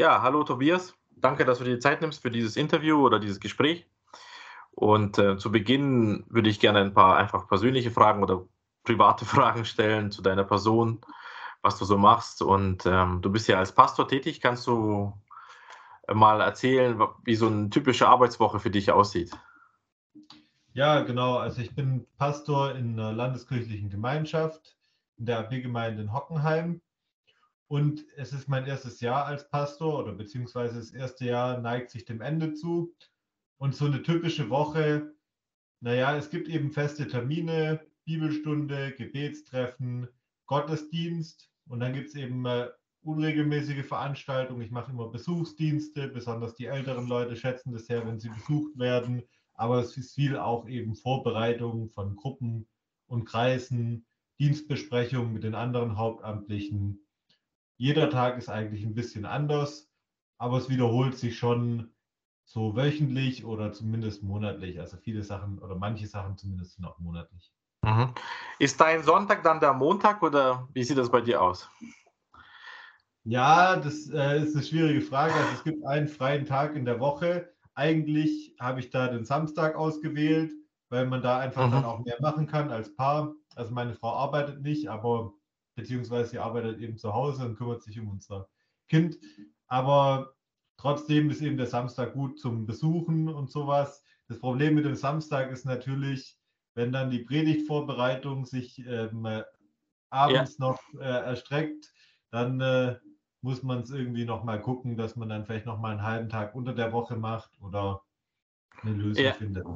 Ja, 0.00 0.22
hallo 0.22 0.44
Tobias. 0.44 0.94
Danke, 1.10 1.44
dass 1.44 1.58
du 1.58 1.64
dir 1.64 1.74
die 1.74 1.78
Zeit 1.78 2.00
nimmst 2.00 2.22
für 2.22 2.30
dieses 2.30 2.56
Interview 2.56 3.04
oder 3.04 3.20
dieses 3.20 3.38
Gespräch. 3.38 3.86
Und 4.70 5.18
äh, 5.18 5.36
zu 5.36 5.52
Beginn 5.52 6.24
würde 6.30 6.48
ich 6.48 6.58
gerne 6.58 6.80
ein 6.80 6.94
paar 6.94 7.18
einfach 7.18 7.46
persönliche 7.48 7.90
Fragen 7.90 8.22
oder 8.22 8.46
private 8.82 9.24
Fragen 9.26 9.66
stellen 9.66 10.10
zu 10.10 10.22
deiner 10.22 10.44
Person, 10.44 11.02
was 11.60 11.76
du 11.76 11.84
so 11.84 11.98
machst. 11.98 12.40
Und 12.40 12.86
ähm, 12.86 13.20
du 13.20 13.30
bist 13.30 13.46
ja 13.46 13.58
als 13.58 13.72
Pastor 13.72 14.08
tätig. 14.08 14.40
Kannst 14.40 14.66
du 14.66 15.12
mal 16.10 16.40
erzählen, 16.40 16.98
wie 17.24 17.34
so 17.34 17.48
eine 17.48 17.68
typische 17.68 18.08
Arbeitswoche 18.08 18.58
für 18.58 18.70
dich 18.70 18.90
aussieht? 18.90 19.32
Ja, 20.72 21.02
genau. 21.02 21.36
Also 21.36 21.60
ich 21.60 21.74
bin 21.74 22.06
Pastor 22.16 22.74
in 22.74 22.98
einer 22.98 23.12
landeskirchlichen 23.12 23.90
Gemeinschaft 23.90 24.78
in 25.18 25.26
der 25.26 25.40
AB-Gemeinde 25.40 26.00
in 26.04 26.14
Hockenheim. 26.14 26.80
Und 27.70 28.04
es 28.16 28.32
ist 28.32 28.48
mein 28.48 28.66
erstes 28.66 29.00
Jahr 29.00 29.26
als 29.26 29.48
Pastor 29.48 30.00
oder 30.00 30.10
beziehungsweise 30.12 30.80
das 30.80 30.90
erste 30.90 31.26
Jahr 31.26 31.60
neigt 31.60 31.90
sich 31.90 32.04
dem 32.04 32.20
Ende 32.20 32.52
zu. 32.52 32.92
Und 33.58 33.76
so 33.76 33.84
eine 33.84 34.02
typische 34.02 34.50
Woche, 34.50 35.14
naja, 35.78 36.16
es 36.16 36.30
gibt 36.30 36.48
eben 36.48 36.72
feste 36.72 37.06
Termine, 37.06 37.86
Bibelstunde, 38.04 38.92
Gebetstreffen, 38.96 40.08
Gottesdienst 40.46 41.48
und 41.68 41.78
dann 41.78 41.92
gibt 41.92 42.08
es 42.08 42.16
eben 42.16 42.44
äh, 42.44 42.70
unregelmäßige 43.02 43.86
Veranstaltungen. 43.86 44.62
Ich 44.62 44.72
mache 44.72 44.90
immer 44.90 45.08
Besuchsdienste, 45.08 46.08
besonders 46.08 46.56
die 46.56 46.66
älteren 46.66 47.06
Leute 47.06 47.36
schätzen 47.36 47.70
das 47.70 47.86
sehr, 47.86 48.04
wenn 48.04 48.18
sie 48.18 48.30
besucht 48.30 48.76
werden. 48.80 49.22
Aber 49.54 49.78
es 49.78 49.96
ist 49.96 50.16
viel 50.16 50.36
auch 50.36 50.68
eben 50.68 50.96
Vorbereitung 50.96 51.88
von 51.90 52.16
Gruppen 52.16 52.66
und 53.06 53.26
Kreisen, 53.26 54.06
Dienstbesprechungen 54.40 55.32
mit 55.32 55.44
den 55.44 55.54
anderen 55.54 55.96
Hauptamtlichen. 55.96 57.06
Jeder 57.80 58.10
Tag 58.10 58.36
ist 58.36 58.50
eigentlich 58.50 58.84
ein 58.84 58.94
bisschen 58.94 59.24
anders, 59.24 59.90
aber 60.36 60.58
es 60.58 60.68
wiederholt 60.68 61.16
sich 61.16 61.38
schon 61.38 61.94
so 62.44 62.76
wöchentlich 62.76 63.46
oder 63.46 63.72
zumindest 63.72 64.22
monatlich. 64.22 64.78
Also 64.78 64.98
viele 64.98 65.22
Sachen 65.22 65.58
oder 65.60 65.76
manche 65.76 66.06
Sachen 66.06 66.36
zumindest 66.36 66.74
sind 66.74 66.84
auch 66.84 66.98
monatlich. 66.98 67.54
Mhm. 67.82 68.12
Ist 68.58 68.78
dein 68.82 69.02
Sonntag 69.02 69.42
dann 69.44 69.60
der 69.60 69.72
Montag 69.72 70.22
oder 70.22 70.68
wie 70.74 70.84
sieht 70.84 70.98
das 70.98 71.10
bei 71.10 71.22
dir 71.22 71.40
aus? 71.40 71.70
Ja, 73.24 73.76
das 73.76 74.10
äh, 74.10 74.42
ist 74.42 74.54
eine 74.54 74.62
schwierige 74.62 75.00
Frage. 75.00 75.32
Also 75.32 75.52
es 75.54 75.64
gibt 75.64 75.82
einen 75.86 76.08
freien 76.08 76.44
Tag 76.44 76.76
in 76.76 76.84
der 76.84 77.00
Woche. 77.00 77.50
Eigentlich 77.72 78.54
habe 78.60 78.80
ich 78.80 78.90
da 78.90 79.08
den 79.08 79.24
Samstag 79.24 79.74
ausgewählt, 79.74 80.52
weil 80.90 81.06
man 81.06 81.22
da 81.22 81.38
einfach 81.38 81.68
mhm. 81.68 81.70
dann 81.70 81.84
auch 81.86 82.00
mehr 82.00 82.18
machen 82.20 82.46
kann 82.46 82.70
als 82.70 82.94
Paar. 82.94 83.32
Also 83.56 83.72
meine 83.72 83.94
Frau 83.94 84.12
arbeitet 84.12 84.60
nicht, 84.60 84.90
aber 84.90 85.32
beziehungsweise 85.74 86.30
sie 86.30 86.38
arbeitet 86.38 86.80
eben 86.80 86.96
zu 86.96 87.12
Hause 87.12 87.44
und 87.44 87.56
kümmert 87.56 87.82
sich 87.82 87.98
um 87.98 88.08
unser 88.08 88.48
Kind. 88.88 89.16
Aber 89.66 90.34
Trotzdem 90.80 91.28
ist 91.28 91.42
eben 91.42 91.58
der 91.58 91.66
Samstag 91.66 92.14
gut 92.14 92.40
zum 92.40 92.64
Besuchen 92.64 93.28
und 93.28 93.50
sowas. 93.50 94.02
Das 94.28 94.40
Problem 94.40 94.74
mit 94.74 94.86
dem 94.86 94.94
Samstag 94.94 95.50
ist 95.50 95.66
natürlich, 95.66 96.38
wenn 96.74 96.90
dann 96.90 97.10
die 97.10 97.18
Predigtvorbereitung 97.18 98.46
sich 98.46 98.78
ähm, 98.86 99.28
abends 100.08 100.56
ja. 100.56 100.66
noch 100.66 100.80
äh, 100.98 101.04
erstreckt, 101.04 101.92
dann 102.30 102.62
äh, 102.62 102.96
muss 103.42 103.62
man 103.62 103.80
es 103.80 103.90
irgendwie 103.90 104.24
noch 104.24 104.42
mal 104.42 104.58
gucken, 104.58 104.96
dass 104.96 105.16
man 105.16 105.28
dann 105.28 105.44
vielleicht 105.44 105.66
noch 105.66 105.78
mal 105.78 105.90
einen 105.90 106.02
halben 106.02 106.30
Tag 106.30 106.54
unter 106.54 106.72
der 106.72 106.94
Woche 106.94 107.16
macht 107.16 107.50
oder 107.60 108.00
eine 108.82 108.94
Lösung 108.94 109.24
ja. 109.24 109.32
findet. 109.32 109.66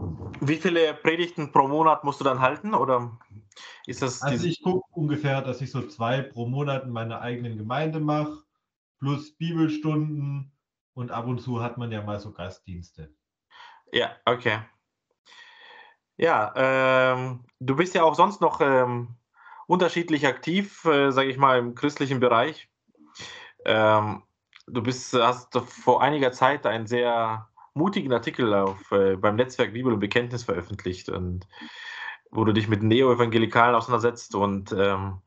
Wie 0.41 0.57
viele 0.57 0.95
Predigten 0.95 1.53
pro 1.53 1.69
Monat 1.69 2.05
musst 2.05 2.21
du 2.21 2.25
dann 2.25 2.41
halten 2.41 2.75
oder 2.75 3.19
ist 3.87 4.03
das? 4.03 4.23
Also 4.23 4.47
ich 4.47 4.63
gucke 4.63 4.87
ungefähr, 4.93 5.43
dass 5.43 5.61
ich 5.61 5.71
so 5.71 5.87
zwei 5.87 6.23
pro 6.23 6.47
Monat 6.47 6.85
in 6.85 6.91
meiner 6.91 7.21
eigenen 7.21 7.59
Gemeinde 7.59 8.01
mache, 8.01 8.43
plus 8.99 9.37
Bibelstunden 9.37 10.53
und 10.95 11.11
ab 11.11 11.27
und 11.27 11.41
zu 11.41 11.63
hat 11.63 11.79
man 11.79 11.91
ja 11.91 12.03
mal 12.03 12.19
so 12.21 12.33
Gastdienste. 12.33 13.15
Ja, 13.93 14.17
okay. 14.25 14.61
Ja, 16.17 16.53
ähm, 16.57 17.45
du 17.59 17.77
bist 17.77 17.95
ja 17.95 18.05
auch 18.05 18.15
sonst 18.15 18.41
noch 18.41 18.61
ähm, 18.61 19.17
unterschiedlich 19.67 20.27
aktiv, 20.27 20.85
äh, 20.85 21.11
sage 21.11 21.29
ich 21.29 21.39
mal, 21.39 21.59
im 21.59 21.75
christlichen 21.75 22.21
Bereich. 22.21 22.69
Ähm, 23.65 24.23
du 24.67 24.83
bist, 24.83 25.13
hast 25.15 25.57
vor 25.57 26.03
einiger 26.03 26.33
Zeit 26.33 26.67
einen 26.67 26.87
sehr 26.87 27.49
mutigen 27.75 28.13
Artikel 28.13 28.55
auf, 28.55 28.91
äh, 28.93 29.17
beim 29.17 29.37
Netzwerk 29.37 29.73
Bibel 29.73 29.93
und 29.93 30.01
Bekenntnis 30.01 30.45
veröffentlicht 30.45 31.09
und 31.09 31.47
wo 32.31 32.45
du 32.45 32.53
dich 32.53 32.69
mit 32.69 32.83
Neo-Evangelikalen 32.83 33.75
auseinandersetzt 33.75 34.35
und 34.35 34.73
ähm, 34.73 35.21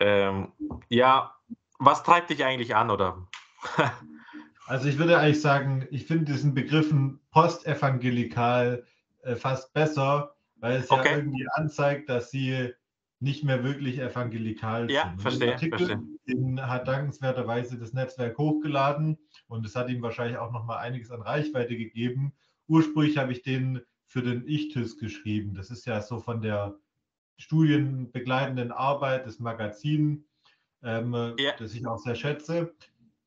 ähm, 0.00 0.52
ja, 0.88 1.34
was 1.78 2.02
treibt 2.02 2.30
dich 2.30 2.44
eigentlich 2.44 2.74
an 2.74 2.90
oder 2.90 3.26
Also 4.66 4.88
ich 4.88 4.98
würde 4.98 5.18
eigentlich 5.18 5.42
sagen, 5.42 5.86
ich 5.90 6.06
finde 6.06 6.32
diesen 6.32 6.54
Begriffen 6.54 7.20
postevangelikal 7.30 8.84
äh, 9.22 9.36
fast 9.36 9.74
besser, 9.74 10.34
weil 10.56 10.76
es 10.76 10.90
okay. 10.90 11.10
ja 11.10 11.16
irgendwie 11.16 11.46
anzeigt, 11.52 12.08
dass 12.08 12.30
sie 12.30 12.70
nicht 13.20 13.44
mehr 13.44 13.62
wirklich 13.62 13.98
evangelikal 13.98 14.90
ja, 14.90 15.08
sind. 15.08 15.22
Verstehe, 15.22 15.46
den 15.46 15.52
Artikel 15.52 15.78
verstehe. 15.78 16.02
Den 16.26 16.66
hat 16.66 16.88
dankenswerterweise 16.88 17.78
das 17.78 17.92
Netzwerk 17.92 18.38
hochgeladen 18.38 19.18
und 19.54 19.64
es 19.64 19.76
hat 19.76 19.88
ihm 19.88 20.02
wahrscheinlich 20.02 20.38
auch 20.38 20.52
noch 20.52 20.64
mal 20.64 20.78
einiges 20.78 21.10
an 21.10 21.22
Reichweite 21.22 21.76
gegeben. 21.76 22.32
Ursprünglich 22.66 23.18
habe 23.18 23.32
ich 23.32 23.42
den 23.42 23.80
für 24.06 24.22
den 24.22 24.46
Ichthys 24.46 24.98
geschrieben. 24.98 25.54
Das 25.54 25.70
ist 25.70 25.86
ja 25.86 26.00
so 26.00 26.18
von 26.18 26.42
der 26.42 26.76
studienbegleitenden 27.36 28.70
Arbeit, 28.70 29.26
des 29.26 29.40
Magazin, 29.40 30.24
ähm, 30.82 31.34
ja. 31.38 31.52
das 31.58 31.74
ich 31.74 31.86
auch 31.86 31.98
sehr 31.98 32.14
schätze. 32.14 32.74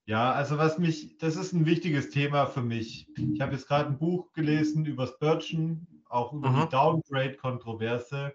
Ja, 0.06 0.32
also 0.32 0.58
was 0.58 0.78
mich, 0.78 1.18
das 1.18 1.36
ist 1.36 1.52
ein 1.52 1.66
wichtiges 1.66 2.10
Thema 2.10 2.46
für 2.46 2.62
mich. 2.62 3.08
Ich 3.18 3.42
habe 3.42 3.54
jetzt 3.54 3.68
gerade 3.68 3.90
ein 3.90 3.98
Buch 3.98 4.32
gelesen 4.32 4.86
über 4.86 5.08
Spurgeon, 5.08 5.86
auch 6.08 6.32
über 6.32 6.50
mhm. 6.50 6.62
die 6.62 6.70
Downgrade-Kontroverse. 6.70 8.34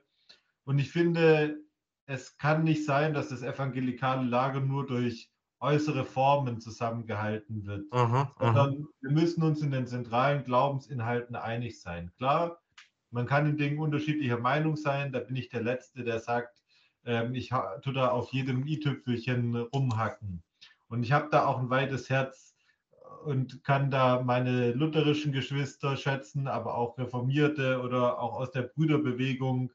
Und 0.65 0.79
ich 0.79 0.91
finde, 0.91 1.59
es 2.05 2.37
kann 2.37 2.65
nicht 2.65 2.85
sein, 2.85 3.15
dass 3.15 3.29
das 3.29 3.43
evangelikale 3.43 4.29
Lager 4.29 4.61
nur 4.61 4.87
durch 4.87 5.32
äußere 5.63 6.05
Formen 6.05 6.61
zusammengehalten 6.61 7.65
wird, 7.67 7.93
mhm. 7.93 8.27
sondern 8.39 8.89
wir 9.01 9.11
müssen 9.11 9.43
uns 9.43 9.63
in 9.63 9.71
den 9.71 9.87
zentralen 9.87 10.45
Glaubensinhalten 10.45 11.37
einig 11.37 11.81
sein. 11.81 12.11
Klar, 12.17 12.61
man 13.11 13.27
kann 13.27 13.47
in 13.47 13.57
Dingen 13.57 13.79
unterschiedlicher 13.79 14.39
Meinung 14.39 14.77
sein. 14.77 15.13
Da 15.13 15.21
bin 15.21 15.37
ich 15.37 15.49
der 15.49 15.63
Letzte, 15.63 16.03
der 16.03 16.19
sagt, 16.19 16.61
ähm, 17.05 17.35
ich 17.35 17.51
tue 17.83 17.93
da 17.93 18.09
auf 18.09 18.33
jedem 18.33 18.67
i-Tüpfelchen 18.67 19.55
rumhacken. 19.57 20.43
Und 20.89 21.05
ich 21.05 21.13
habe 21.13 21.29
da 21.31 21.47
auch 21.47 21.59
ein 21.59 21.71
weites 21.71 22.11
Herz 22.11 22.55
und 23.25 23.63
kann 23.63 23.91
da 23.91 24.21
meine 24.21 24.73
lutherischen 24.73 25.33
Geschwister 25.33 25.97
schätzen, 25.97 26.49
aber 26.49 26.75
auch 26.75 26.99
Reformierte 26.99 27.81
oder 27.81 28.19
auch 28.19 28.35
aus 28.35 28.51
der 28.51 28.63
Brüderbewegung, 28.63 29.71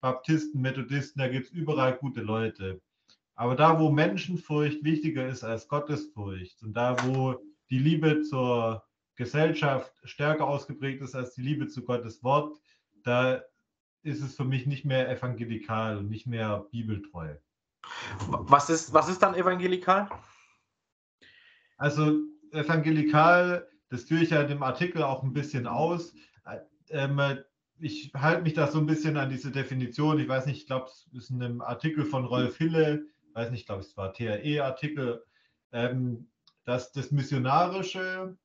Baptisten, 0.00 0.60
Methodisten, 0.62 1.20
da 1.20 1.28
gibt 1.28 1.46
es 1.46 1.52
überall 1.52 1.94
gute 1.96 2.22
Leute. 2.22 2.80
Aber 3.36 3.54
da, 3.54 3.78
wo 3.78 3.90
Menschenfurcht 3.90 4.82
wichtiger 4.82 5.28
ist 5.28 5.44
als 5.44 5.68
Gottesfurcht 5.68 6.62
und 6.62 6.72
da, 6.72 6.96
wo 7.04 7.36
die 7.68 7.78
Liebe 7.78 8.22
zur 8.22 8.82
Gesellschaft 9.14 9.92
stärker 10.04 10.46
ausgeprägt 10.46 11.02
ist 11.02 11.14
als 11.14 11.34
die 11.34 11.42
Liebe 11.42 11.68
zu 11.68 11.84
Gottes 11.84 12.22
Wort, 12.22 12.58
da 13.04 13.42
ist 14.02 14.22
es 14.22 14.34
für 14.36 14.44
mich 14.44 14.66
nicht 14.66 14.84
mehr 14.84 15.10
evangelikal 15.10 15.98
und 15.98 16.08
nicht 16.08 16.26
mehr 16.26 16.66
bibeltreu. 16.70 17.36
Was 18.28 18.70
ist, 18.70 18.92
was 18.92 19.08
ist 19.08 19.22
dann 19.22 19.34
evangelikal? 19.34 20.08
Also 21.76 22.20
evangelikal, 22.52 23.68
das 23.90 24.04
führe 24.04 24.22
ich 24.22 24.30
ja 24.30 24.40
in 24.40 24.48
dem 24.48 24.62
Artikel 24.62 25.02
auch 25.02 25.22
ein 25.22 25.34
bisschen 25.34 25.66
aus. 25.66 26.14
Ähm, 26.88 27.20
ich 27.78 28.12
halte 28.14 28.42
mich 28.42 28.54
da 28.54 28.68
so 28.68 28.78
ein 28.78 28.86
bisschen 28.86 29.18
an 29.18 29.28
diese 29.28 29.50
Definition. 29.50 30.18
Ich 30.18 30.28
weiß 30.28 30.46
nicht, 30.46 30.62
ich 30.62 30.66
glaube, 30.66 30.86
es 30.86 31.06
ist 31.12 31.30
in 31.30 31.42
einem 31.42 31.60
Artikel 31.60 32.04
von 32.04 32.24
Rolf 32.24 32.56
Hille, 32.56 33.06
weiß 33.36 33.50
nicht, 33.50 33.60
ich 33.60 33.66
glaube, 33.66 33.82
es 33.82 33.96
war 33.96 34.12
TRE-Artikel, 34.12 35.22
ähm, 35.72 36.28
dass 36.64 36.92
das 36.92 37.12
Missionarische, 37.12 38.36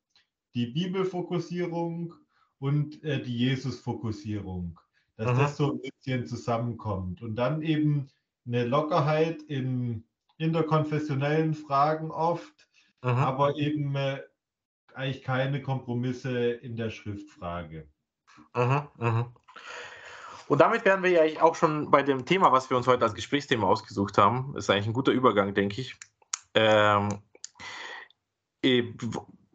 die 0.53 0.67
Bibelfokussierung 0.67 2.13
und 2.59 3.03
äh, 3.03 3.21
die 3.21 3.37
Jesus-Fokussierung, 3.37 4.79
dass 5.15 5.27
Aha. 5.27 5.41
das 5.41 5.57
so 5.57 5.73
ein 5.73 5.81
bisschen 5.81 6.27
zusammenkommt. 6.27 7.21
Und 7.21 7.35
dann 7.35 7.61
eben 7.61 8.09
eine 8.45 8.65
Lockerheit 8.65 9.41
in 9.43 10.03
interkonfessionellen 10.37 11.53
Fragen 11.53 12.11
oft, 12.11 12.67
Aha. 13.01 13.25
aber 13.25 13.55
eben 13.55 13.95
äh, 13.95 14.21
eigentlich 14.93 15.23
keine 15.23 15.61
Kompromisse 15.61 16.51
in 16.51 16.75
der 16.75 16.89
Schriftfrage. 16.89 17.87
Aha, 18.53 18.91
aha. 18.97 19.33
Und 20.51 20.59
damit 20.59 20.83
wären 20.83 21.01
wir 21.01 21.11
ja 21.11 21.41
auch 21.43 21.55
schon 21.55 21.89
bei 21.91 22.03
dem 22.03 22.25
Thema, 22.25 22.51
was 22.51 22.69
wir 22.69 22.75
uns 22.75 22.85
heute 22.85 23.05
als 23.05 23.13
Gesprächsthema 23.13 23.67
ausgesucht 23.67 24.17
haben. 24.17 24.51
Das 24.53 24.65
ist 24.65 24.69
eigentlich 24.69 24.87
ein 24.87 24.91
guter 24.91 25.13
Übergang, 25.13 25.53
denke 25.53 25.79
ich. 25.79 25.95
Ähm, 26.55 27.21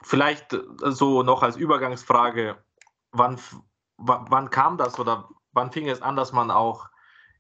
vielleicht 0.00 0.58
so 0.84 1.22
noch 1.22 1.43
als 1.43 1.56
Übergangsfrage, 1.56 2.56
wann, 3.12 3.38
wann 3.98 4.48
kam 4.48 4.78
das 4.78 4.98
oder 4.98 5.28
wann 5.52 5.70
fing 5.70 5.87
es 5.87 6.00
an, 6.00 6.16
dass 6.16 6.32
man 6.32 6.50
auch 6.50 6.88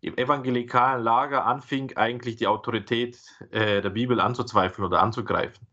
im 0.02 0.18
evangelikalen 0.18 1.02
Lager 1.02 1.46
anfing, 1.46 1.96
eigentlich 1.96 2.36
die 2.36 2.48
Autorität 2.48 3.18
äh, 3.52 3.80
der 3.80 3.88
Bibel 3.88 4.20
anzuzweifeln 4.20 4.84
oder 4.84 5.00
anzugreifen? 5.00 5.66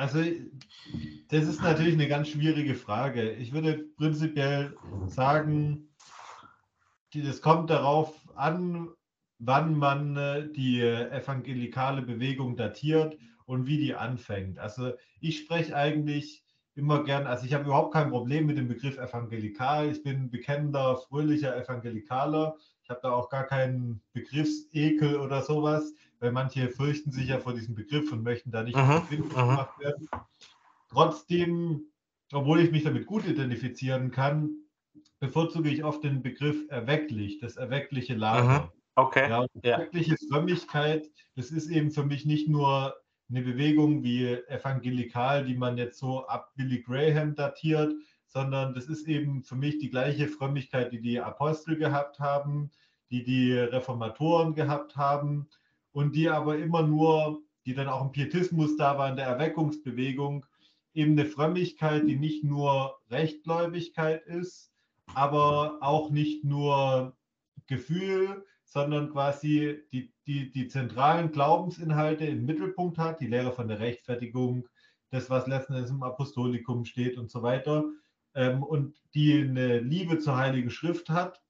Also, 0.00 0.22
das 1.28 1.44
ist 1.44 1.60
natürlich 1.60 1.92
eine 1.92 2.08
ganz 2.08 2.28
schwierige 2.28 2.74
Frage. 2.74 3.32
Ich 3.32 3.52
würde 3.52 3.84
prinzipiell 3.98 4.74
sagen, 5.08 5.90
es 7.14 7.42
kommt 7.42 7.68
darauf 7.68 8.14
an, 8.34 8.88
wann 9.38 9.74
man 9.74 10.16
äh, 10.16 10.50
die 10.50 10.80
evangelikale 10.80 12.00
Bewegung 12.00 12.56
datiert 12.56 13.18
und 13.44 13.66
wie 13.66 13.76
die 13.76 13.94
anfängt. 13.94 14.58
Also 14.58 14.92
ich 15.20 15.40
spreche 15.40 15.76
eigentlich 15.76 16.44
immer 16.74 17.04
gern, 17.04 17.26
also 17.26 17.44
ich 17.44 17.52
habe 17.52 17.64
überhaupt 17.64 17.92
kein 17.92 18.08
Problem 18.08 18.46
mit 18.46 18.56
dem 18.56 18.68
Begriff 18.68 18.96
evangelikal. 18.96 19.90
Ich 19.90 20.02
bin 20.02 20.30
bekennender, 20.30 20.96
fröhlicher 20.96 21.54
Evangelikaler. 21.54 22.56
Ich 22.82 22.88
habe 22.88 23.00
da 23.02 23.12
auch 23.12 23.28
gar 23.28 23.44
keinen 23.44 24.00
Begriffsekel 24.14 25.16
oder 25.18 25.42
sowas, 25.42 25.92
weil 26.20 26.32
manche 26.32 26.68
fürchten 26.68 27.10
sich 27.10 27.28
ja 27.28 27.40
vor 27.40 27.54
diesem 27.54 27.74
Begriff 27.74 28.12
und 28.12 28.22
möchten 28.22 28.50
da 28.50 28.62
nicht 28.62 28.76
verbindlich 28.76 29.34
gemacht 29.34 29.78
werden. 29.80 30.08
Trotzdem, 30.90 31.86
obwohl 32.32 32.60
ich 32.60 32.70
mich 32.70 32.84
damit 32.84 33.06
gut 33.06 33.26
identifizieren 33.26 34.10
kann, 34.10 34.50
bevorzuge 35.18 35.70
ich 35.70 35.82
oft 35.82 36.04
den 36.04 36.22
Begriff 36.22 36.68
erwecklich, 36.68 37.38
das 37.38 37.56
erweckliche 37.56 38.14
Lager. 38.14 38.64
Mhm. 38.64 38.68
Okay. 38.96 39.30
Ja, 39.30 39.46
erweckliche 39.62 40.16
Frömmigkeit, 40.28 41.08
das 41.36 41.50
ist 41.50 41.70
eben 41.70 41.90
für 41.90 42.04
mich 42.04 42.26
nicht 42.26 42.48
nur 42.48 42.94
eine 43.30 43.42
Bewegung 43.42 44.02
wie 44.02 44.26
evangelikal, 44.48 45.44
die 45.44 45.54
man 45.54 45.78
jetzt 45.78 45.98
so 45.98 46.26
ab 46.26 46.52
Billy 46.56 46.82
Graham 46.82 47.34
datiert, 47.34 47.94
sondern 48.26 48.74
das 48.74 48.86
ist 48.86 49.08
eben 49.08 49.42
für 49.42 49.54
mich 49.54 49.78
die 49.78 49.90
gleiche 49.90 50.28
Frömmigkeit, 50.28 50.92
die 50.92 51.00
die 51.00 51.20
Apostel 51.20 51.76
gehabt 51.76 52.18
haben, 52.18 52.70
die 53.10 53.22
die 53.22 53.52
Reformatoren 53.54 54.54
gehabt 54.54 54.96
haben 54.96 55.48
und 55.92 56.14
die 56.14 56.28
aber 56.28 56.58
immer 56.58 56.82
nur, 56.82 57.42
die 57.66 57.74
dann 57.74 57.88
auch 57.88 58.02
im 58.02 58.12
Pietismus 58.12 58.76
da 58.76 58.98
war, 58.98 59.10
in 59.10 59.16
der 59.16 59.26
Erweckungsbewegung, 59.26 60.46
eben 60.94 61.12
eine 61.12 61.26
Frömmigkeit, 61.26 62.06
die 62.06 62.16
nicht 62.16 62.44
nur 62.44 62.98
Rechtgläubigkeit 63.10 64.26
ist, 64.26 64.72
aber 65.14 65.78
auch 65.80 66.10
nicht 66.10 66.44
nur 66.44 67.16
Gefühl, 67.66 68.44
sondern 68.64 69.10
quasi 69.10 69.82
die, 69.92 70.12
die, 70.26 70.50
die 70.50 70.68
zentralen 70.68 71.32
Glaubensinhalte 71.32 72.24
im 72.24 72.46
Mittelpunkt 72.46 72.98
hat, 72.98 73.20
die 73.20 73.26
Lehre 73.26 73.52
von 73.52 73.68
der 73.68 73.80
Rechtfertigung, 73.80 74.68
das, 75.10 75.28
was 75.28 75.46
letzten 75.48 75.74
Endes 75.74 75.90
im 75.90 76.02
Apostolikum 76.04 76.84
steht 76.84 77.18
und 77.18 77.30
so 77.30 77.42
weiter, 77.42 77.84
ähm, 78.34 78.62
und 78.62 78.96
die 79.14 79.40
eine 79.40 79.80
Liebe 79.80 80.18
zur 80.18 80.36
Heiligen 80.36 80.70
Schrift 80.70 81.10
hat 81.10 81.42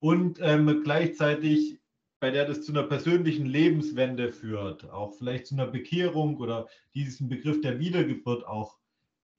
und 0.00 0.38
ähm, 0.40 0.82
gleichzeitig 0.82 1.78
bei 2.22 2.30
der 2.30 2.44
das 2.44 2.62
zu 2.62 2.70
einer 2.70 2.84
persönlichen 2.84 3.46
Lebenswende 3.46 4.30
führt, 4.30 4.88
auch 4.92 5.12
vielleicht 5.12 5.48
zu 5.48 5.56
einer 5.56 5.66
Bekehrung 5.66 6.36
oder 6.36 6.68
diesen 6.94 7.28
Begriff 7.28 7.60
der 7.62 7.80
Wiedergeburt 7.80 8.46
auch 8.46 8.78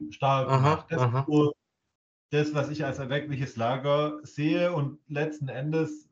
stark 0.10 0.50
aha, 0.50 0.60
macht. 0.60 0.92
Das 0.92 1.02
aha. 1.02 1.26
ist 1.30 1.54
das, 2.32 2.54
was 2.54 2.70
ich 2.70 2.84
als 2.84 3.00
erweckliches 3.00 3.56
Lager 3.56 4.20
sehe 4.24 4.74
und 4.74 5.00
letzten 5.08 5.48
Endes 5.48 6.10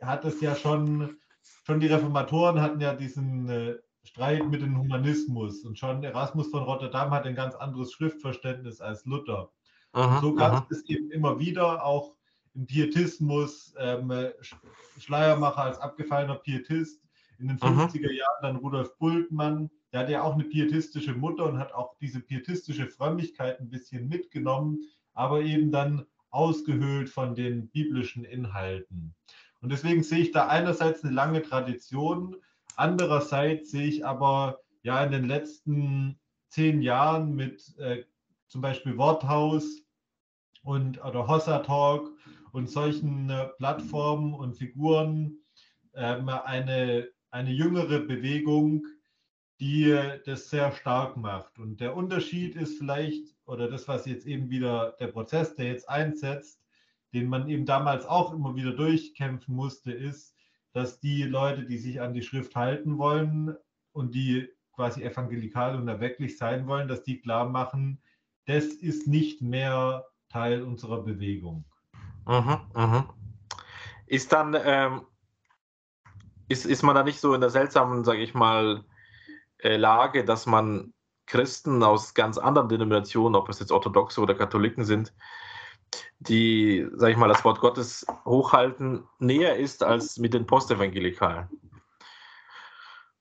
hat 0.00 0.24
es 0.24 0.40
ja 0.40 0.54
schon, 0.54 1.18
schon 1.66 1.80
die 1.80 1.88
Reformatoren 1.88 2.62
hatten 2.62 2.80
ja 2.80 2.94
diesen 2.94 3.50
äh, 3.50 3.74
Streit 4.02 4.48
mit 4.48 4.62
dem 4.62 4.78
Humanismus 4.78 5.66
und 5.66 5.78
schon 5.78 6.02
Erasmus 6.02 6.48
von 6.48 6.62
Rotterdam 6.62 7.10
hat 7.10 7.26
ein 7.26 7.34
ganz 7.34 7.54
anderes 7.54 7.92
Schriftverständnis 7.92 8.80
als 8.80 9.04
Luther. 9.04 9.50
Aha, 9.92 10.22
so 10.22 10.34
gab 10.34 10.70
es 10.70 10.82
eben 10.88 11.10
immer 11.10 11.38
wieder 11.38 11.84
auch 11.84 12.15
im 12.56 12.66
Pietismus, 12.66 13.74
ähm, 13.78 14.12
Schleiermacher 14.98 15.62
als 15.62 15.78
abgefallener 15.78 16.36
Pietist, 16.36 17.02
in 17.38 17.48
den 17.48 17.58
50er 17.58 18.12
Jahren 18.12 18.42
dann 18.42 18.56
Rudolf 18.56 18.96
Bultmann, 18.96 19.70
der 19.92 20.00
hat 20.00 20.08
ja 20.08 20.22
auch 20.22 20.34
eine 20.34 20.44
pietistische 20.44 21.12
Mutter 21.12 21.44
und 21.44 21.58
hat 21.58 21.72
auch 21.72 21.96
diese 22.00 22.20
pietistische 22.20 22.86
Frömmigkeit 22.86 23.60
ein 23.60 23.68
bisschen 23.68 24.08
mitgenommen, 24.08 24.78
aber 25.12 25.42
eben 25.42 25.70
dann 25.70 26.06
ausgehöhlt 26.30 27.10
von 27.10 27.34
den 27.34 27.68
biblischen 27.68 28.24
Inhalten. 28.24 29.14
Und 29.60 29.70
deswegen 29.70 30.02
sehe 30.02 30.20
ich 30.20 30.32
da 30.32 30.48
einerseits 30.48 31.04
eine 31.04 31.12
lange 31.12 31.42
Tradition, 31.42 32.36
andererseits 32.76 33.70
sehe 33.70 33.86
ich 33.86 34.06
aber 34.06 34.60
ja 34.82 35.04
in 35.04 35.12
den 35.12 35.24
letzten 35.24 36.18
zehn 36.48 36.80
Jahren 36.80 37.34
mit 37.34 37.76
äh, 37.78 38.04
zum 38.48 38.60
Beispiel 38.62 38.96
Worthaus 38.96 39.82
und 40.62 41.02
oder 41.04 41.28
Hossa 41.28 41.60
Talk 41.60 42.10
und 42.56 42.70
solchen 42.70 43.28
äh, 43.28 43.48
Plattformen 43.58 44.32
und 44.32 44.56
Figuren 44.56 45.40
ähm, 45.94 46.26
eine, 46.30 47.06
eine 47.30 47.50
jüngere 47.50 48.00
Bewegung, 48.00 48.86
die 49.60 49.90
äh, 49.90 50.22
das 50.24 50.48
sehr 50.48 50.72
stark 50.72 51.18
macht. 51.18 51.58
Und 51.58 51.82
der 51.82 51.94
Unterschied 51.94 52.56
ist 52.56 52.78
vielleicht, 52.78 53.36
oder 53.44 53.68
das, 53.68 53.86
was 53.88 54.06
jetzt 54.06 54.26
eben 54.26 54.48
wieder 54.48 54.96
der 54.98 55.08
Prozess, 55.08 55.54
der 55.54 55.66
jetzt 55.66 55.86
einsetzt, 55.90 56.64
den 57.12 57.28
man 57.28 57.46
eben 57.50 57.66
damals 57.66 58.06
auch 58.06 58.32
immer 58.32 58.56
wieder 58.56 58.72
durchkämpfen 58.72 59.54
musste, 59.54 59.92
ist, 59.92 60.34
dass 60.72 60.98
die 60.98 61.24
Leute, 61.24 61.66
die 61.66 61.76
sich 61.76 62.00
an 62.00 62.14
die 62.14 62.22
Schrift 62.22 62.56
halten 62.56 62.96
wollen 62.96 63.54
und 63.92 64.14
die 64.14 64.48
quasi 64.72 65.02
evangelikal 65.02 65.76
und 65.76 65.88
erwecklich 65.88 66.38
sein 66.38 66.66
wollen, 66.66 66.88
dass 66.88 67.02
die 67.02 67.20
klar 67.20 67.50
machen, 67.50 68.00
das 68.46 68.64
ist 68.64 69.06
nicht 69.06 69.42
mehr 69.42 70.06
Teil 70.30 70.62
unserer 70.62 71.02
Bewegung. 71.02 71.66
Mhm, 72.26 72.60
mhm. 72.74 73.04
Ist 74.06 74.32
dann, 74.32 74.56
ähm, 74.62 75.06
ist, 76.48 76.66
ist 76.66 76.82
man 76.82 76.94
da 76.94 77.02
nicht 77.02 77.20
so 77.20 77.34
in 77.34 77.40
der 77.40 77.50
seltsamen, 77.50 78.04
sage 78.04 78.22
ich 78.22 78.34
mal, 78.34 78.84
äh, 79.58 79.76
Lage, 79.76 80.24
dass 80.24 80.46
man 80.46 80.92
Christen 81.26 81.82
aus 81.82 82.14
ganz 82.14 82.38
anderen 82.38 82.68
Denominationen, 82.68 83.34
ob 83.34 83.48
es 83.48 83.58
jetzt 83.58 83.72
Orthodoxe 83.72 84.20
oder 84.20 84.34
Katholiken 84.34 84.84
sind, 84.84 85.12
die, 86.18 86.86
sage 86.94 87.12
ich 87.12 87.18
mal, 87.18 87.28
das 87.28 87.44
Wort 87.44 87.60
Gottes 87.60 88.06
hochhalten, 88.24 89.04
näher 89.18 89.56
ist 89.56 89.82
als 89.82 90.18
mit 90.18 90.34
den 90.34 90.46
Postevangelikalen? 90.46 91.48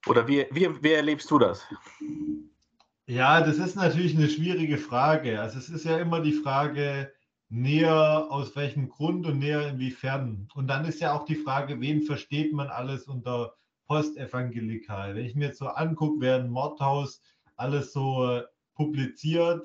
Oder 0.08 0.28
wie, 0.28 0.46
wie, 0.52 0.84
wie 0.84 0.94
erlebst 0.94 1.30
du 1.32 1.40
das? 1.40 1.66
Ja, 3.08 3.42
das 3.42 3.58
ist 3.58 3.76
natürlich 3.76 4.16
eine 4.16 4.30
schwierige 4.30 4.78
Frage. 4.78 5.42
Also 5.42 5.58
es 5.58 5.70
ist 5.70 5.86
ja 5.86 5.98
immer 5.98 6.22
die 6.22 6.34
Frage, 6.34 7.12
näher 7.56 8.28
aus 8.30 8.56
welchem 8.56 8.90
Grund 8.90 9.26
und 9.26 9.40
näher 9.40 9.70
inwiefern. 9.70 10.48
Und 10.56 10.68
dann 10.68 10.86
ist 10.86 11.00
ja 11.00 11.14
auch 11.14 11.26
die 11.26 11.36
Frage, 11.36 11.80
wen 11.80 12.02
versteht 12.02 12.54
man 12.54 12.68
alles 12.68 13.08
unter 13.08 13.56
postevangelikal? 13.88 15.16
Wenn 15.16 15.26
ich 15.26 15.36
mir 15.36 15.48
jetzt 15.48 15.60
so 15.60 15.68
angucke, 15.68 16.20
wer 16.20 16.36
ein 16.36 16.50
Mordhaus 16.50 17.22
alles 17.56 17.94
so 17.94 18.30
äh, 18.30 18.44
publiziert, 18.74 19.64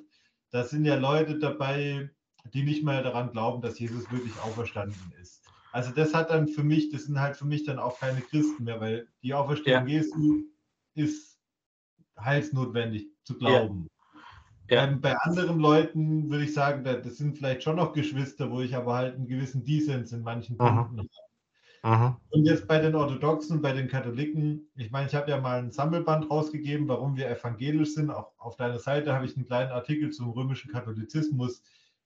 da 0.50 0.62
sind 0.62 0.84
ja 0.84 0.94
Leute 0.96 1.38
dabei, 1.38 2.10
die 2.54 2.62
nicht 2.62 2.84
mehr 2.84 3.02
daran 3.02 3.32
glauben, 3.32 3.60
dass 3.60 3.78
Jesus 3.78 4.10
wirklich 4.12 4.38
auferstanden 4.40 5.12
ist. 5.20 5.42
Also 5.72 5.90
das 5.90 6.14
hat 6.14 6.30
dann 6.30 6.48
für 6.48 6.62
mich, 6.62 6.90
das 6.90 7.04
sind 7.04 7.20
halt 7.20 7.36
für 7.36 7.44
mich 7.44 7.64
dann 7.64 7.78
auch 7.78 7.98
keine 7.98 8.20
Christen 8.20 8.64
mehr, 8.64 8.80
weil 8.80 9.08
die 9.22 9.34
Auferstehung 9.34 9.88
ja. 9.88 9.94
Jesu 9.98 10.42
ist 10.94 11.38
heilsnotwendig 12.18 13.08
zu 13.24 13.36
glauben. 13.36 13.88
Ja. 14.70 14.84
Ähm, 14.84 15.00
bei 15.00 15.16
anderen 15.18 15.58
Leuten 15.58 16.30
würde 16.30 16.44
ich 16.44 16.54
sagen, 16.54 16.84
das 16.84 17.16
sind 17.16 17.36
vielleicht 17.36 17.62
schon 17.62 17.76
noch 17.76 17.92
Geschwister, 17.92 18.50
wo 18.50 18.60
ich 18.60 18.74
aber 18.76 18.94
halt 18.94 19.16
einen 19.16 19.26
gewissen 19.26 19.64
Dissens 19.64 20.12
in 20.12 20.22
manchen 20.22 20.56
Punkten 20.56 20.98
habe. 21.82 22.16
Und 22.30 22.44
jetzt 22.44 22.68
bei 22.68 22.78
den 22.78 22.94
Orthodoxen, 22.94 23.62
bei 23.62 23.72
den 23.72 23.88
Katholiken, 23.88 24.68
ich 24.76 24.90
meine, 24.90 25.08
ich 25.08 25.14
habe 25.14 25.30
ja 25.30 25.40
mal 25.40 25.58
ein 25.58 25.72
Sammelband 25.72 26.30
rausgegeben, 26.30 26.86
warum 26.88 27.16
wir 27.16 27.28
evangelisch 27.28 27.94
sind. 27.94 28.10
Auch 28.10 28.32
auf 28.38 28.56
deiner 28.56 28.78
Seite 28.78 29.14
habe 29.14 29.24
ich 29.24 29.34
einen 29.36 29.46
kleinen 29.46 29.72
Artikel 29.72 30.10
zum 30.10 30.30
römischen 30.30 30.70
Katholizismus 30.70 31.62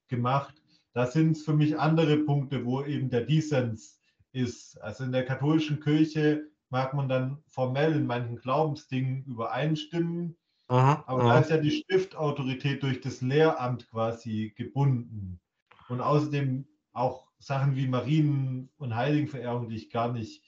gemacht. 0.09 0.55
Da 0.93 1.07
sind 1.07 1.33
es 1.33 1.43
für 1.43 1.55
mich 1.55 1.79
andere 1.79 2.19
Punkte, 2.19 2.65
wo 2.65 2.83
eben 2.85 3.11
der 3.11 3.23
Dissens 3.23 3.99
ist. 4.33 4.81
Also 4.81 5.05
in 5.05 5.13
der 5.13 5.25
katholischen 5.25 5.81
Kirche 5.81 6.45
mag 6.71 6.95
man 6.95 7.09
dann 7.09 7.39
formell 7.49 7.95
in 7.95 8.07
manchen 8.07 8.37
Glaubensdingen 8.37 9.25
übereinstimmen, 9.25 10.37
aha, 10.69 11.05
aber 11.07 11.23
aha. 11.23 11.29
da 11.35 11.39
ist 11.41 11.51
ja 11.51 11.57
die 11.59 11.71
Stiftautorität 11.71 12.83
durch 12.83 13.01
das 13.01 13.21
Lehramt 13.21 13.89
quasi 13.91 14.53
gebunden. 14.57 15.41
Und 15.89 16.01
außerdem 16.01 16.67
auch 16.93 17.29
Sachen 17.39 17.77
wie 17.77 17.87
Marien- 17.87 18.71
und 18.79 18.95
Heiligenverehrung, 18.95 19.69
die 19.69 19.77
ich 19.77 19.91
gar 19.91 20.13
nicht 20.13 20.43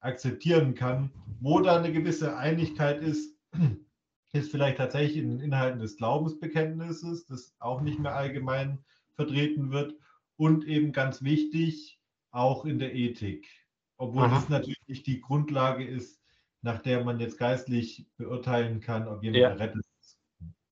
akzeptieren 0.00 0.74
kann. 0.74 1.10
Wo 1.40 1.60
da 1.60 1.76
eine 1.76 1.92
gewisse 1.92 2.36
Einigkeit 2.36 3.02
ist, 3.02 3.36
ist 4.32 4.50
vielleicht 4.50 4.78
tatsächlich 4.78 5.18
in 5.18 5.28
den 5.28 5.40
Inhalten 5.40 5.80
des 5.80 5.96
Glaubensbekenntnisses, 5.96 7.26
das 7.26 7.54
auch 7.58 7.80
nicht 7.80 7.98
mehr 7.98 8.14
allgemein 8.14 8.78
vertreten 9.14 9.70
wird 9.70 9.94
und 10.36 10.64
eben 10.64 10.92
ganz 10.92 11.22
wichtig 11.22 12.00
auch 12.30 12.64
in 12.64 12.78
der 12.78 12.94
Ethik, 12.94 13.48
obwohl 13.96 14.24
Aha. 14.24 14.36
das 14.36 14.48
natürlich 14.48 14.80
nicht 14.86 15.06
die 15.06 15.20
Grundlage 15.20 15.84
ist, 15.84 16.19
nach 16.62 16.80
der 16.80 17.04
man 17.04 17.18
jetzt 17.20 17.38
geistlich 17.38 18.06
beurteilen 18.16 18.80
kann, 18.80 19.08
ob 19.08 19.22
jemand 19.22 19.42
ja. 19.42 19.48
errettet 19.50 19.84
ist. 20.00 20.18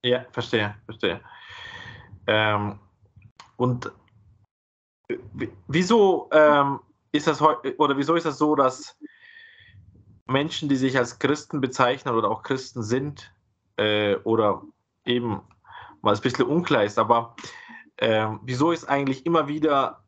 Ja, 0.05 0.25
verstehe, 0.31 0.75
verstehe. 0.85 1.21
Ähm, 2.27 2.79
und 3.57 3.91
wieso 5.67 6.29
ähm, 6.33 6.81
ist 7.13 7.27
das 7.27 7.41
oder 7.41 7.97
wieso 7.97 8.15
ist 8.15 8.27
das 8.27 8.39
so, 8.39 8.55
dass 8.55 8.97
Menschen, 10.27 10.69
die 10.69 10.77
sich 10.77 10.99
als 10.99 11.19
Christen 11.19 11.61
bezeichnen 11.61 12.15
oder 12.15 12.31
auch 12.31 12.43
Christen 12.43 12.83
sind, 12.83 13.33
äh, 13.79 14.17
oder 14.25 14.63
eben 15.05 15.41
mal 16.03 16.15
ein 16.15 16.21
bisschen 16.21 16.47
unklar 16.47 16.85
ist. 16.85 16.99
Aber 16.99 17.35
äh, 17.97 18.29
wieso 18.43 18.73
ist 18.73 18.85
eigentlich 18.85 19.25
immer 19.25 19.49
wieder 19.49 20.05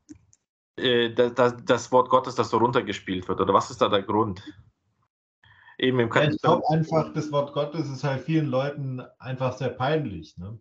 äh, 0.76 1.10
das, 1.10 1.56
das, 1.64 1.90
Wort 1.92 2.10
Gottes, 2.10 2.34
das 2.34 2.50
so 2.50 2.58
runtergespielt 2.58 3.28
wird? 3.28 3.40
Oder 3.40 3.54
was 3.54 3.70
ist 3.70 3.80
da 3.80 3.88
der 3.88 4.02
Grund? 4.02 4.42
Eben 5.80 5.98
im 5.98 6.10
ja, 6.14 6.28
ich 6.28 6.42
glaube 6.42 6.68
einfach, 6.68 7.10
das 7.14 7.32
Wort 7.32 7.54
Gottes 7.54 7.88
ist 7.88 8.04
halt 8.04 8.22
vielen 8.22 8.46
Leuten 8.46 9.00
einfach 9.18 9.56
sehr 9.56 9.70
peinlich. 9.70 10.36
Ne? 10.36 10.58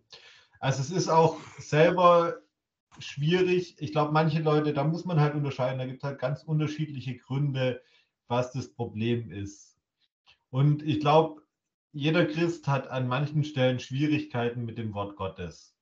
Also 0.60 0.80
es 0.80 0.90
ist 0.90 1.10
auch 1.10 1.38
selber 1.58 2.36
schwierig. 2.98 3.76
Ich 3.80 3.92
glaube, 3.92 4.12
manche 4.12 4.40
Leute, 4.40 4.72
da 4.72 4.82
muss 4.82 5.04
man 5.04 5.20
halt 5.20 5.34
unterscheiden. 5.34 5.78
Da 5.78 5.84
gibt 5.84 5.98
es 5.98 6.04
halt 6.04 6.18
ganz 6.18 6.42
unterschiedliche 6.42 7.18
Gründe, 7.18 7.82
was 8.28 8.52
das 8.52 8.72
Problem 8.72 9.30
ist. 9.30 9.78
Und 10.48 10.82
ich 10.82 11.00
glaube, 11.00 11.42
jeder 11.92 12.24
Christ 12.24 12.66
hat 12.66 12.88
an 12.88 13.06
manchen 13.06 13.44
Stellen 13.44 13.78
Schwierigkeiten 13.78 14.64
mit 14.64 14.78
dem 14.78 14.94
Wort 14.94 15.16
Gottes. 15.16 15.76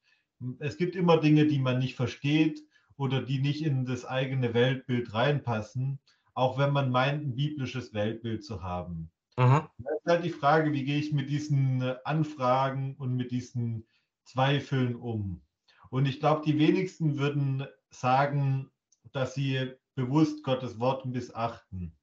Es 0.58 0.76
gibt 0.78 0.96
immer 0.96 1.18
Dinge, 1.18 1.46
die 1.46 1.60
man 1.60 1.78
nicht 1.78 1.94
versteht 1.94 2.60
oder 2.96 3.22
die 3.22 3.38
nicht 3.38 3.62
in 3.64 3.84
das 3.84 4.04
eigene 4.04 4.52
Weltbild 4.52 5.14
reinpassen, 5.14 6.00
auch 6.34 6.58
wenn 6.58 6.72
man 6.72 6.90
meint, 6.90 7.22
ein 7.22 7.36
biblisches 7.36 7.94
Weltbild 7.94 8.44
zu 8.44 8.64
haben. 8.64 9.12
Mhm. 9.38 9.68
Da 9.78 9.90
ist 9.94 10.06
halt 10.06 10.24
die 10.24 10.30
Frage, 10.30 10.72
wie 10.72 10.84
gehe 10.84 10.98
ich 10.98 11.12
mit 11.12 11.30
diesen 11.30 11.82
Anfragen 12.04 12.96
und 12.98 13.14
mit 13.14 13.30
diesen 13.30 13.86
Zweifeln 14.24 14.96
um? 14.96 15.42
Und 15.90 16.06
ich 16.06 16.18
glaube, 16.18 16.42
die 16.44 16.58
wenigsten 16.58 17.18
würden 17.18 17.64
sagen, 17.90 18.68
dass 19.12 19.34
sie 19.34 19.72
bewusst 19.94 20.42
Gottes 20.42 20.80
Wort 20.80 21.06
missachten. 21.06 21.96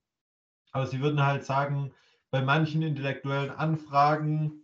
Aber 0.72 0.88
sie 0.88 1.02
würden 1.02 1.26
halt 1.26 1.44
sagen, 1.44 1.94
bei 2.32 2.42
manchen 2.42 2.82
intellektuellen 2.82 3.52
Anfragen 3.52 4.64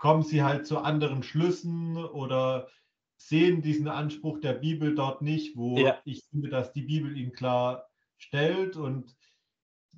kommen 0.00 0.22
sie 0.22 0.42
halt 0.42 0.66
zu 0.66 0.78
anderen 0.78 1.22
Schlüssen 1.22 1.98
oder 1.98 2.68
sehen 3.16 3.60
diesen 3.60 3.88
Anspruch 3.88 4.40
der 4.40 4.54
Bibel 4.54 4.94
dort 4.94 5.20
nicht, 5.20 5.54
wo 5.54 5.76
ja. 5.76 6.00
ich 6.06 6.24
finde, 6.30 6.48
dass 6.48 6.72
die 6.72 6.82
Bibel 6.82 7.14
ihn 7.14 7.32
klar 7.32 7.86
stellt. 8.16 8.76
Und 8.76 9.14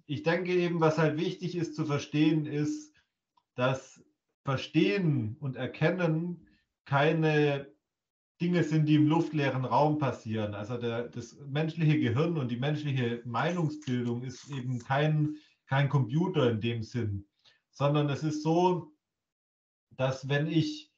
ich 0.06 0.23
denke 0.23 0.54
eben, 0.54 0.80
was 0.80 0.99
halt 0.99 1.16
wichtig 1.18 1.56
ist 1.56 1.75
zu 1.76 1.85
verstehen, 1.85 2.47
ist, 2.47 2.94
dass 3.54 4.02
Verstehen 4.44 5.37
und 5.40 5.56
Erkennen 5.56 6.49
keine 6.85 7.73
Dinge 8.40 8.64
sind, 8.64 8.87
die 8.87 8.97
im 8.97 9.06
luftleeren 9.06 9.64
Raum 9.64 9.99
passieren. 9.99 10.54
Also 10.54 10.76
der, 10.76 11.09
das 11.09 11.37
menschliche 11.47 11.99
Gehirn 12.00 12.37
und 12.37 12.50
die 12.50 12.56
menschliche 12.56 13.23
Meinungsbildung 13.25 14.23
ist 14.25 14.50
eben 14.50 14.80
kein, 14.80 15.37
kein 15.66 15.88
Computer 15.88 16.50
in 16.50 16.61
dem 16.61 16.82
Sinn, 16.82 17.28
sondern 17.71 18.09
es 18.09 18.25
ist 18.25 18.42
so, 18.42 18.92
dass 19.92 20.28
wenn 20.28 20.49
ich 20.49 20.92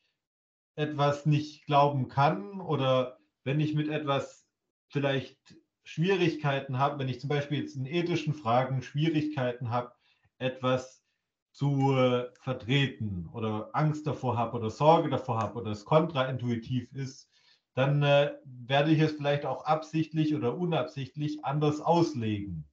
etwas 0.76 1.26
nicht 1.26 1.66
glauben 1.66 2.08
kann 2.08 2.60
oder 2.60 3.18
wenn 3.44 3.60
ich 3.60 3.74
mit 3.74 3.88
etwas 3.88 4.48
vielleicht 4.88 5.56
Schwierigkeiten 5.84 6.78
habe, 6.78 6.98
wenn 6.98 7.08
ich 7.08 7.20
zum 7.20 7.28
Beispiel 7.28 7.60
jetzt 7.60 7.76
in 7.76 7.86
ethischen 7.86 8.34
Fragen 8.34 8.82
Schwierigkeiten 8.82 9.70
habe, 9.70 9.92
etwas 10.38 11.04
zu 11.52 11.96
äh, 11.96 12.30
vertreten 12.40 13.28
oder 13.32 13.70
Angst 13.74 14.06
davor 14.06 14.36
habe 14.36 14.56
oder 14.56 14.70
Sorge 14.70 15.08
davor 15.08 15.38
habe 15.38 15.60
oder 15.60 15.70
es 15.70 15.84
kontraintuitiv 15.84 16.92
ist, 16.92 17.30
dann 17.74 18.02
äh, 18.02 18.32
werde 18.44 18.90
ich 18.90 19.00
es 19.00 19.12
vielleicht 19.12 19.44
auch 19.44 19.64
absichtlich 19.64 20.34
oder 20.34 20.56
unabsichtlich 20.56 21.44
anders 21.44 21.80
auslegen. 21.80 22.64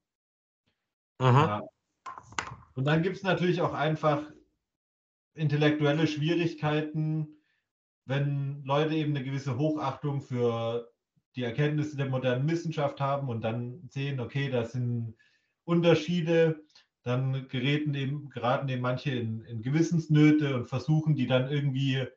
Ja. 1.19 1.61
Und 2.73 2.85
dann 2.85 3.03
gibt 3.03 3.17
es 3.17 3.23
natürlich 3.23 3.61
auch 3.61 3.73
einfach 3.73 4.23
intellektuelle 5.35 6.07
Schwierigkeiten, 6.07 7.27
wenn 8.05 8.63
Leute 8.63 8.95
eben 8.95 9.15
eine 9.15 9.23
gewisse 9.23 9.57
Hochachtung 9.57 10.21
für 10.21 10.90
die 11.35 11.43
Erkenntnisse 11.43 11.97
der 11.97 12.07
modernen 12.07 12.49
Wissenschaft 12.49 12.99
haben 12.99 13.29
und 13.29 13.41
dann 13.41 13.87
sehen, 13.89 14.19
okay, 14.19 14.49
das 14.49 14.73
sind 14.73 15.15
Unterschiede, 15.63 16.63
dann 17.03 17.47
geraten 17.47 17.93
eben, 17.95 18.29
geraten 18.29 18.69
eben 18.69 18.81
manche 18.81 19.11
in, 19.11 19.41
in 19.45 19.61
Gewissensnöte 19.61 20.55
und 20.55 20.67
versuchen 20.67 21.15
die 21.15 21.27
dann 21.27 21.49
irgendwie 21.49 22.07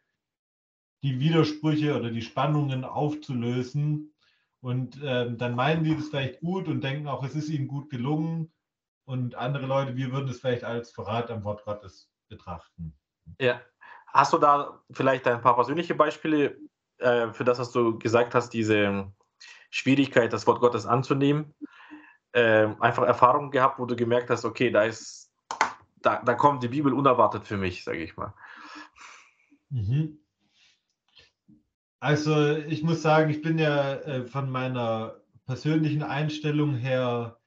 die 1.02 1.20
Widersprüche 1.20 1.96
oder 1.96 2.10
die 2.10 2.22
Spannungen 2.22 2.84
aufzulösen. 2.84 4.12
Und 4.60 4.98
ähm, 5.04 5.36
dann 5.36 5.54
meinen 5.54 5.84
die 5.84 5.94
das 5.94 6.08
vielleicht 6.08 6.40
gut 6.40 6.68
und 6.68 6.82
denken 6.82 7.06
auch, 7.06 7.22
es 7.22 7.34
ist 7.34 7.50
ihnen 7.50 7.68
gut 7.68 7.90
gelungen. 7.90 8.50
Und 9.04 9.34
andere 9.34 9.66
Leute, 9.66 9.96
wir 9.96 10.12
würden 10.12 10.30
es 10.30 10.40
vielleicht 10.40 10.64
als 10.64 10.90
Verrat 10.90 11.30
am 11.30 11.44
Wort 11.44 11.62
Gottes 11.64 12.10
betrachten. 12.28 12.98
Ja. 13.38 13.60
Hast 14.06 14.32
du 14.32 14.38
da 14.38 14.82
vielleicht 14.92 15.26
ein 15.26 15.42
paar 15.42 15.56
persönliche 15.56 15.94
Beispiele 15.94 16.56
äh, 17.04 17.32
für 17.32 17.44
das, 17.44 17.58
was 17.58 17.70
du 17.70 17.98
gesagt 17.98 18.34
hast, 18.34 18.50
diese 18.50 19.12
Schwierigkeit, 19.70 20.32
das 20.32 20.46
Wort 20.46 20.60
Gottes 20.60 20.86
anzunehmen? 20.86 21.54
Äh, 22.32 22.68
einfach 22.80 23.04
Erfahrungen 23.04 23.50
gehabt, 23.50 23.78
wo 23.78 23.86
du 23.86 23.94
gemerkt 23.94 24.30
hast, 24.30 24.44
okay, 24.44 24.70
da 24.70 24.82
ist, 24.82 25.32
da, 26.02 26.20
da 26.22 26.34
kommt 26.34 26.62
die 26.62 26.68
Bibel 26.68 26.92
unerwartet 26.92 27.46
für 27.46 27.56
mich, 27.56 27.84
sage 27.84 28.02
ich 28.02 28.16
mal. 28.16 28.34
Mhm. 29.70 30.18
Also 32.00 32.56
ich 32.56 32.82
muss 32.82 33.02
sagen, 33.02 33.30
ich 33.30 33.40
bin 33.40 33.58
ja 33.58 33.94
äh, 33.94 34.26
von 34.26 34.50
meiner 34.50 35.20
persönlichen 35.46 36.02
Einstellung 36.02 36.74
her 36.74 37.38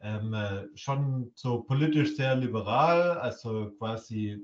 ähm, 0.00 0.34
äh, 0.34 0.68
schon 0.76 1.32
so 1.34 1.62
politisch 1.62 2.14
sehr 2.16 2.36
liberal, 2.36 3.18
also 3.18 3.70
quasi, 3.78 4.42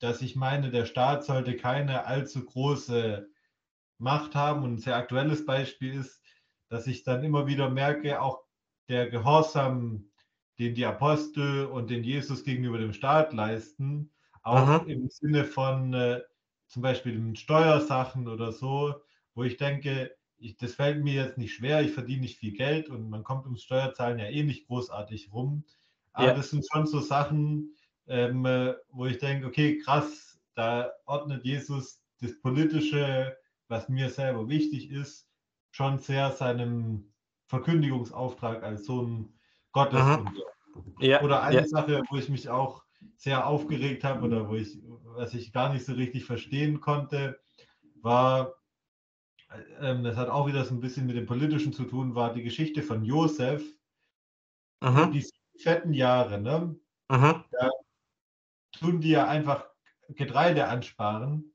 dass 0.00 0.20
ich 0.20 0.36
meine, 0.36 0.70
der 0.70 0.84
Staat 0.84 1.24
sollte 1.24 1.56
keine 1.56 2.04
allzu 2.04 2.44
große 2.44 3.29
Macht 4.00 4.34
haben. 4.34 4.62
Und 4.62 4.74
ein 4.74 4.78
sehr 4.78 4.96
aktuelles 4.96 5.44
Beispiel 5.44 5.94
ist, 5.94 6.22
dass 6.68 6.86
ich 6.86 7.02
dann 7.02 7.24
immer 7.24 7.46
wieder 7.46 7.70
merke, 7.70 8.20
auch 8.20 8.42
der 8.88 9.08
Gehorsam, 9.08 10.10
den 10.58 10.74
die 10.74 10.84
Apostel 10.84 11.66
und 11.66 11.90
den 11.90 12.04
Jesus 12.04 12.44
gegenüber 12.44 12.78
dem 12.78 12.92
Staat 12.92 13.32
leisten, 13.32 14.10
auch 14.42 14.82
mhm. 14.82 14.88
im 14.88 15.08
Sinne 15.08 15.44
von 15.44 15.94
äh, 15.94 16.20
zum 16.66 16.82
Beispiel 16.82 17.14
in 17.14 17.36
Steuersachen 17.36 18.28
oder 18.28 18.52
so, 18.52 18.94
wo 19.34 19.44
ich 19.44 19.56
denke, 19.56 20.14
ich, 20.38 20.56
das 20.56 20.74
fällt 20.74 21.04
mir 21.04 21.14
jetzt 21.14 21.38
nicht 21.38 21.54
schwer, 21.54 21.82
ich 21.82 21.92
verdiene 21.92 22.22
nicht 22.22 22.38
viel 22.38 22.52
Geld 22.52 22.88
und 22.88 23.10
man 23.10 23.24
kommt 23.24 23.44
ums 23.44 23.62
Steuerzahlen 23.62 24.18
ja 24.18 24.26
eh 24.26 24.42
nicht 24.42 24.66
großartig 24.66 25.32
rum. 25.32 25.64
Aber 26.12 26.28
ja. 26.28 26.34
das 26.34 26.50
sind 26.50 26.66
schon 26.70 26.86
so 26.86 27.00
Sachen, 27.00 27.74
ähm, 28.06 28.46
äh, 28.46 28.74
wo 28.90 29.06
ich 29.06 29.18
denke, 29.18 29.46
okay, 29.46 29.78
krass, 29.78 30.40
da 30.54 30.90
ordnet 31.06 31.44
Jesus 31.44 32.02
das 32.20 32.38
Politische, 32.40 33.36
was 33.70 33.88
mir 33.88 34.10
selber 34.10 34.48
wichtig 34.48 34.90
ist, 34.90 35.28
schon 35.70 36.00
sehr 36.00 36.32
seinem 36.32 37.12
Verkündigungsauftrag 37.46 38.62
als 38.62 38.84
Sohn 38.84 39.32
Gottes. 39.72 40.02
Mhm. 40.02 40.38
Ja. 40.98 41.22
Oder 41.22 41.42
eine 41.42 41.60
ja. 41.60 41.66
Sache, 41.66 42.02
wo 42.10 42.16
ich 42.16 42.28
mich 42.28 42.48
auch 42.48 42.84
sehr 43.16 43.46
aufgeregt 43.46 44.04
habe 44.04 44.26
oder 44.26 44.48
wo 44.48 44.54
ich, 44.54 44.78
was 45.04 45.34
ich 45.34 45.52
gar 45.52 45.72
nicht 45.72 45.84
so 45.84 45.92
richtig 45.94 46.24
verstehen 46.24 46.80
konnte, 46.80 47.40
war, 48.02 48.54
ähm, 49.80 50.02
das 50.02 50.16
hat 50.16 50.28
auch 50.28 50.46
wieder 50.46 50.64
so 50.64 50.74
ein 50.74 50.80
bisschen 50.80 51.06
mit 51.06 51.16
dem 51.16 51.26
Politischen 51.26 51.72
zu 51.72 51.84
tun, 51.84 52.14
war 52.14 52.34
die 52.34 52.42
Geschichte 52.42 52.82
von 52.82 53.04
Josef. 53.04 53.62
Mhm. 54.80 55.12
Die 55.12 55.26
fetten 55.58 55.92
Jahre, 55.92 56.40
ne? 56.40 56.76
Mhm. 57.08 57.44
Da 57.50 57.70
tun 58.72 59.00
die 59.00 59.10
ja 59.10 59.28
einfach 59.28 59.66
Getreide 60.08 60.66
ansparen 60.66 61.52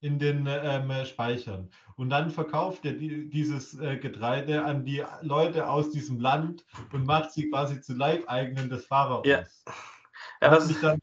in 0.00 0.18
den 0.18 0.46
ähm, 0.48 0.92
Speichern. 1.04 1.70
Und 1.96 2.10
dann 2.10 2.30
verkauft 2.30 2.84
er 2.84 2.92
die, 2.92 3.28
dieses 3.28 3.78
äh, 3.80 3.96
Getreide 3.96 4.64
an 4.64 4.84
die 4.84 5.02
Leute 5.22 5.68
aus 5.68 5.90
diesem 5.90 6.20
Land 6.20 6.64
und 6.92 7.04
macht 7.04 7.32
sie 7.32 7.50
quasi 7.50 7.80
zu 7.80 7.94
Leibeigenen 7.94 8.70
des 8.70 8.86
Pharaos. 8.86 9.26
Ja. 9.26 9.44
Ja, 10.40 10.52
hat 10.52 10.68
mich 10.68 10.80
dann 10.80 11.00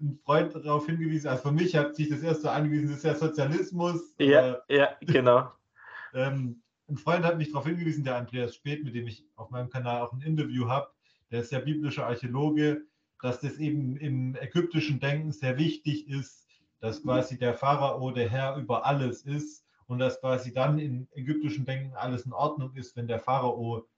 ein 0.00 0.18
Freund 0.24 0.54
darauf 0.54 0.86
hingewiesen, 0.86 1.28
also 1.28 1.44
für 1.44 1.52
mich 1.52 1.74
hat 1.74 1.96
sich 1.96 2.10
das 2.10 2.22
erst 2.22 2.42
so 2.42 2.50
angewiesen, 2.50 2.88
das 2.88 2.98
ist 2.98 3.04
ja 3.04 3.14
Sozialismus. 3.14 4.14
Ja, 4.18 4.58
äh, 4.68 4.76
ja 4.76 4.96
genau. 5.00 5.52
ähm, 6.14 6.62
ein 6.88 6.96
Freund 6.98 7.24
hat 7.24 7.38
mich 7.38 7.50
darauf 7.50 7.66
hingewiesen, 7.66 8.04
der 8.04 8.16
Andreas 8.16 8.54
Speth, 8.54 8.84
mit 8.84 8.94
dem 8.94 9.06
ich 9.06 9.24
auf 9.36 9.50
meinem 9.50 9.70
Kanal 9.70 10.02
auch 10.02 10.12
ein 10.12 10.20
Interview 10.20 10.68
habe, 10.68 10.88
der 11.30 11.40
ist 11.40 11.52
ja 11.52 11.60
biblischer 11.60 12.06
Archäologe, 12.06 12.82
dass 13.22 13.40
das 13.40 13.56
eben 13.56 13.96
im 13.96 14.36
ägyptischen 14.36 15.00
Denken 15.00 15.32
sehr 15.32 15.56
wichtig 15.56 16.08
ist, 16.08 16.43
dass 16.84 17.02
quasi 17.02 17.38
der 17.38 17.54
Pharao 17.54 18.10
der 18.10 18.28
Herr 18.28 18.56
über 18.56 18.84
alles 18.84 19.22
ist 19.22 19.64
und 19.86 19.98
dass 20.00 20.20
quasi 20.20 20.52
dann 20.52 20.78
im 20.78 21.08
ägyptischen 21.14 21.64
Denken 21.64 21.96
alles 21.96 22.26
in 22.26 22.32
Ordnung 22.34 22.74
ist, 22.74 22.94
wenn 22.94 23.08
der 23.08 23.18
Pharao 23.18 23.88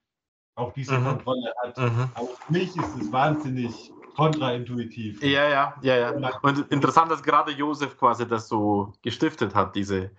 auch 0.55 0.73
diese 0.73 0.97
mhm. 0.97 1.05
Kontrolle 1.05 1.52
hat. 1.64 1.76
Mhm. 1.78 2.09
Aber 2.14 2.28
für 2.28 2.52
mich 2.52 2.76
ist 2.76 2.97
es 3.00 3.11
wahnsinnig 3.11 3.93
kontraintuitiv. 4.14 5.21
Ja, 5.21 5.49
ja, 5.49 5.75
ja, 5.83 5.97
ja. 6.16 6.38
Und 6.43 6.71
interessant, 6.71 7.11
dass 7.11 7.25
gerade 7.25 7.50
Josef 7.50 7.99
quasi 7.99 8.26
das 8.26 8.47
so 8.47 8.93
gestiftet 9.02 9.52
hat, 9.52 9.75
diese 9.75 10.12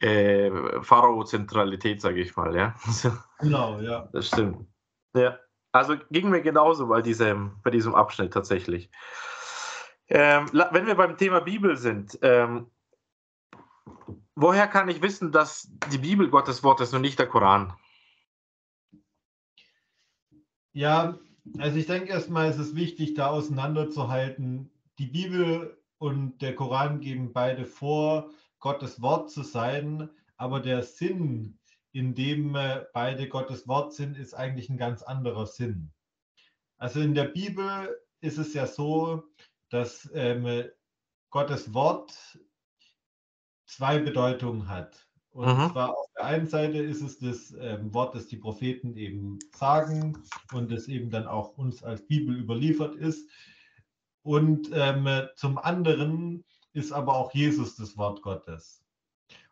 äh, 0.00 0.50
Pharao-Zentralität, 0.80 2.00
sage 2.00 2.22
ich 2.22 2.34
mal, 2.36 2.56
ja. 2.56 2.74
Genau, 3.40 3.80
ja. 3.80 4.08
Das 4.14 4.28
stimmt. 4.28 4.66
Ja. 5.14 5.38
Also 5.72 5.96
ging 6.10 6.30
mir 6.30 6.40
genauso 6.40 6.86
bei 6.86 7.02
diesem, 7.02 7.60
bei 7.62 7.70
diesem 7.70 7.94
Abschnitt 7.94 8.32
tatsächlich. 8.32 8.90
Ähm, 10.08 10.48
wenn 10.52 10.86
wir 10.86 10.94
beim 10.94 11.16
Thema 11.16 11.40
Bibel 11.40 11.76
sind, 11.76 12.18
ähm, 12.22 12.70
woher 14.34 14.68
kann 14.68 14.88
ich 14.88 15.02
wissen, 15.02 15.32
dass 15.32 15.68
die 15.90 15.98
Bibel 15.98 16.30
Gottes 16.30 16.62
Wort 16.62 16.80
ist 16.80 16.94
und 16.94 17.00
nicht 17.00 17.18
der 17.18 17.26
Koran? 17.26 17.72
Ja, 20.72 21.18
also 21.58 21.78
ich 21.78 21.86
denke 21.86 22.10
erstmal 22.10 22.50
ist 22.50 22.58
es 22.58 22.76
wichtig, 22.76 23.14
da 23.14 23.28
auseinanderzuhalten. 23.28 24.70
Die 24.98 25.06
Bibel 25.06 25.76
und 25.98 26.42
der 26.42 26.54
Koran 26.54 27.00
geben 27.00 27.32
beide 27.32 27.64
vor, 27.64 28.30
Gottes 28.58 29.00
Wort 29.00 29.30
zu 29.30 29.42
sein, 29.42 30.10
aber 30.36 30.60
der 30.60 30.82
Sinn, 30.82 31.58
in 31.92 32.14
dem 32.14 32.54
äh, 32.54 32.84
beide 32.92 33.28
Gottes 33.28 33.66
Wort 33.68 33.94
sind, 33.94 34.16
ist 34.16 34.34
eigentlich 34.34 34.68
ein 34.68 34.76
ganz 34.76 35.02
anderer 35.02 35.46
Sinn. 35.46 35.92
Also 36.78 37.00
in 37.00 37.14
der 37.14 37.24
Bibel 37.24 37.96
ist 38.20 38.38
es 38.38 38.52
ja 38.52 38.66
so, 38.66 39.22
dass 39.70 40.08
ähm, 40.14 40.64
Gottes 41.30 41.74
Wort 41.74 42.38
zwei 43.66 43.98
Bedeutungen 43.98 44.68
hat. 44.68 45.06
Und 45.30 45.48
mhm. 45.48 45.70
zwar 45.72 45.90
auf 45.98 46.06
der 46.16 46.24
einen 46.24 46.46
Seite 46.46 46.78
ist 46.78 47.02
es 47.02 47.18
das 47.18 47.54
ähm, 47.60 47.92
Wort, 47.92 48.14
das 48.14 48.26
die 48.26 48.38
Propheten 48.38 48.96
eben 48.96 49.38
sagen 49.54 50.22
und 50.52 50.72
das 50.72 50.88
eben 50.88 51.10
dann 51.10 51.26
auch 51.26 51.58
uns 51.58 51.82
als 51.82 52.06
Bibel 52.06 52.38
überliefert 52.38 52.94
ist. 52.94 53.28
Und 54.22 54.70
ähm, 54.72 55.28
zum 55.36 55.58
anderen 55.58 56.44
ist 56.72 56.92
aber 56.92 57.16
auch 57.16 57.34
Jesus 57.34 57.76
das 57.76 57.96
Wort 57.96 58.22
Gottes. 58.22 58.82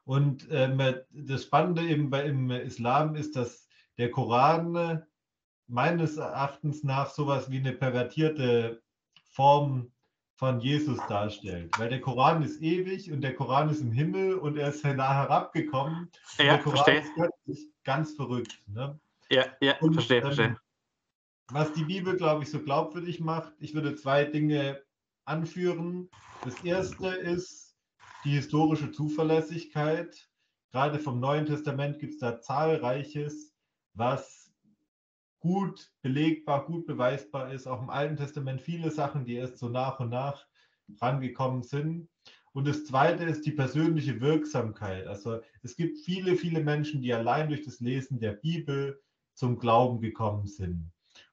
Und 0.05 0.49
ähm, 0.51 0.81
das 1.11 1.45
Spannende 1.45 1.83
eben 1.83 2.11
bei, 2.11 2.25
im 2.25 2.51
Islam 2.51 3.15
ist, 3.15 3.37
dass 3.37 3.69
der 3.99 4.11
Koran 4.11 5.03
meines 5.67 6.17
Erachtens 6.17 6.83
nach 6.83 7.11
sowas 7.11 7.51
wie 7.51 7.59
eine 7.59 7.73
pervertierte 7.73 8.83
Form 9.31 9.93
von 10.37 10.61
Jesus 10.61 10.99
darstellt. 11.09 11.79
Weil 11.79 11.89
der 11.89 12.01
Koran 12.01 12.43
ist 12.43 12.61
ewig 12.61 13.11
und 13.11 13.21
der 13.21 13.35
Koran 13.35 13.69
ist 13.71 13.81
im 13.81 13.93
Himmel 13.93 14.35
und 14.35 14.57
er 14.57 14.69
ist 14.69 14.85
nah 14.85 15.15
herabgekommen. 15.15 16.11
Ja, 16.39 16.45
der 16.45 16.59
Koran 16.59 16.85
verstehe. 16.85 17.31
ist 17.47 17.69
ganz 17.85 18.13
verrückt. 18.15 18.59
Ne? 18.67 18.99
Ja, 19.31 19.47
ja, 19.61 19.79
und, 19.81 19.95
verstehe, 19.95 20.19
ähm, 20.19 20.25
verstehe. 20.25 20.57
Was 21.51 21.73
die 21.73 21.85
Bibel, 21.85 22.17
glaube 22.17 22.43
ich, 22.43 22.51
so 22.51 22.61
glaubwürdig 22.61 23.21
macht, 23.21 23.53
ich 23.61 23.75
würde 23.75 23.95
zwei 23.97 24.25
Dinge 24.25 24.83
anführen. 25.25 26.11
Das 26.43 26.63
erste 26.65 27.09
ist 27.09 27.77
die 28.25 28.31
historische 28.31 28.91
Zuverlässigkeit. 28.91 30.29
Gerade 30.73 30.99
vom 30.99 31.21
Neuen 31.21 31.47
Testament 31.47 31.99
gibt 32.01 32.15
es 32.15 32.19
da 32.19 32.41
zahlreiches, 32.41 33.55
was 33.93 34.44
gut 35.45 35.93
belegbar, 36.01 36.65
gut 36.65 36.87
beweisbar 36.87 37.53
ist. 37.53 37.67
Auch 37.67 37.83
im 37.83 37.91
Alten 37.91 38.17
Testament 38.17 38.63
viele 38.63 38.91
Sachen, 38.91 39.27
die 39.27 39.35
erst 39.35 39.59
so 39.59 39.69
nach 39.69 40.01
und 40.01 40.09
nach 40.09 40.47
rangekommen 41.03 41.63
sind. 41.63 42.09
Und 42.55 42.67
das 42.67 42.87
Zweite 42.87 43.25
ist 43.25 43.45
die 43.45 43.53
persönliche 43.53 44.23
Wirksamkeit. 44.23 45.07
Also 45.07 45.41
es 45.63 45.77
gibt 45.77 45.99
viele, 45.99 46.37
viele 46.37 46.65
Menschen, 46.65 47.03
die 47.03 47.13
allein 47.13 47.49
durch 47.49 47.63
das 47.63 47.81
Lesen 47.81 48.21
der 48.21 48.33
Bibel 48.33 49.03
zum 49.35 49.59
Glauben 49.59 50.01
gekommen 50.01 50.47
sind. 50.47 50.91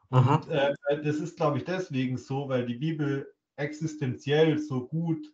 Und 0.09 0.49
äh, 0.49 0.75
das 1.05 1.15
ist, 1.15 1.37
glaube 1.37 1.59
ich, 1.59 1.63
deswegen 1.63 2.17
so, 2.17 2.49
weil 2.49 2.65
die 2.65 2.75
Bibel 2.75 3.33
existenziell 3.55 4.57
so 4.57 4.87
gut 4.87 5.25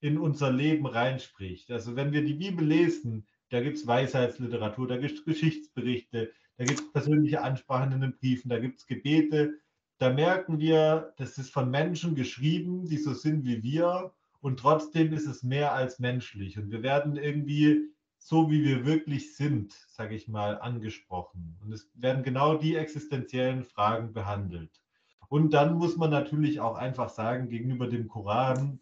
in 0.00 0.18
unser 0.18 0.52
Leben 0.52 0.84
reinspricht. 0.84 1.70
Also 1.70 1.96
wenn 1.96 2.12
wir 2.12 2.22
die 2.22 2.34
Bibel 2.34 2.66
lesen, 2.66 3.26
da 3.48 3.62
gibt 3.62 3.78
es 3.78 3.86
Weisheitsliteratur, 3.86 4.88
da 4.88 4.98
gibt 4.98 5.14
es 5.14 5.24
Geschichtsberichte, 5.24 6.32
da 6.60 6.66
gibt 6.66 6.80
es 6.80 6.92
persönliche 6.92 7.40
Ansprachen 7.40 7.92
in 7.92 8.02
den 8.02 8.18
Briefen, 8.18 8.50
da 8.50 8.58
gibt 8.58 8.80
es 8.80 8.86
Gebete. 8.86 9.54
Da 9.96 10.12
merken 10.12 10.58
wir, 10.58 11.14
das 11.16 11.38
ist 11.38 11.50
von 11.50 11.70
Menschen 11.70 12.14
geschrieben, 12.14 12.86
die 12.86 12.98
so 12.98 13.14
sind 13.14 13.46
wie 13.46 13.62
wir 13.62 14.12
und 14.42 14.60
trotzdem 14.60 15.14
ist 15.14 15.26
es 15.26 15.42
mehr 15.42 15.72
als 15.72 16.00
menschlich. 16.00 16.58
Und 16.58 16.70
wir 16.70 16.82
werden 16.82 17.16
irgendwie 17.16 17.88
so, 18.18 18.50
wie 18.50 18.62
wir 18.62 18.84
wirklich 18.84 19.36
sind, 19.36 19.72
sage 19.88 20.14
ich 20.14 20.28
mal, 20.28 20.60
angesprochen. 20.60 21.56
Und 21.62 21.72
es 21.72 21.90
werden 21.94 22.22
genau 22.22 22.56
die 22.56 22.76
existenziellen 22.76 23.64
Fragen 23.64 24.12
behandelt. 24.12 24.82
Und 25.30 25.54
dann 25.54 25.78
muss 25.78 25.96
man 25.96 26.10
natürlich 26.10 26.60
auch 26.60 26.74
einfach 26.74 27.08
sagen, 27.08 27.48
gegenüber 27.48 27.86
dem 27.86 28.06
Koran, 28.06 28.78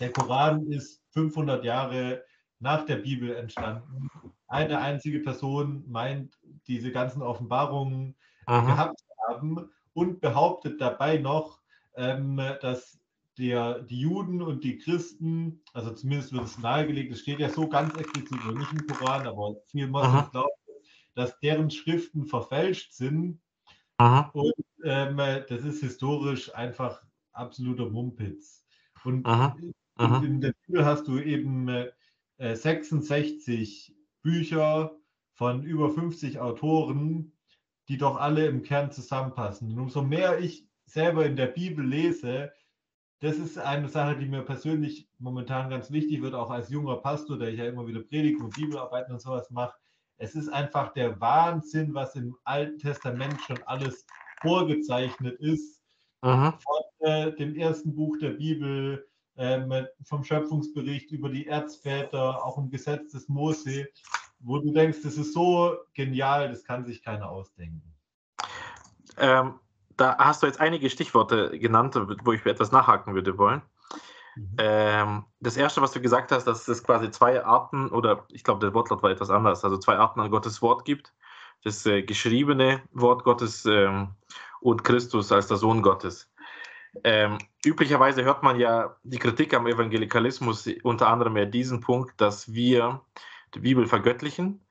der 0.00 0.12
Koran 0.12 0.66
ist 0.72 1.02
500 1.10 1.62
Jahre 1.62 2.24
nach 2.58 2.86
der 2.86 2.96
Bibel 2.96 3.36
entstanden. 3.36 4.08
Eine 4.48 4.78
einzige 4.78 5.20
Person 5.20 5.84
meint, 5.88 6.32
diese 6.68 6.92
ganzen 6.92 7.22
Offenbarungen 7.22 8.16
Aha. 8.46 8.66
gehabt 8.66 9.00
haben 9.28 9.70
und 9.92 10.20
behauptet 10.20 10.80
dabei 10.80 11.18
noch, 11.18 11.60
ähm, 11.96 12.40
dass 12.60 13.00
der, 13.38 13.80
die 13.82 14.00
Juden 14.00 14.40
und 14.40 14.64
die 14.64 14.78
Christen, 14.78 15.62
also 15.72 15.92
zumindest 15.92 16.32
wird 16.32 16.44
es 16.44 16.58
nahegelegt, 16.58 17.12
es 17.12 17.20
steht 17.20 17.38
ja 17.38 17.48
so 17.48 17.68
ganz 17.68 17.94
explizit 17.96 18.44
noch 18.44 18.52
nicht 18.52 18.72
im 18.72 18.86
Koran, 18.86 19.26
aber 19.26 19.56
viel 19.66 19.88
Moslems 19.88 20.30
glauben, 20.30 20.50
dass 21.14 21.38
deren 21.40 21.70
Schriften 21.70 22.26
verfälscht 22.26 22.92
sind. 22.92 23.40
Aha. 23.98 24.30
Und 24.32 24.54
ähm, 24.84 25.16
das 25.16 25.64
ist 25.64 25.80
historisch 25.80 26.54
einfach 26.54 27.02
absoluter 27.32 27.88
Mumpitz. 27.90 28.64
Und 29.04 29.26
Aha. 29.26 29.56
Aha. 29.96 30.22
in 30.24 30.40
der 30.40 30.54
Bibel 30.66 30.84
hast 30.84 31.06
du 31.08 31.18
eben 31.18 31.68
äh, 32.38 32.54
66 32.54 33.94
Bücher 34.22 34.94
von 35.36 35.62
über 35.62 35.90
50 35.90 36.40
Autoren, 36.40 37.32
die 37.88 37.98
doch 37.98 38.16
alle 38.16 38.46
im 38.46 38.62
Kern 38.62 38.90
zusammenpassen. 38.90 39.70
Und 39.70 39.78
umso 39.78 40.02
mehr 40.02 40.40
ich 40.40 40.66
selber 40.86 41.24
in 41.26 41.36
der 41.36 41.46
Bibel 41.46 41.86
lese, 41.86 42.52
das 43.20 43.36
ist 43.36 43.58
eine 43.58 43.88
Sache, 43.88 44.16
die 44.16 44.26
mir 44.26 44.42
persönlich 44.42 45.08
momentan 45.18 45.70
ganz 45.70 45.90
wichtig 45.90 46.22
wird, 46.22 46.34
auch 46.34 46.50
als 46.50 46.70
junger 46.70 46.96
Pastor, 46.96 47.38
der 47.38 47.48
ich 47.48 47.58
ja 47.58 47.66
immer 47.66 47.86
wieder 47.86 48.00
Predigen 48.00 48.42
und 48.42 48.54
Bibelarbeiten 48.54 49.12
und 49.12 49.20
sowas 49.20 49.50
mache. 49.50 49.74
Es 50.18 50.34
ist 50.34 50.48
einfach 50.48 50.92
der 50.94 51.20
Wahnsinn, 51.20 51.94
was 51.94 52.14
im 52.16 52.36
Alten 52.44 52.78
Testament 52.78 53.38
schon 53.42 53.62
alles 53.64 54.06
vorgezeichnet 54.40 55.38
ist. 55.40 55.82
Aha. 56.22 56.58
Von 56.58 57.08
äh, 57.08 57.32
dem 57.36 57.54
ersten 57.54 57.94
Buch 57.94 58.16
der 58.18 58.30
Bibel, 58.30 59.06
äh, 59.36 59.84
vom 60.04 60.24
Schöpfungsbericht 60.24 61.10
über 61.10 61.28
die 61.28 61.46
Erzväter, 61.46 62.44
auch 62.44 62.56
im 62.58 62.70
Gesetz 62.70 63.12
des 63.12 63.28
Mose 63.28 63.86
wo 64.40 64.58
du 64.58 64.72
denkst, 64.72 64.98
das 65.02 65.16
ist 65.16 65.32
so 65.32 65.76
genial, 65.94 66.48
das 66.48 66.64
kann 66.64 66.84
sich 66.84 67.02
keiner 67.02 67.28
ausdenken? 67.28 67.82
Ähm, 69.18 69.54
da 69.96 70.16
hast 70.18 70.42
du 70.42 70.46
jetzt 70.46 70.60
einige 70.60 70.90
Stichworte 70.90 71.58
genannt, 71.58 71.98
wo 72.24 72.32
ich 72.32 72.44
etwas 72.44 72.72
nachhaken 72.72 73.14
würde 73.14 73.38
wollen. 73.38 73.62
Mhm. 74.36 74.56
Ähm, 74.58 75.24
das 75.40 75.56
erste, 75.56 75.80
was 75.80 75.92
du 75.92 76.00
gesagt 76.00 76.30
hast, 76.32 76.44
dass 76.44 76.68
es 76.68 76.84
quasi 76.84 77.10
zwei 77.10 77.42
Arten, 77.44 77.88
oder 77.88 78.26
ich 78.30 78.44
glaube, 78.44 78.60
der 78.60 78.74
Wortlaut 78.74 79.02
war 79.02 79.10
etwas 79.10 79.30
anders, 79.30 79.64
also 79.64 79.78
zwei 79.78 79.96
Arten 79.96 80.20
an 80.20 80.30
Gottes 80.30 80.60
Wort 80.60 80.84
gibt. 80.84 81.14
Das 81.64 81.86
äh, 81.86 82.02
geschriebene 82.02 82.82
Wort 82.92 83.24
Gottes 83.24 83.64
ähm, 83.64 84.14
und 84.60 84.84
Christus 84.84 85.32
als 85.32 85.48
der 85.48 85.56
Sohn 85.56 85.82
Gottes. 85.82 86.30
Ähm, 87.04 87.38
üblicherweise 87.64 88.24
hört 88.24 88.42
man 88.42 88.60
ja 88.60 88.96
die 89.02 89.18
Kritik 89.18 89.52
am 89.54 89.66
Evangelikalismus 89.66 90.68
unter 90.82 91.08
anderem 91.08 91.36
ja 91.36 91.44
diesen 91.44 91.80
Punkt, 91.80 92.20
dass 92.20 92.52
wir 92.52 93.00
Bibel 93.60 93.86
vergöttlichen, 93.86 94.66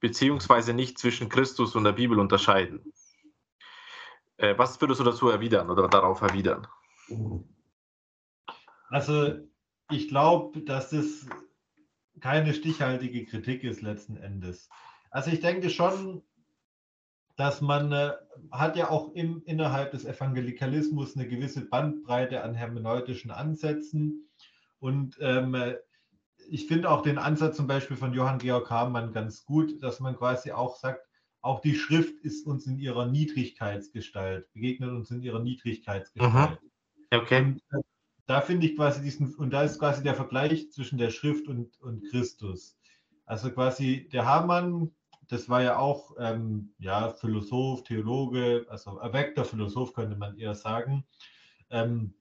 beziehungsweise 0.00 0.72
nicht 0.74 0.98
zwischen 0.98 1.28
Christus 1.28 1.74
und 1.74 1.84
der 1.84 1.92
Bibel 1.92 2.18
unterscheiden. 2.18 2.92
Äh, 4.36 4.56
was 4.56 4.80
würdest 4.80 5.00
du 5.00 5.04
dazu 5.04 5.28
erwidern 5.28 5.70
oder 5.70 5.88
darauf 5.88 6.20
erwidern? 6.20 6.66
Also 8.88 9.38
ich 9.90 10.08
glaube, 10.08 10.60
dass 10.60 10.90
das 10.90 11.26
keine 12.20 12.54
stichhaltige 12.54 13.24
Kritik 13.26 13.64
ist 13.64 13.82
letzten 13.82 14.16
Endes. 14.16 14.68
Also 15.10 15.30
ich 15.30 15.40
denke 15.40 15.70
schon, 15.70 16.22
dass 17.36 17.60
man 17.60 17.92
äh, 17.92 18.12
hat 18.50 18.76
ja 18.76 18.90
auch 18.90 19.12
im, 19.14 19.42
innerhalb 19.44 19.92
des 19.92 20.04
Evangelikalismus 20.04 21.16
eine 21.16 21.28
gewisse 21.28 21.64
Bandbreite 21.64 22.42
an 22.42 22.54
hermeneutischen 22.54 23.30
Ansätzen 23.30 24.28
und 24.80 25.16
ähm, 25.20 25.54
ich 26.50 26.66
finde 26.66 26.90
auch 26.90 27.02
den 27.02 27.18
Ansatz 27.18 27.56
zum 27.56 27.66
Beispiel 27.66 27.96
von 27.96 28.12
Johann 28.12 28.38
Georg 28.38 28.70
Hamann 28.70 29.12
ganz 29.12 29.44
gut, 29.44 29.82
dass 29.82 30.00
man 30.00 30.16
quasi 30.16 30.52
auch 30.52 30.76
sagt, 30.76 31.06
auch 31.40 31.60
die 31.60 31.74
Schrift 31.74 32.18
ist 32.24 32.46
uns 32.46 32.66
in 32.66 32.78
ihrer 32.78 33.06
Niedrigkeitsgestalt, 33.06 34.52
begegnet 34.52 34.90
uns 34.90 35.10
in 35.10 35.22
ihrer 35.22 35.40
Niedrigkeitsgestalt. 35.40 36.58
Okay. 37.12 37.42
Und, 37.42 37.62
äh, 37.70 37.82
da 38.26 38.40
finde 38.40 38.66
ich 38.66 38.76
quasi 38.76 39.02
diesen, 39.02 39.34
und 39.36 39.50
da 39.50 39.62
ist 39.62 39.78
quasi 39.78 40.02
der 40.02 40.14
Vergleich 40.14 40.70
zwischen 40.72 40.98
der 40.98 41.10
Schrift 41.10 41.48
und, 41.48 41.80
und 41.80 42.04
Christus. 42.10 42.78
Also 43.24 43.50
quasi 43.50 44.08
der 44.12 44.26
Hamann, 44.26 44.90
das 45.28 45.48
war 45.48 45.62
ja 45.62 45.78
auch 45.78 46.14
ähm, 46.18 46.74
ja, 46.78 47.10
Philosoph, 47.10 47.84
Theologe, 47.84 48.66
also 48.68 48.98
erweckter 48.98 49.44
Philosoph 49.44 49.92
könnte 49.92 50.16
man 50.16 50.36
eher 50.36 50.54
sagen, 50.54 51.06
ähm, 51.70 52.14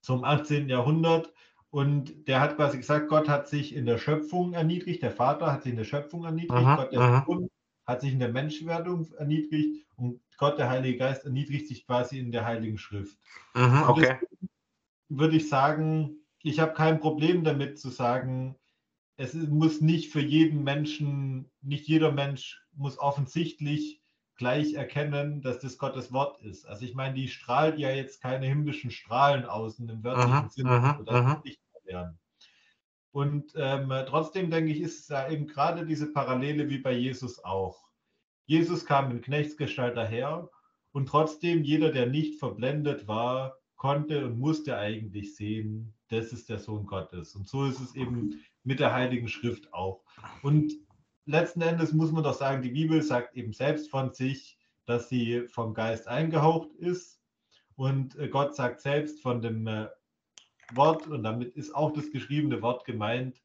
zum 0.00 0.24
18. 0.24 0.68
Jahrhundert 0.68 1.32
und 1.70 2.26
der 2.28 2.40
hat 2.40 2.56
quasi 2.56 2.78
gesagt, 2.78 3.08
Gott 3.08 3.28
hat 3.28 3.48
sich 3.48 3.74
in 3.74 3.84
der 3.84 3.98
Schöpfung 3.98 4.54
erniedrigt, 4.54 5.02
der 5.02 5.10
Vater 5.10 5.52
hat 5.52 5.62
sich 5.62 5.72
in 5.72 5.78
der 5.78 5.84
Schöpfung 5.84 6.24
erniedrigt, 6.24 6.52
aha, 6.52 6.76
Gott 6.76 6.92
der 6.92 7.24
Sohn 7.26 7.50
hat 7.86 8.00
sich 8.02 8.12
in 8.12 8.18
der 8.18 8.32
Menschwerdung 8.32 9.10
erniedrigt 9.14 9.86
und 9.96 10.20
Gott, 10.36 10.58
der 10.58 10.68
Heilige 10.70 10.98
Geist, 10.98 11.24
erniedrigt 11.24 11.68
sich 11.68 11.86
quasi 11.86 12.18
in 12.18 12.32
der 12.32 12.44
Heiligen 12.44 12.78
Schrift. 12.78 13.18
Aha, 13.54 13.88
okay. 13.88 14.16
würde 15.08 15.36
ich 15.36 15.48
sagen, 15.48 16.16
ich 16.42 16.60
habe 16.60 16.74
kein 16.74 17.00
Problem 17.00 17.44
damit 17.44 17.78
zu 17.78 17.90
sagen, 17.90 18.56
es 19.16 19.34
muss 19.34 19.80
nicht 19.80 20.12
für 20.12 20.20
jeden 20.20 20.62
Menschen, 20.62 21.50
nicht 21.60 21.88
jeder 21.88 22.12
Mensch 22.12 22.62
muss 22.72 22.98
offensichtlich 22.98 24.00
gleich 24.38 24.74
erkennen, 24.74 25.42
dass 25.42 25.58
das 25.58 25.76
Gottes 25.76 26.12
Wort 26.12 26.40
ist. 26.42 26.66
Also 26.66 26.84
ich 26.84 26.94
meine, 26.94 27.14
die 27.14 27.28
strahlt 27.28 27.78
ja 27.78 27.90
jetzt 27.90 28.22
keine 28.22 28.46
himmlischen 28.46 28.90
Strahlen 28.90 29.44
aus 29.44 29.78
in 29.78 29.88
dem 29.88 30.02
wörtlichen 30.02 30.48
Sinne, 30.48 30.98
oder 31.00 31.42
nicht 31.44 31.60
werden. 31.84 32.18
Und 33.10 33.52
ähm, 33.56 33.92
trotzdem 34.06 34.50
denke 34.50 34.72
ich, 34.72 34.80
ist 34.80 35.00
es 35.00 35.08
ja 35.08 35.28
eben 35.28 35.46
gerade 35.46 35.84
diese 35.84 36.12
Parallele 36.12 36.70
wie 36.70 36.78
bei 36.78 36.92
Jesus 36.92 37.44
auch. 37.44 37.88
Jesus 38.46 38.86
kam 38.86 39.10
in 39.10 39.20
Knechtsgestalt 39.20 39.96
daher 39.96 40.48
und 40.92 41.08
trotzdem 41.08 41.64
jeder, 41.64 41.90
der 41.90 42.06
nicht 42.06 42.38
verblendet 42.38 43.08
war, 43.08 43.56
konnte 43.76 44.24
und 44.24 44.38
musste 44.38 44.76
eigentlich 44.76 45.36
sehen, 45.36 45.94
das 46.08 46.32
ist 46.32 46.48
der 46.48 46.58
Sohn 46.58 46.86
Gottes. 46.86 47.34
Und 47.34 47.48
so 47.48 47.64
ist 47.66 47.80
es 47.80 47.94
eben 47.94 48.40
mit 48.64 48.80
der 48.80 48.92
Heiligen 48.92 49.28
Schrift 49.28 49.72
auch. 49.72 50.02
Und 50.42 50.72
letzten 51.28 51.60
Endes 51.60 51.92
muss 51.92 52.10
man 52.10 52.24
doch 52.24 52.34
sagen, 52.34 52.62
die 52.62 52.70
Bibel 52.70 53.02
sagt 53.02 53.36
eben 53.36 53.52
selbst 53.52 53.90
von 53.90 54.12
sich, 54.12 54.58
dass 54.86 55.08
sie 55.08 55.46
vom 55.48 55.74
Geist 55.74 56.08
eingehaucht 56.08 56.72
ist. 56.74 57.20
Und 57.76 58.16
äh, 58.16 58.28
Gott 58.28 58.56
sagt 58.56 58.80
selbst 58.80 59.20
von 59.20 59.40
dem 59.42 59.66
äh, 59.66 59.88
Wort, 60.74 61.06
und 61.06 61.22
damit 61.22 61.54
ist 61.54 61.74
auch 61.74 61.92
das 61.92 62.10
geschriebene 62.10 62.62
Wort 62.62 62.84
gemeint, 62.84 63.40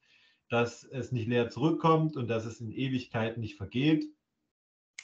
dass 0.49 0.83
es 0.83 1.11
nicht 1.11 1.27
leer 1.27 1.49
zurückkommt 1.49 2.15
und 2.15 2.27
dass 2.27 2.45
es 2.45 2.61
in 2.61 2.71
Ewigkeit 2.71 3.37
nicht 3.37 3.57
vergeht. 3.57 4.05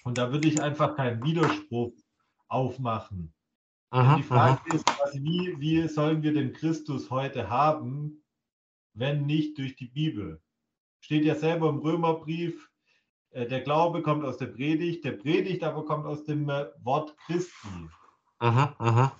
Und 0.04 0.18
da 0.18 0.32
würde 0.32 0.48
ich 0.48 0.62
einfach 0.62 0.96
keinen 0.96 1.24
Widerspruch 1.24 1.94
aufmachen. 2.48 3.34
Aha, 3.92 4.18
die 4.18 4.24
Frage 4.24 4.62
aha. 4.62 4.76
ist, 4.76 5.02
also 5.02 5.20
wie, 5.20 5.60
wie 5.60 5.88
sollen 5.88 6.24
wir 6.24 6.34
den 6.34 6.54
Christus 6.54 7.10
heute 7.10 7.50
haben, 7.50 8.24
wenn 8.94 9.26
nicht 9.26 9.58
durch 9.58 9.76
die 9.76 9.88
Bibel? 9.88 10.42
Steht 11.02 11.26
ja 11.26 11.36
selber 11.36 11.70
im 11.70 11.80
Römerbrief, 11.80 12.68
der 13.32 13.62
Glaube 13.62 14.02
kommt 14.02 14.26
aus 14.26 14.38
der 14.38 14.48
Predigt, 14.48 15.04
der 15.06 15.13
Predigt 15.13 15.63
aber 15.63 15.86
kommt 15.86 16.06
aus 16.06 16.24
dem 16.24 16.50
äh, 16.50 16.68
Wort 16.84 17.15
Christi. 17.26 17.89
Aha, 18.39 18.76
aha. 18.80 19.12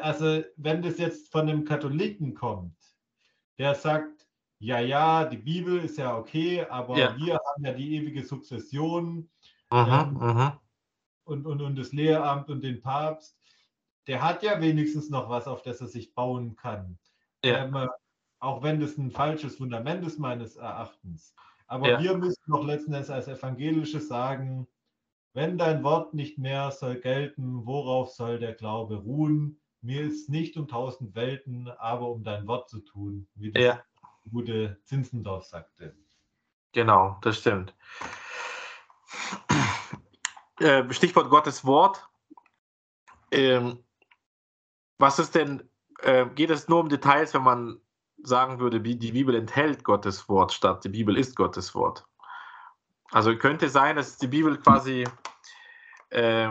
Also 0.00 0.42
wenn 0.56 0.82
das 0.82 0.98
jetzt 0.98 1.30
von 1.30 1.42
einem 1.42 1.64
Katholiken 1.64 2.34
kommt, 2.34 2.76
der 3.58 3.74
sagt, 3.74 4.26
ja, 4.58 4.80
ja, 4.80 5.24
die 5.24 5.36
Bibel 5.36 5.78
ist 5.78 5.98
ja 5.98 6.16
okay, 6.16 6.66
aber 6.68 6.98
ja. 6.98 7.16
wir 7.16 7.34
haben 7.34 7.64
ja 7.64 7.72
die 7.72 7.94
ewige 7.94 8.24
Sukzession 8.24 9.30
aha, 9.70 10.02
ähm, 10.02 10.16
aha. 10.20 10.60
Und, 11.24 11.46
und, 11.46 11.60
und 11.60 11.76
das 11.76 11.92
Lehramt 11.92 12.48
und 12.48 12.62
den 12.62 12.80
Papst 12.80 13.38
der 14.08 14.22
hat 14.22 14.42
ja 14.42 14.60
wenigstens 14.60 15.10
noch 15.10 15.28
was, 15.28 15.46
auf 15.46 15.62
das 15.62 15.80
er 15.80 15.86
sich 15.86 16.14
bauen 16.14 16.56
kann. 16.56 16.98
Ja. 17.44 17.64
Ähm, 17.64 17.88
auch 18.40 18.62
wenn 18.62 18.80
das 18.80 18.96
ein 18.96 19.10
falsches 19.10 19.56
Fundament 19.56 20.04
ist, 20.04 20.18
meines 20.18 20.56
Erachtens. 20.56 21.34
Aber 21.68 21.88
ja. 21.88 22.02
wir 22.02 22.16
müssen 22.16 22.42
noch 22.46 22.64
letzten 22.64 22.94
Endes 22.94 23.10
als 23.10 23.28
Evangelische 23.28 24.00
sagen, 24.00 24.66
wenn 25.34 25.58
dein 25.58 25.84
Wort 25.84 26.14
nicht 26.14 26.38
mehr 26.38 26.70
soll 26.70 26.96
gelten, 26.96 27.66
worauf 27.66 28.10
soll 28.10 28.38
der 28.38 28.54
Glaube 28.54 28.96
ruhen? 28.96 29.60
Mir 29.82 30.02
ist 30.02 30.28
nicht 30.28 30.56
um 30.56 30.66
tausend 30.66 31.14
Welten, 31.14 31.68
aber 31.78 32.08
um 32.08 32.24
dein 32.24 32.46
Wort 32.46 32.68
zu 32.68 32.80
tun, 32.80 33.28
wie 33.34 33.52
das 33.52 33.62
ja. 33.62 33.84
gute 34.32 34.80
Zinzendorf 34.84 35.44
sagte. 35.44 35.94
Genau, 36.72 37.18
das 37.22 37.38
stimmt. 37.38 37.74
Äh, 40.60 40.92
Stichwort 40.92 41.30
Gottes 41.30 41.64
Wort. 41.64 42.08
Ähm, 43.30 43.84
was 44.98 45.18
ist 45.20 45.34
denn, 45.34 45.68
äh, 46.00 46.26
geht 46.26 46.50
es 46.50 46.66
nur 46.66 46.80
um 46.80 46.88
Details, 46.88 47.32
wenn 47.34 47.44
man 47.44 47.80
sagen 48.22 48.60
würde, 48.60 48.84
wie 48.84 48.96
die 48.96 49.12
Bibel 49.12 49.34
enthält 49.34 49.84
Gottes 49.84 50.28
Wort 50.28 50.52
statt 50.52 50.84
die 50.84 50.88
Bibel 50.88 51.16
ist 51.16 51.36
Gottes 51.36 51.74
Wort? 51.74 52.04
Also 53.10 53.34
könnte 53.36 53.68
sein, 53.68 53.96
dass 53.96 54.18
die 54.18 54.26
Bibel 54.26 54.58
quasi, 54.58 55.04
äh, 56.10 56.48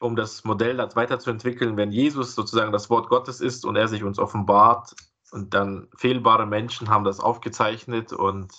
um 0.00 0.16
das 0.16 0.44
Modell 0.44 0.78
weiterzuentwickeln, 0.78 1.76
wenn 1.76 1.92
Jesus 1.92 2.34
sozusagen 2.34 2.72
das 2.72 2.88
Wort 2.90 3.08
Gottes 3.08 3.40
ist 3.40 3.64
und 3.64 3.76
er 3.76 3.88
sich 3.88 4.02
uns 4.02 4.18
offenbart 4.18 4.94
und 5.32 5.54
dann 5.54 5.88
fehlbare 5.96 6.46
Menschen 6.46 6.88
haben 6.88 7.04
das 7.04 7.20
aufgezeichnet 7.20 8.12
und 8.12 8.52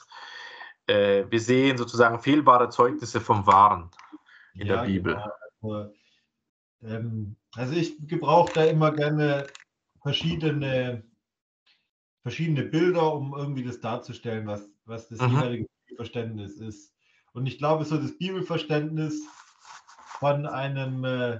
äh, 0.88 1.26
wir 1.30 1.40
sehen 1.40 1.78
sozusagen 1.78 2.20
fehlbare 2.20 2.70
Zeugnisse 2.70 3.22
vom 3.22 3.48
Wahren 3.48 3.90
in 4.54 4.68
ja, 4.68 4.78
der 4.78 4.84
Bibel. 4.84 5.14
Genau. 5.14 5.74
Also, 5.76 5.94
ähm, 6.84 7.36
also 7.56 7.74
ich 7.74 8.08
gebrauche 8.08 8.54
da 8.54 8.64
immer 8.66 8.92
gerne 8.92 9.48
verschiedene, 10.02 11.04
verschiedene 12.24 12.64
Bilder, 12.64 13.14
um 13.14 13.34
irgendwie 13.36 13.64
das 13.64 13.80
darzustellen, 13.80 14.48
was, 14.48 14.68
was 14.86 15.08
das 15.10 15.20
Aha. 15.20 15.28
jeweilige 15.28 15.68
Verständnis 15.96 16.58
ist. 16.60 16.94
Und 17.34 17.46
ich 17.46 17.58
glaube, 17.58 17.86
so 17.86 17.98
das 17.98 18.18
Bibelverständnis 18.18 19.22
von 20.20 20.46
einem 20.46 21.04
äh, 21.04 21.40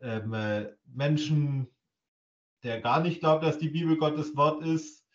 ähm, 0.00 0.32
äh, 0.32 0.72
Menschen, 0.86 1.68
der 2.64 2.80
gar 2.80 3.00
nicht 3.00 3.20
glaubt, 3.20 3.44
dass 3.44 3.58
die 3.58 3.68
Bibel 3.68 3.96
Gottes 3.96 4.36
Wort 4.36 4.64
ist, 4.64 5.06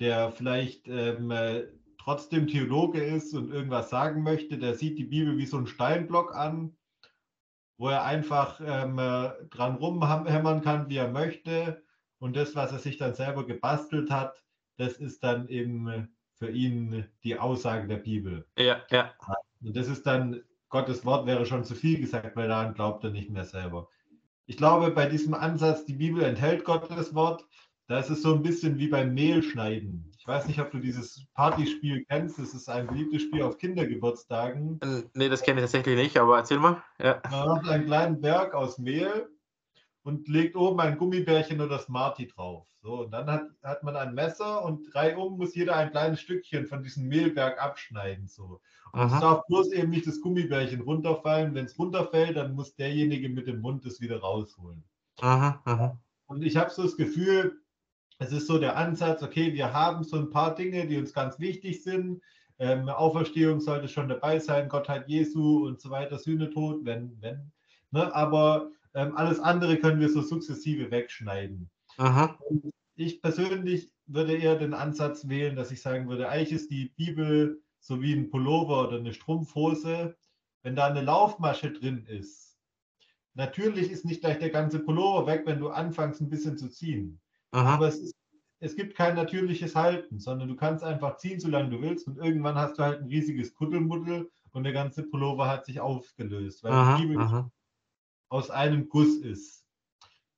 der 0.00 0.32
vielleicht 0.32 0.88
ähm, 0.88 1.30
äh, 1.30 1.64
trotzdem 1.98 2.48
Theologe 2.48 3.02
ist 3.02 3.34
und 3.34 3.52
irgendwas 3.52 3.90
sagen 3.90 4.22
möchte, 4.22 4.58
der 4.58 4.74
sieht 4.74 4.98
die 4.98 5.04
Bibel 5.04 5.36
wie 5.38 5.46
so 5.46 5.58
ein 5.58 5.66
Steinblock 5.66 6.34
an 6.34 6.76
wo 7.76 7.88
er 7.88 8.04
einfach 8.04 8.60
ähm, 8.64 8.98
äh, 8.98 9.30
dran 9.50 9.76
rumhämmern 9.76 10.62
kann, 10.62 10.88
wie 10.88 10.96
er 10.96 11.10
möchte. 11.10 11.83
Und 12.24 12.36
das, 12.36 12.56
was 12.56 12.72
er 12.72 12.78
sich 12.78 12.96
dann 12.96 13.12
selber 13.12 13.44
gebastelt 13.44 14.10
hat, 14.10 14.42
das 14.78 14.94
ist 14.94 15.22
dann 15.22 15.46
eben 15.48 16.08
für 16.32 16.48
ihn 16.48 17.06
die 17.22 17.38
Aussage 17.38 17.86
der 17.86 17.98
Bibel. 17.98 18.46
Ja, 18.56 18.80
ja. 18.90 19.12
Und 19.62 19.76
das 19.76 19.88
ist 19.88 20.06
dann, 20.06 20.40
Gottes 20.70 21.04
Wort 21.04 21.26
wäre 21.26 21.44
schon 21.44 21.64
zu 21.64 21.74
viel 21.74 22.00
gesagt, 22.00 22.34
weil 22.34 22.48
daran 22.48 22.72
glaubt 22.72 23.04
er 23.04 23.10
nicht 23.10 23.28
mehr 23.28 23.44
selber. 23.44 23.88
Ich 24.46 24.56
glaube, 24.56 24.90
bei 24.90 25.04
diesem 25.04 25.34
Ansatz, 25.34 25.84
die 25.84 25.92
Bibel 25.92 26.22
enthält 26.22 26.64
Gottes 26.64 27.14
Wort, 27.14 27.44
da 27.88 27.98
ist 27.98 28.08
es 28.08 28.22
so 28.22 28.32
ein 28.32 28.42
bisschen 28.42 28.78
wie 28.78 28.88
beim 28.88 29.12
Mehlschneiden. 29.12 30.10
Ich 30.18 30.26
weiß 30.26 30.48
nicht, 30.48 30.60
ob 30.60 30.70
du 30.70 30.78
dieses 30.78 31.26
Partyspiel 31.34 32.06
kennst. 32.08 32.38
Das 32.38 32.54
ist 32.54 32.70
ein 32.70 32.86
beliebtes 32.86 33.20
Spiel 33.20 33.42
auf 33.42 33.58
Kindergeburtstagen. 33.58 34.80
Äh, 34.80 35.02
nee, 35.12 35.28
das 35.28 35.42
kenne 35.42 35.60
ich 35.60 35.64
tatsächlich 35.64 35.96
nicht, 35.96 36.16
aber 36.16 36.38
erzähl 36.38 36.58
mal. 36.58 36.82
Ja. 36.98 37.20
Man 37.30 37.48
macht 37.48 37.68
einen 37.68 37.84
kleinen 37.84 38.22
Berg 38.22 38.54
aus 38.54 38.78
Mehl 38.78 39.28
und 40.04 40.28
legt 40.28 40.54
oben 40.54 40.78
ein 40.80 40.98
Gummibärchen 40.98 41.60
oder 41.60 41.78
Smarty 41.78 42.28
drauf. 42.28 42.66
So, 42.82 43.04
und 43.04 43.10
dann 43.10 43.26
hat, 43.26 43.48
hat 43.62 43.82
man 43.82 43.96
ein 43.96 44.14
Messer 44.14 44.62
und 44.62 44.92
drei 44.92 45.16
um 45.16 45.38
muss 45.38 45.54
jeder 45.54 45.76
ein 45.76 45.90
kleines 45.90 46.20
Stückchen 46.20 46.66
von 46.66 46.82
diesem 46.82 47.08
Mehlberg 47.08 47.60
abschneiden. 47.60 48.28
So. 48.28 48.60
Und 48.92 49.06
es 49.06 49.20
darf 49.20 49.46
bloß 49.46 49.72
eben 49.72 49.90
nicht 49.90 50.06
das 50.06 50.20
Gummibärchen 50.20 50.82
runterfallen. 50.82 51.54
Wenn 51.54 51.64
es 51.64 51.78
runterfällt, 51.78 52.36
dann 52.36 52.54
muss 52.54 52.76
derjenige 52.76 53.30
mit 53.30 53.46
dem 53.46 53.60
Mund 53.60 53.86
es 53.86 54.02
wieder 54.02 54.20
rausholen. 54.20 54.84
Aha, 55.20 55.62
aha. 55.64 55.98
Und 56.26 56.44
ich 56.44 56.56
habe 56.58 56.70
so 56.70 56.82
das 56.82 56.96
Gefühl, 56.96 57.62
es 58.18 58.30
ist 58.30 58.46
so 58.46 58.58
der 58.58 58.76
Ansatz, 58.76 59.22
okay, 59.22 59.54
wir 59.54 59.72
haben 59.72 60.04
so 60.04 60.18
ein 60.18 60.30
paar 60.30 60.54
Dinge, 60.54 60.86
die 60.86 60.98
uns 60.98 61.14
ganz 61.14 61.40
wichtig 61.40 61.82
sind. 61.82 62.20
Ähm, 62.58 62.88
Auferstehung 62.90 63.60
sollte 63.60 63.88
schon 63.88 64.08
dabei 64.08 64.38
sein, 64.38 64.68
Gottheit 64.68 65.08
Jesu 65.08 65.66
und 65.66 65.80
so 65.80 65.88
weiter, 65.90 66.18
Sühne, 66.18 66.50
Tod, 66.50 66.84
wenn, 66.84 67.16
wenn. 67.20 67.50
Ne? 67.90 68.14
Aber 68.14 68.70
ähm, 68.94 69.16
alles 69.16 69.40
andere 69.40 69.78
können 69.78 70.00
wir 70.00 70.08
so 70.08 70.22
sukzessive 70.22 70.90
wegschneiden. 70.90 71.70
ich 72.96 73.20
persönlich 73.20 73.90
würde 74.06 74.36
eher 74.36 74.56
den 74.56 74.74
Ansatz 74.74 75.28
wählen, 75.28 75.56
dass 75.56 75.70
ich 75.70 75.82
sagen 75.82 76.08
würde, 76.08 76.28
eigentlich 76.28 76.52
ist 76.52 76.70
die 76.70 76.90
Bibel 76.96 77.60
so 77.80 78.00
wie 78.00 78.14
ein 78.14 78.30
Pullover 78.30 78.88
oder 78.88 78.98
eine 78.98 79.12
Strumpfhose. 79.12 80.16
Wenn 80.62 80.76
da 80.76 80.86
eine 80.86 81.02
Laufmasche 81.02 81.72
drin 81.72 82.06
ist, 82.06 82.56
natürlich 83.34 83.90
ist 83.90 84.04
nicht 84.04 84.20
gleich 84.20 84.38
der 84.38 84.50
ganze 84.50 84.78
Pullover 84.78 85.26
weg, 85.26 85.42
wenn 85.44 85.58
du 85.58 85.68
anfängst 85.68 86.20
ein 86.20 86.30
bisschen 86.30 86.56
zu 86.56 86.68
ziehen. 86.68 87.20
Aha. 87.50 87.74
Aber 87.74 87.88
es, 87.88 87.98
ist, 87.98 88.14
es 88.60 88.76
gibt 88.76 88.94
kein 88.94 89.14
natürliches 89.14 89.74
Halten, 89.74 90.18
sondern 90.18 90.48
du 90.48 90.56
kannst 90.56 90.82
einfach 90.82 91.16
ziehen, 91.18 91.40
solange 91.40 91.70
du 91.70 91.82
willst. 91.82 92.06
Und 92.06 92.16
irgendwann 92.16 92.54
hast 92.54 92.78
du 92.78 92.82
halt 92.82 93.00
ein 93.00 93.08
riesiges 93.08 93.54
Kuddelmuddel 93.54 94.30
und 94.52 94.64
der 94.64 94.72
ganze 94.72 95.02
Pullover 95.02 95.48
hat 95.48 95.66
sich 95.66 95.80
aufgelöst, 95.80 96.62
weil 96.62 96.72
aha, 96.72 96.96
die 96.96 97.06
Bibel 97.06 97.50
aus 98.34 98.50
einem 98.50 98.88
Guss 98.88 99.18
ist. 99.18 99.64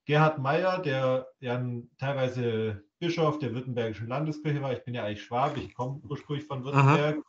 Gerhard 0.05 0.39
Meyer, 0.39 0.83
der 0.83 1.29
ja 1.41 1.65
teilweise 1.97 2.85
Bischof 2.99 3.39
der 3.39 3.55
Württembergischen 3.55 4.07
Landeskirche 4.07 4.61
war, 4.61 4.75
ich 4.75 4.85
bin 4.85 4.95
ja 4.95 5.05
eigentlich 5.05 5.23
Schwabe, 5.23 5.61
ich 5.61 5.75
komme 5.75 6.03
ursprünglich 6.07 6.47
von 6.47 6.63
Württemberg, 6.63 7.25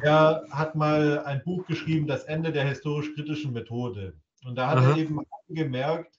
er 0.00 0.46
hat 0.50 0.76
mal 0.76 1.22
ein 1.24 1.42
Buch 1.44 1.66
geschrieben, 1.66 2.06
Das 2.06 2.24
Ende 2.24 2.52
der 2.52 2.64
historisch-kritischen 2.64 3.52
Methode. 3.52 4.18
Und 4.46 4.56
da 4.56 4.68
hat 4.68 4.78
Aha. 4.78 4.92
er 4.92 4.96
eben 4.96 5.20
gemerkt, 5.48 6.18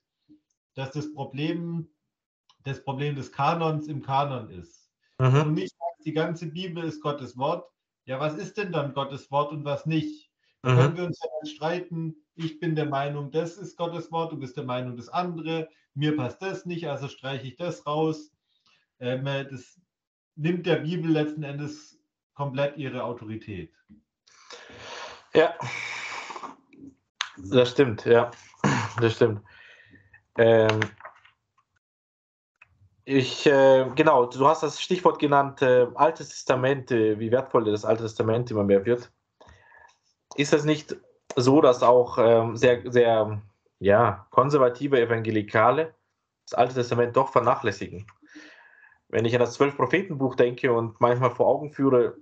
dass 0.76 0.92
das 0.92 1.12
Problem 1.14 1.90
das 2.64 2.84
Problem 2.84 3.16
des 3.16 3.32
Kanons 3.32 3.88
im 3.88 4.04
Kanon 4.04 4.52
ist. 4.52 4.92
Mhm. 5.18 5.42
Und 5.42 5.54
nicht 5.54 5.76
die 6.06 6.14
ganze 6.14 6.46
Bibel 6.46 6.84
ist 6.84 7.02
Gottes 7.02 7.36
Wort. 7.38 7.68
Ja, 8.06 8.20
was 8.20 8.36
ist 8.36 8.58
denn 8.58 8.72
dann 8.72 8.94
Gottes 8.94 9.32
Wort 9.32 9.52
und 9.52 9.66
was 9.66 9.88
nicht? 9.88 10.27
Mhm. 10.64 10.76
können 10.76 10.98
wir 10.98 11.04
uns 11.06 11.20
ja 11.22 11.30
dann 11.40 11.50
streiten. 11.50 12.16
Ich 12.36 12.60
bin 12.60 12.76
der 12.76 12.86
Meinung, 12.86 13.32
das 13.32 13.58
ist 13.58 13.78
Gottes 13.78 14.12
Wort, 14.12 14.32
du 14.32 14.38
bist 14.38 14.58
der 14.58 14.64
Meinung, 14.64 14.96
das 14.96 15.10
andere. 15.10 15.70
Mir 15.94 16.16
passt 16.16 16.42
das 16.42 16.66
nicht, 16.66 16.88
also 16.88 17.08
streiche 17.08 17.48
ich 17.48 17.56
das 17.56 17.86
raus. 17.86 18.32
Ähm, 19.00 19.26
das 19.26 19.80
nimmt 20.36 20.66
der 20.66 20.78
Bibel 20.78 21.12
letzten 21.12 21.44
Endes 21.44 22.00
komplett 22.34 22.78
ihre 22.78 23.04
Autorität. 23.04 23.74
Ja, 25.34 25.54
das 27.38 27.72
stimmt, 27.72 28.06
ja, 28.06 28.32
das 29.00 29.14
stimmt. 29.14 29.42
Ähm, 30.38 30.80
ich, 33.06 33.46
äh, 33.46 33.90
genau, 33.96 34.26
du 34.26 34.48
hast 34.48 34.64
das 34.64 34.82
Stichwort 34.82 35.20
genannt, 35.20 35.62
äh, 35.62 35.88
Altes 35.96 36.30
Testament, 36.30 36.92
äh, 36.92 37.20
wie 37.20 37.32
wertvoll 37.32 37.66
das 37.66 37.86
Alte 37.86 38.04
Testament 38.04 38.52
immer 38.52 38.64
mehr 38.64 38.86
wird. 38.86 39.12
Ist 40.38 40.54
es 40.54 40.64
nicht 40.64 40.96
so, 41.36 41.62
dass 41.62 41.84
auch 41.84 42.18
ähm, 42.20 42.56
sehr, 42.56 42.90
sehr 42.90 43.42
ja, 43.80 44.28
konservative 44.30 45.02
Evangelikale 45.02 45.96
das 46.46 46.54
Alte 46.54 46.76
Testament 46.76 47.18
doch 47.18 47.32
vernachlässigen? 47.32 48.08
Wenn 49.10 49.26
ich 49.26 49.34
an 49.34 49.40
das 49.40 49.56
Zwölf-Prophetenbuch 49.56 50.36
denke 50.36 50.72
und 50.72 51.02
manchmal 51.02 51.32
vor 51.32 51.48
Augen 51.48 51.72
führe, 51.72 52.18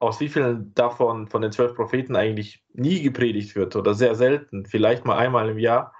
aus 0.00 0.20
wie 0.20 0.28
vielen 0.28 0.74
davon 0.74 1.28
von 1.28 1.42
den 1.42 1.52
zwölf 1.52 1.74
Propheten 1.74 2.16
eigentlich 2.16 2.64
nie 2.72 3.02
gepredigt 3.02 3.56
wird 3.56 3.76
oder 3.76 3.94
sehr 3.94 4.14
selten, 4.14 4.66
vielleicht 4.66 5.04
mal 5.04 5.16
einmal 5.16 5.48
im 5.48 5.58
Jahr, 5.58 5.94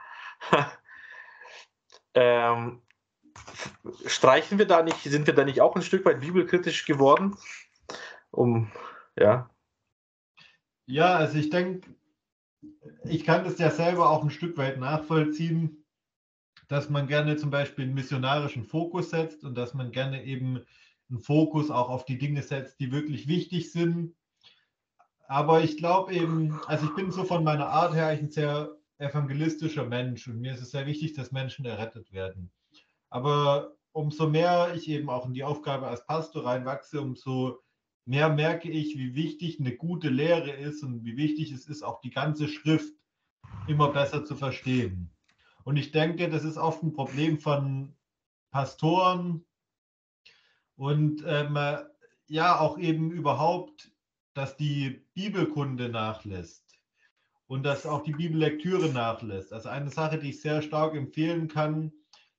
ähm, 2.14 2.82
streichen 4.06 4.58
wir 4.58 4.66
da 4.66 4.82
nicht, 4.82 5.02
sind 5.02 5.26
wir 5.26 5.34
da 5.34 5.44
nicht 5.44 5.60
auch 5.60 5.76
ein 5.76 5.82
Stück 5.82 6.04
weit 6.04 6.20
bibelkritisch 6.20 6.86
geworden? 6.86 7.36
Um, 8.30 8.70
ja. 9.16 9.50
Ja, 10.88 11.16
also 11.16 11.36
ich 11.36 11.50
denke, 11.50 11.94
ich 13.04 13.22
kann 13.24 13.44
das 13.44 13.58
ja 13.58 13.70
selber 13.70 14.08
auch 14.08 14.24
ein 14.24 14.30
Stück 14.30 14.56
weit 14.56 14.78
nachvollziehen, 14.78 15.84
dass 16.68 16.88
man 16.88 17.06
gerne 17.06 17.36
zum 17.36 17.50
Beispiel 17.50 17.84
einen 17.84 17.94
missionarischen 17.94 18.64
Fokus 18.64 19.10
setzt 19.10 19.44
und 19.44 19.54
dass 19.54 19.74
man 19.74 19.92
gerne 19.92 20.24
eben 20.24 20.64
einen 21.10 21.20
Fokus 21.20 21.70
auch 21.70 21.90
auf 21.90 22.06
die 22.06 22.16
Dinge 22.16 22.42
setzt, 22.42 22.80
die 22.80 22.90
wirklich 22.90 23.28
wichtig 23.28 23.70
sind. 23.70 24.14
Aber 25.26 25.62
ich 25.62 25.76
glaube 25.76 26.14
eben, 26.14 26.58
also 26.66 26.86
ich 26.86 26.94
bin 26.94 27.10
so 27.10 27.24
von 27.24 27.44
meiner 27.44 27.68
Art 27.68 27.92
her 27.92 28.06
ein 28.06 28.30
sehr 28.30 28.74
evangelistischer 28.96 29.84
Mensch 29.84 30.26
und 30.26 30.40
mir 30.40 30.54
ist 30.54 30.62
es 30.62 30.70
sehr 30.70 30.86
wichtig, 30.86 31.12
dass 31.12 31.32
Menschen 31.32 31.66
errettet 31.66 32.12
werden. 32.12 32.50
Aber 33.10 33.76
umso 33.92 34.26
mehr 34.26 34.72
ich 34.74 34.88
eben 34.88 35.10
auch 35.10 35.26
in 35.26 35.34
die 35.34 35.44
Aufgabe 35.44 35.86
als 35.86 36.06
Pastor 36.06 36.46
reinwachse, 36.46 37.02
umso 37.02 37.60
mehr 38.08 38.30
merke 38.30 38.70
ich, 38.70 38.96
wie 38.96 39.14
wichtig 39.14 39.60
eine 39.60 39.76
gute 39.76 40.08
Lehre 40.08 40.50
ist 40.50 40.82
und 40.82 41.04
wie 41.04 41.18
wichtig 41.18 41.52
es 41.52 41.66
ist, 41.66 41.82
auch 41.82 42.00
die 42.00 42.10
ganze 42.10 42.48
Schrift 42.48 42.94
immer 43.66 43.92
besser 43.92 44.24
zu 44.24 44.34
verstehen. 44.34 45.10
Und 45.62 45.76
ich 45.76 45.90
denke, 45.90 46.30
das 46.30 46.42
ist 46.42 46.56
oft 46.56 46.82
ein 46.82 46.94
Problem 46.94 47.38
von 47.38 47.94
Pastoren 48.50 49.44
und 50.76 51.22
ähm, 51.26 51.58
ja, 52.28 52.58
auch 52.58 52.78
eben 52.78 53.10
überhaupt, 53.10 53.92
dass 54.32 54.56
die 54.56 55.04
Bibelkunde 55.12 55.90
nachlässt 55.90 56.64
und 57.46 57.62
dass 57.62 57.84
auch 57.84 58.02
die 58.04 58.12
Bibellektüre 58.12 58.88
nachlässt. 58.88 59.52
Also 59.52 59.68
eine 59.68 59.90
Sache, 59.90 60.18
die 60.18 60.30
ich 60.30 60.40
sehr 60.40 60.62
stark 60.62 60.94
empfehlen 60.94 61.48
kann, 61.48 61.92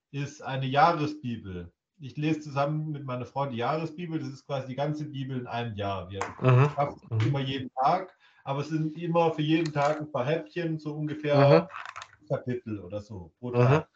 ist 0.10 0.42
eine 0.42 0.66
Jahresbibel. 0.66 1.72
Ich 2.00 2.16
lese 2.18 2.40
zusammen 2.40 2.92
mit 2.92 3.04
meiner 3.06 3.26
Frau 3.26 3.46
die 3.46 3.58
Jahresbibel. 3.58 4.20
Das 4.20 4.30
ist 4.30 4.46
quasi 4.46 4.68
die 4.68 4.76
ganze 4.76 5.06
Bibel 5.06 5.40
in 5.40 5.48
einem 5.48 5.76
Jahr. 5.76 6.10
Wir 6.10 6.22
mhm. 6.42 6.70
schaffen 6.76 7.02
mhm. 7.10 7.28
immer 7.28 7.40
jeden 7.40 7.72
Tag, 7.74 8.16
aber 8.44 8.62
es 8.62 8.70
sind 8.70 8.98
immer 8.98 9.34
für 9.34 9.42
jeden 9.42 9.74
Tag 9.74 10.00
ein 10.00 10.12
paar 10.12 10.26
Häppchen, 10.26 10.80
so 10.80 10.96
ungefähr 10.96 11.68
mhm. 11.70 12.28
Kapitel 12.28 12.80
oder 12.80 13.02
so 13.02 13.32
pro 13.40 13.52
Tag. 13.52 13.90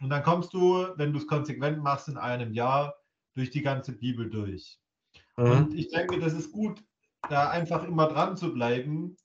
Mhm. 0.00 0.04
Und 0.04 0.10
dann 0.10 0.22
kommst 0.22 0.52
du, 0.52 0.88
wenn 0.96 1.12
du 1.12 1.18
es 1.18 1.26
konsequent 1.26 1.82
machst, 1.82 2.08
in 2.08 2.16
einem 2.16 2.52
Jahr 2.52 2.94
durch 3.34 3.50
die 3.50 3.62
ganze 3.62 3.92
Bibel 3.92 4.28
durch. 4.28 4.80
Mhm. 5.36 5.50
Und 5.50 5.74
ich 5.74 5.90
denke, 5.90 6.18
das 6.18 6.32
ist 6.32 6.52
gut, 6.52 6.82
da 7.28 7.50
einfach 7.50 7.84
immer 7.84 8.08
dran 8.08 8.36
zu 8.36 8.52
bleiben, 8.52 9.16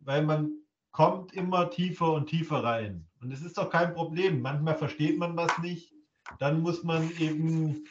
weil 0.00 0.24
man 0.24 0.52
kommt 0.92 1.32
immer 1.32 1.70
tiefer 1.70 2.12
und 2.12 2.26
tiefer 2.26 2.62
rein. 2.62 3.08
Und 3.20 3.32
es 3.32 3.42
ist 3.42 3.58
doch 3.58 3.70
kein 3.70 3.94
Problem. 3.94 4.42
Manchmal 4.42 4.76
versteht 4.76 5.18
man 5.18 5.36
was 5.36 5.58
nicht. 5.58 5.93
Dann 6.38 6.60
muss 6.60 6.82
man 6.82 7.10
eben 7.18 7.84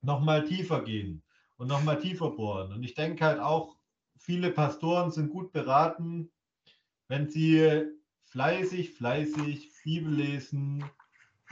nochmal 0.00 0.44
tiefer 0.44 0.82
gehen 0.82 1.22
und 1.56 1.68
nochmal 1.68 1.98
tiefer 1.98 2.30
bohren. 2.30 2.72
Und 2.72 2.82
ich 2.82 2.94
denke 2.94 3.24
halt 3.24 3.40
auch, 3.40 3.76
viele 4.18 4.50
Pastoren 4.50 5.10
sind 5.10 5.30
gut 5.30 5.52
beraten, 5.52 6.30
wenn 7.08 7.28
sie 7.28 7.84
fleißig, 8.24 8.94
fleißig 8.94 9.70
Bibel 9.84 10.12
lesen 10.12 10.84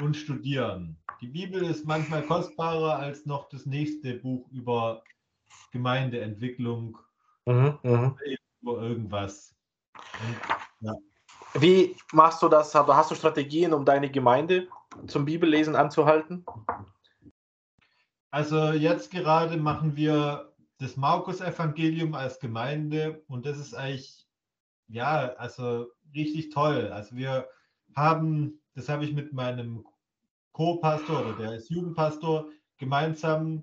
und 0.00 0.16
studieren. 0.16 0.96
Die 1.20 1.26
Bibel 1.26 1.62
ist 1.62 1.84
manchmal 1.84 2.22
kostbarer 2.22 2.96
als 2.96 3.26
noch 3.26 3.48
das 3.48 3.66
nächste 3.66 4.14
Buch 4.14 4.48
über 4.50 5.02
Gemeindeentwicklung 5.72 6.96
mhm, 7.46 7.78
mhm. 7.82 8.16
über 8.62 8.82
irgendwas. 8.82 9.54
Und, 9.94 10.86
ja. 10.86 10.94
Wie 11.54 11.96
machst 12.12 12.42
du 12.42 12.48
das? 12.48 12.74
Hast 12.74 13.10
du 13.10 13.14
Strategien, 13.14 13.72
um 13.72 13.84
deine 13.84 14.10
Gemeinde 14.10 14.68
zum 15.06 15.24
Bibellesen 15.24 15.76
anzuhalten? 15.76 16.44
Also 18.30 18.72
jetzt 18.72 19.10
gerade 19.10 19.56
machen 19.56 19.96
wir 19.96 20.52
das 20.78 20.96
Markus-Evangelium 20.96 22.14
als 22.14 22.38
Gemeinde 22.38 23.22
und 23.28 23.44
das 23.44 23.58
ist 23.58 23.74
eigentlich, 23.74 24.26
ja, 24.88 25.34
also 25.34 25.88
richtig 26.14 26.50
toll. 26.50 26.90
Also 26.92 27.16
wir 27.16 27.48
haben, 27.94 28.60
das 28.74 28.88
habe 28.88 29.04
ich 29.04 29.12
mit 29.12 29.32
meinem 29.32 29.84
Co-Pastor 30.52 31.20
oder 31.20 31.32
der 31.34 31.54
ist 31.54 31.70
Jugendpastor 31.70 32.48
gemeinsam 32.78 33.62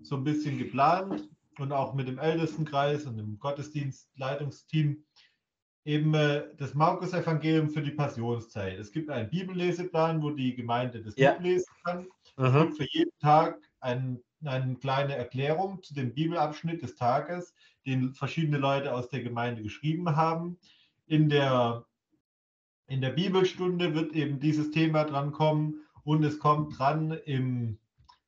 so 0.00 0.16
ein 0.16 0.24
bisschen 0.24 0.58
geplant 0.58 1.28
und 1.58 1.72
auch 1.72 1.94
mit 1.94 2.08
dem 2.08 2.18
Ältestenkreis 2.18 3.06
und 3.06 3.16
dem 3.16 3.38
Gottesdienstleitungsteam 3.38 5.04
eben 5.84 6.14
äh, 6.14 6.44
das 6.56 6.74
Markus-Evangelium 6.74 7.68
für 7.68 7.82
die 7.82 7.90
Passionszeit. 7.90 8.78
Es 8.78 8.92
gibt 8.92 9.10
einen 9.10 9.30
Bibelleseplan, 9.30 10.22
wo 10.22 10.30
die 10.30 10.54
Gemeinde 10.54 11.02
das 11.02 11.16
ja. 11.16 11.32
mitlesen 11.32 11.72
kann. 11.84 12.06
Es 12.36 12.52
gibt 12.52 12.76
für 12.76 12.88
jeden 12.90 13.18
Tag 13.18 13.58
ein, 13.80 14.22
eine 14.44 14.76
kleine 14.76 15.16
Erklärung 15.16 15.82
zu 15.82 15.94
dem 15.94 16.14
Bibelabschnitt 16.14 16.82
des 16.82 16.94
Tages, 16.94 17.54
den 17.84 18.14
verschiedene 18.14 18.58
Leute 18.58 18.94
aus 18.94 19.08
der 19.08 19.22
Gemeinde 19.22 19.62
geschrieben 19.62 20.16
haben. 20.16 20.58
In 21.06 21.28
der, 21.28 21.84
in 22.86 23.00
der 23.00 23.10
Bibelstunde 23.10 23.94
wird 23.94 24.12
eben 24.12 24.38
dieses 24.38 24.70
Thema 24.70 25.04
drankommen 25.04 25.84
und 26.04 26.22
es 26.24 26.38
kommt 26.38 26.78
dran 26.78 27.18
im 27.24 27.78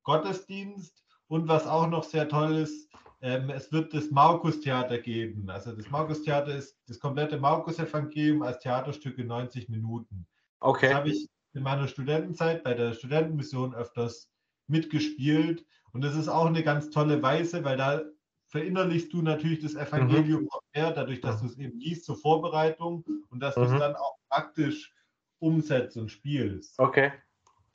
Gottesdienst. 0.02 1.02
Und 1.26 1.48
was 1.48 1.66
auch 1.66 1.88
noch 1.88 2.04
sehr 2.04 2.28
toll 2.28 2.56
ist, 2.56 2.90
ähm, 3.24 3.48
es 3.48 3.72
wird 3.72 3.94
das 3.94 4.10
Markus-Theater 4.10 4.98
geben. 4.98 5.48
Also 5.48 5.72
das 5.72 5.88
Markus-Theater 5.88 6.54
ist 6.54 6.76
das 6.86 7.00
komplette 7.00 7.38
Markus-Evangelium 7.38 8.42
als 8.42 8.58
Theaterstück 8.58 9.16
in 9.16 9.28
90 9.28 9.70
Minuten. 9.70 10.26
Okay. 10.60 10.88
Das 10.88 10.94
habe 10.94 11.08
ich 11.08 11.26
in 11.54 11.62
meiner 11.62 11.88
Studentenzeit 11.88 12.62
bei 12.62 12.74
der 12.74 12.92
Studentenmission 12.92 13.74
öfters 13.74 14.30
mitgespielt. 14.66 15.64
Und 15.92 16.02
das 16.04 16.14
ist 16.14 16.28
auch 16.28 16.44
eine 16.44 16.62
ganz 16.62 16.90
tolle 16.90 17.22
Weise, 17.22 17.64
weil 17.64 17.78
da 17.78 18.02
verinnerlichst 18.48 19.10
du 19.10 19.22
natürlich 19.22 19.60
das 19.60 19.74
Evangelium 19.74 20.42
mhm. 20.42 20.48
noch 20.52 20.60
mehr, 20.74 20.90
dadurch, 20.90 21.22
dass 21.22 21.40
du 21.40 21.46
es 21.46 21.56
eben 21.56 21.78
liest 21.78 22.04
zur 22.04 22.16
Vorbereitung 22.16 23.06
und 23.30 23.40
dass 23.40 23.56
mhm. 23.56 23.62
du 23.62 23.72
es 23.72 23.80
dann 23.80 23.96
auch 23.96 24.18
praktisch 24.28 24.92
umsetzt 25.38 25.96
und 25.96 26.10
spielst. 26.10 26.78
Okay. 26.78 27.10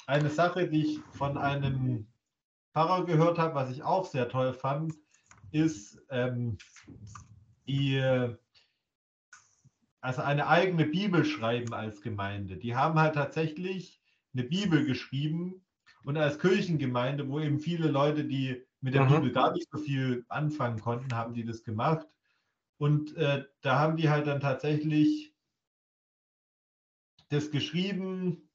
Eine 0.05 0.29
Sache, 0.29 0.67
die 0.67 0.85
ich 0.85 0.99
von 1.13 1.39
einem 1.39 2.05
Pfarrer 2.71 3.05
gehört 3.05 3.39
habe, 3.39 3.55
was 3.55 3.71
ich 3.71 3.81
auch 3.81 4.05
sehr 4.05 4.29
toll 4.29 4.53
fand, 4.53 4.93
ist 5.51 6.01
ähm, 6.09 6.57
die, 7.67 8.01
also 10.01 10.21
eine 10.21 10.47
eigene 10.47 10.85
Bibel 10.85 11.25
schreiben 11.25 11.73
als 11.73 12.01
Gemeinde. 12.01 12.57
Die 12.57 12.75
haben 12.75 12.99
halt 12.99 13.15
tatsächlich 13.15 14.01
eine 14.33 14.43
Bibel 14.43 14.85
geschrieben 14.85 15.65
und 16.03 16.17
als 16.17 16.39
Kirchengemeinde, 16.39 17.27
wo 17.29 17.39
eben 17.39 17.59
viele 17.59 17.89
Leute, 17.89 18.25
die 18.25 18.63
mit 18.81 18.93
der 18.93 19.05
mhm. 19.05 19.15
Bibel 19.15 19.31
gar 19.31 19.51
nicht 19.51 19.67
so 19.71 19.77
viel 19.77 20.25
anfangen 20.29 20.79
konnten, 20.79 21.13
haben 21.15 21.33
die 21.33 21.43
das 21.43 21.63
gemacht. 21.63 22.07
Und 22.77 23.15
äh, 23.17 23.43
da 23.62 23.77
haben 23.77 23.97
die 23.97 24.09
halt 24.09 24.27
dann 24.27 24.39
tatsächlich 24.39 25.33
das 27.29 27.51
geschrieben 27.51 28.49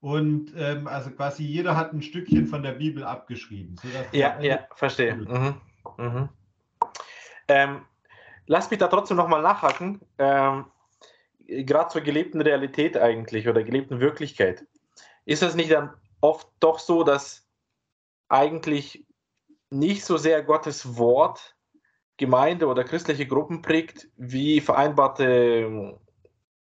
und 0.00 0.52
ähm, 0.56 0.86
also 0.86 1.10
quasi 1.10 1.44
jeder 1.44 1.76
hat 1.76 1.92
ein 1.92 2.02
Stückchen 2.02 2.46
von 2.46 2.62
der 2.62 2.72
Bibel 2.72 3.04
abgeschrieben. 3.04 3.76
ja, 4.12 4.40
ja, 4.40 4.66
verstehe. 4.74 5.16
Mhm. 5.16 5.60
Mhm. 5.98 6.28
Ähm, 7.48 7.84
lass 8.46 8.70
mich 8.70 8.78
da 8.78 8.88
trotzdem 8.88 9.16
nochmal 9.16 9.42
nachhaken. 9.42 10.00
Ähm, 10.18 10.66
Gerade 11.46 11.90
zur 11.90 12.00
gelebten 12.00 12.40
Realität 12.40 12.96
eigentlich 12.96 13.48
oder 13.48 13.62
gelebten 13.62 14.00
Wirklichkeit. 14.00 14.64
Ist 15.26 15.42
es 15.42 15.54
nicht 15.54 15.70
dann 15.70 15.90
oft 16.20 16.48
doch 16.60 16.78
so, 16.78 17.04
dass 17.04 17.46
eigentlich 18.28 19.04
nicht 19.70 20.04
so 20.04 20.16
sehr 20.16 20.42
Gottes 20.42 20.96
Wort 20.96 21.54
Gemeinde 22.16 22.66
oder 22.66 22.84
christliche 22.84 23.26
Gruppen 23.26 23.60
prägt, 23.60 24.08
wie 24.16 24.60
vereinbarte 24.60 25.98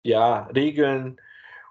ja, 0.03 0.43
Regeln 0.55 1.19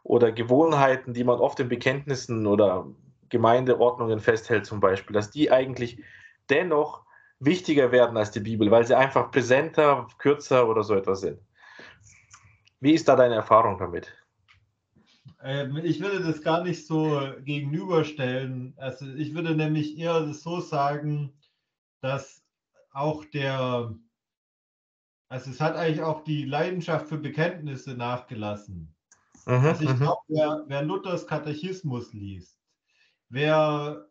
oder 0.02 0.32
Gewohnheiten, 0.32 1.14
die 1.14 1.24
man 1.24 1.38
oft 1.38 1.60
in 1.60 1.68
Bekenntnissen 1.68 2.46
oder 2.46 2.86
Gemeindeordnungen 3.28 4.20
festhält, 4.20 4.66
zum 4.66 4.80
Beispiel, 4.80 5.14
dass 5.14 5.30
die 5.30 5.52
eigentlich 5.52 6.02
dennoch 6.48 7.04
wichtiger 7.40 7.90
werden 7.90 8.16
als 8.16 8.30
die 8.30 8.40
Bibel, 8.40 8.70
weil 8.70 8.86
sie 8.86 8.96
einfach 8.96 9.30
präsenter, 9.30 10.06
kürzer 10.18 10.68
oder 10.68 10.84
so 10.84 10.94
etwas 10.94 11.22
sind. 11.22 11.40
Wie 12.80 12.92
ist 12.92 13.08
da 13.08 13.16
deine 13.16 13.34
Erfahrung 13.34 13.78
damit? 13.78 14.12
Ähm, 15.42 15.76
ich 15.78 16.00
würde 16.00 16.22
das 16.22 16.42
gar 16.42 16.62
nicht 16.62 16.86
so 16.86 17.20
gegenüberstellen. 17.44 18.74
Also 18.76 19.06
ich 19.14 19.34
würde 19.34 19.54
nämlich 19.54 19.98
eher 19.98 20.32
so 20.32 20.60
sagen, 20.60 21.32
dass 22.00 22.42
auch 22.92 23.24
der, 23.26 23.94
also 25.28 25.50
es 25.50 25.60
hat 25.60 25.76
eigentlich 25.76 26.02
auch 26.02 26.24
die 26.24 26.44
Leidenschaft 26.44 27.08
für 27.08 27.18
Bekenntnisse 27.18 27.94
nachgelassen. 27.94 28.94
Mhm, 29.46 29.54
also 29.54 29.84
ich 29.84 29.90
mhm. 29.90 29.98
glaube, 29.98 30.20
wer, 30.28 30.64
wer 30.66 30.82
Luthers 30.82 31.26
Katechismus 31.26 32.12
liest, 32.12 32.58
wer 33.28 34.06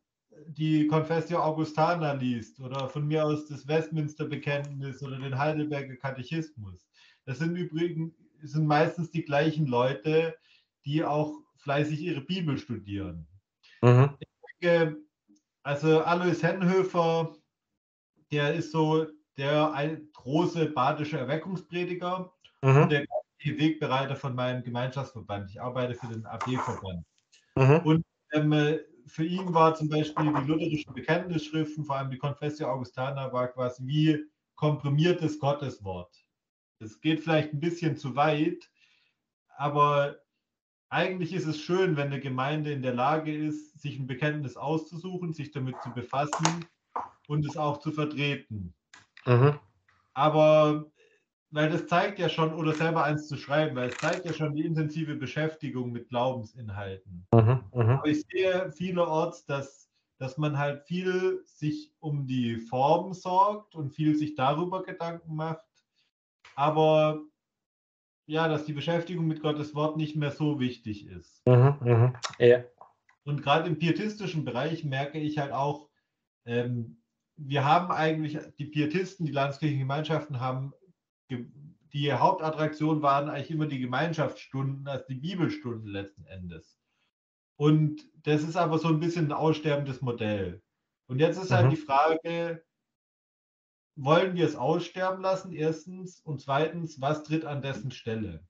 die 0.48 0.88
Confessio 0.88 1.40
Augustana 1.40 2.14
liest 2.14 2.60
oder 2.60 2.90
von 2.90 3.08
mir 3.08 3.26
aus 3.26 3.48
das 3.48 3.68
Westminster 3.68 4.26
Bekenntnis 4.26 5.02
oder 5.04 5.18
den 5.18 5.38
Heidelberger 5.38 5.96
Katechismus, 5.96 6.88
das 7.26 7.40
sind 7.40 7.56
übrigens 7.56 8.14
sind 8.42 8.66
meistens 8.66 9.12
die 9.12 9.24
gleichen 9.24 9.68
Leute, 9.68 10.36
die 10.86 11.04
auch 11.04 11.34
fleißig 11.58 12.00
ihre 12.02 12.22
Bibel 12.22 12.58
studieren. 12.58 13.28
Mhm. 13.82 14.16
Ich 14.20 14.28
denke, 14.62 14.98
also 15.64 16.02
Alois 16.02 16.42
Hennhöfer, 16.42 17.36
der 18.32 18.54
ist 18.54 18.72
so 18.72 19.08
der 19.38 19.74
ein, 19.74 20.10
große 20.14 20.68
badische 20.68 21.18
Erweckungsprediger 21.18 22.32
mhm. 22.62 22.78
und 22.84 22.92
der 22.92 23.06
Wegbereiter 23.44 24.16
von 24.16 24.36
meinem 24.36 24.64
Gemeinschaftsverband. 24.64 25.50
Ich 25.50 25.62
arbeite 25.62 25.96
für 25.96 26.08
den 26.08 26.26
AB-Verband. 26.26 27.06
Mhm. 27.56 27.80
Und 27.84 28.06
ähm, 28.34 28.80
für 29.10 29.26
ihn 29.26 29.54
war 29.54 29.76
zum 29.76 29.90
Beispiel 29.90 30.32
die 30.34 30.48
lutherischen 30.48 30.94
Bekenntnisschriften, 30.94 31.84
vor 31.84 31.98
allem 31.98 32.12
die 32.12 32.18
Confessio 32.18 32.68
Augustana, 32.68 33.34
war 33.34 33.48
quasi 33.48 33.86
wie 33.86 34.24
komprimiertes 34.56 35.40
Gotteswort. 35.40 36.16
Es 36.80 37.02
geht 37.02 37.20
vielleicht 37.20 37.54
ein 37.54 37.60
bisschen 37.60 37.98
zu 37.98 38.16
weit, 38.16 38.70
aber 39.58 40.18
eigentlich 40.90 41.34
ist 41.34 41.46
es 41.46 41.60
schön, 41.60 41.98
wenn 41.98 42.08
eine 42.08 42.20
Gemeinde 42.20 42.72
in 42.72 42.82
der 42.82 42.94
Lage 42.94 43.36
ist, 43.36 43.80
sich 43.80 44.00
ein 44.00 44.08
Bekenntnis 44.08 44.58
auszusuchen, 44.58 45.34
sich 45.34 45.52
damit 45.52 45.82
zu 45.82 45.92
befassen 45.92 46.66
und 47.28 47.46
es 47.46 47.58
auch 47.58 47.80
zu 47.80 47.92
vertreten. 47.92 48.74
Mhm. 49.26 49.60
Aber 50.14 50.92
weil 51.52 51.70
das 51.70 51.88
zeigt 51.88 52.20
ja 52.20 52.30
schon, 52.30 52.54
oder 52.54 52.74
selber 52.74 53.04
eins 53.04 53.28
zu 53.28 53.36
schreiben, 53.36 53.76
weil 53.76 53.90
es 53.90 53.98
zeigt 53.98 54.26
ja 54.26 54.34
schon 54.34 54.56
die 54.56 54.66
intensive 54.66 55.16
Beschäftigung 55.16 55.92
mit 55.92 56.10
Glaubensinhalten. 56.10 57.28
Mhm, 57.34 57.64
mh. 57.74 57.98
Aber 57.98 58.08
ich 58.08 58.26
sehe 58.32 58.72
vielerorts, 58.72 59.46
dass, 59.46 59.90
dass 60.20 60.38
man 60.38 60.58
halt 60.58 60.84
viel 60.84 61.42
sich 61.46 61.92
um 62.00 62.28
die 62.28 62.58
Form 62.58 63.14
sorgt 63.14 63.76
und 63.76 63.92
viel 63.92 64.16
sich 64.16 64.36
darüber 64.36 64.84
Gedanken 64.84 65.36
macht, 65.36 65.66
aber 66.56 67.22
ja, 68.28 68.48
dass 68.48 68.66
die 68.66 68.74
Beschäftigung 68.74 69.28
mit 69.28 69.42
Gottes 69.42 69.74
Wort 69.74 69.98
nicht 69.98 70.16
mehr 70.16 70.32
so 70.32 70.60
wichtig 70.60 71.08
ist. 71.08 71.42
Mhm, 71.48 71.76
mh. 71.82 72.14
ja. 72.38 72.64
Und 73.24 73.42
gerade 73.42 73.68
im 73.68 73.80
pietistischen 73.80 74.46
Bereich 74.46 74.84
merke 74.84 75.20
ich 75.20 75.40
halt 75.40 75.52
auch, 75.52 75.90
ähm, 76.46 77.02
wir 77.38 77.66
haben 77.66 77.92
eigentlich, 77.92 78.38
die 78.60 78.66
Pietisten, 78.66 79.26
die 79.26 79.32
landeskirchlichen 79.32 79.80
Gemeinschaften 79.80 80.40
haben 80.40 80.74
die 81.94 82.14
Hauptattraktion 82.14 83.02
waren 83.02 83.30
eigentlich 83.30 83.52
immer 83.52 83.68
die 83.68 83.80
Gemeinschaftsstunden, 83.80 84.88
also 84.88 85.06
die 85.10 85.16
Bibelstunden 85.16 85.88
letzten 85.88 86.26
Endes. 86.26 86.78
Und 87.56 88.02
das 88.24 88.44
ist 88.44 88.56
aber 88.56 88.78
so 88.80 88.88
ein 88.88 89.00
bisschen 89.00 89.28
ein 89.28 89.32
aussterbendes 89.34 90.02
Modell. 90.02 90.62
Und 91.08 91.20
jetzt 91.20 91.42
ist 91.42 91.52
halt 91.52 91.68
mhm. 91.68 91.72
die 91.72 91.78
Frage, 91.78 92.64
wollen 93.96 94.36
wir 94.36 94.46
es 94.46 94.56
aussterben 94.56 95.22
lassen, 95.22 95.52
erstens, 95.52 96.22
und 96.22 96.40
zweitens, 96.40 97.02
was 97.02 97.24
tritt 97.24 97.44
an 97.46 97.62
dessen 97.62 97.92
Stelle? 97.92 98.46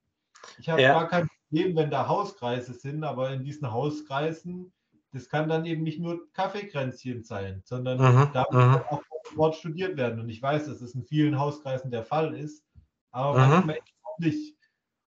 Ich 0.60 0.70
habe 0.70 0.82
ja. 0.82 0.94
gar 0.94 1.08
kein 1.08 1.28
Problem, 1.28 1.76
wenn 1.76 1.89
da 1.89 2.08
Hauskreise 2.08 2.74
sind, 2.74 3.04
aber 3.04 3.32
in 3.32 3.44
diesen 3.44 3.72
Hauskreisen, 3.72 4.72
das 5.12 5.30
kann 5.30 5.50
dann 5.50 5.65
eben 5.65 5.82
nicht 5.82 6.00
nur 6.00 6.32
Kaffeekränzchen 6.34 7.24
sein, 7.24 7.62
sondern 7.65 7.98
mhm. 7.98 8.30
da 8.34 8.46
muss 8.52 8.63
mhm. 8.63 8.84
auch 8.89 9.04
Wort 9.36 9.56
studiert 9.56 9.98
werden. 9.98 10.20
Und 10.20 10.30
ich 10.30 10.42
weiß, 10.42 10.68
dass 10.68 10.82
es 10.82 10.94
in 10.94 11.04
vielen 11.04 11.39
Hauskreisen 11.39 11.92
der 11.92 12.04
Fall 12.04 12.36
ist 12.36 12.63
aber 13.12 13.45
mhm. 13.45 13.52
manchmal 13.52 13.80
auch 14.04 14.19
nicht. 14.19 14.56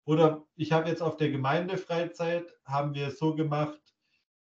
Oder 0.05 0.45
ich 0.55 0.71
habe 0.71 0.89
jetzt 0.89 1.01
auf 1.01 1.17
der 1.17 1.29
Gemeindefreizeit, 1.31 2.53
haben 2.65 2.93
wir 2.93 3.07
es 3.07 3.19
so 3.19 3.35
gemacht, 3.35 3.81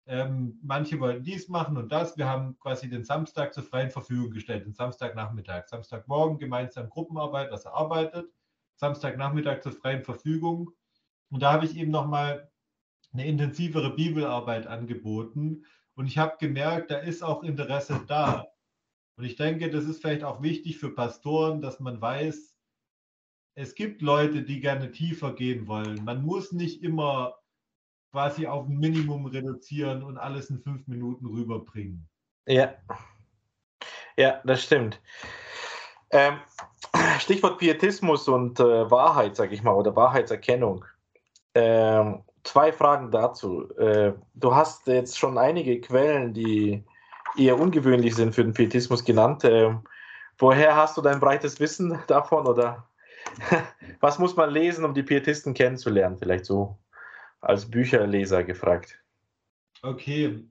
ähm, 0.07 0.59
manche 0.61 0.99
wollten 0.99 1.23
dies 1.23 1.47
machen 1.47 1.77
und 1.77 1.91
das. 1.91 2.17
Wir 2.17 2.27
haben 2.27 2.59
quasi 2.59 2.89
den 2.89 3.03
Samstag 3.03 3.53
zur 3.53 3.63
freien 3.63 3.89
Verfügung 3.89 4.31
gestellt, 4.31 4.65
den 4.65 4.73
Samstagnachmittag. 4.73 5.67
Samstagmorgen 5.67 6.37
gemeinsam 6.37 6.89
Gruppenarbeit, 6.89 7.51
was 7.51 7.65
er 7.65 7.73
arbeitet. 7.73 8.31
Samstagnachmittag 8.75 9.61
zur 9.61 9.71
freien 9.71 10.03
Verfügung. 10.03 10.71
Und 11.31 11.41
da 11.41 11.53
habe 11.53 11.65
ich 11.65 11.75
eben 11.75 11.91
nochmal 11.91 12.51
eine 13.13 13.25
intensivere 13.25 13.95
Bibelarbeit 13.95 14.67
angeboten. 14.67 15.65
Und 15.95 16.05
ich 16.05 16.17
habe 16.17 16.35
gemerkt, 16.39 16.91
da 16.91 16.97
ist 16.97 17.23
auch 17.23 17.43
Interesse 17.43 18.01
da. 18.07 18.45
Und 19.15 19.23
ich 19.23 19.37
denke, 19.37 19.71
das 19.71 19.85
ist 19.85 20.01
vielleicht 20.01 20.23
auch 20.23 20.43
wichtig 20.43 20.77
für 20.77 20.93
Pastoren, 20.93 21.61
dass 21.61 21.79
man 21.79 21.99
weiß, 21.99 22.54
es 23.55 23.73
gibt 23.73 24.01
Leute, 24.01 24.43
die 24.43 24.59
gerne 24.59 24.91
tiefer 24.91 25.33
gehen 25.33 25.67
wollen. 25.67 26.03
Man 26.03 26.23
muss 26.23 26.51
nicht 26.51 26.83
immer 26.83 27.35
quasi 28.11 28.47
auf 28.47 28.67
ein 28.67 28.77
Minimum 28.77 29.25
reduzieren 29.25 30.03
und 30.03 30.17
alles 30.17 30.49
in 30.49 30.59
fünf 30.59 30.87
Minuten 30.87 31.25
rüberbringen. 31.25 32.07
Ja, 32.45 32.75
ja, 34.17 34.41
das 34.45 34.63
stimmt. 34.63 35.01
Ähm, 36.11 36.39
Stichwort 37.19 37.57
Pietismus 37.57 38.27
und 38.27 38.59
äh, 38.59 38.89
Wahrheit, 38.91 39.35
sage 39.35 39.53
ich 39.53 39.63
mal, 39.63 39.73
oder 39.73 39.95
Wahrheitserkennung. 39.95 40.85
Ähm, 41.53 42.23
zwei 42.43 42.71
Fragen 42.71 43.11
dazu. 43.11 43.69
Äh, 43.77 44.13
du 44.35 44.55
hast 44.55 44.87
jetzt 44.87 45.17
schon 45.17 45.37
einige 45.37 45.81
Quellen, 45.81 46.33
die 46.33 46.83
eher 47.37 47.59
ungewöhnlich 47.59 48.15
sind 48.15 48.35
für 48.35 48.43
den 48.43 48.53
Pietismus 48.53 49.03
genannt. 49.03 49.43
Äh, 49.43 49.75
woher 50.37 50.75
hast 50.75 50.97
du 50.97 51.01
dein 51.01 51.19
breites 51.19 51.59
Wissen 51.59 51.99
davon 52.07 52.47
oder 52.47 52.87
Was 53.99 54.19
muss 54.19 54.35
man 54.35 54.51
lesen, 54.51 54.85
um 54.85 54.93
die 54.93 55.03
Pietisten 55.03 55.53
kennenzulernen? 55.53 56.17
Vielleicht 56.17 56.45
so 56.45 56.77
als 57.41 57.69
Bücherleser 57.69 58.43
gefragt. 58.43 58.99
Okay. 59.81 60.43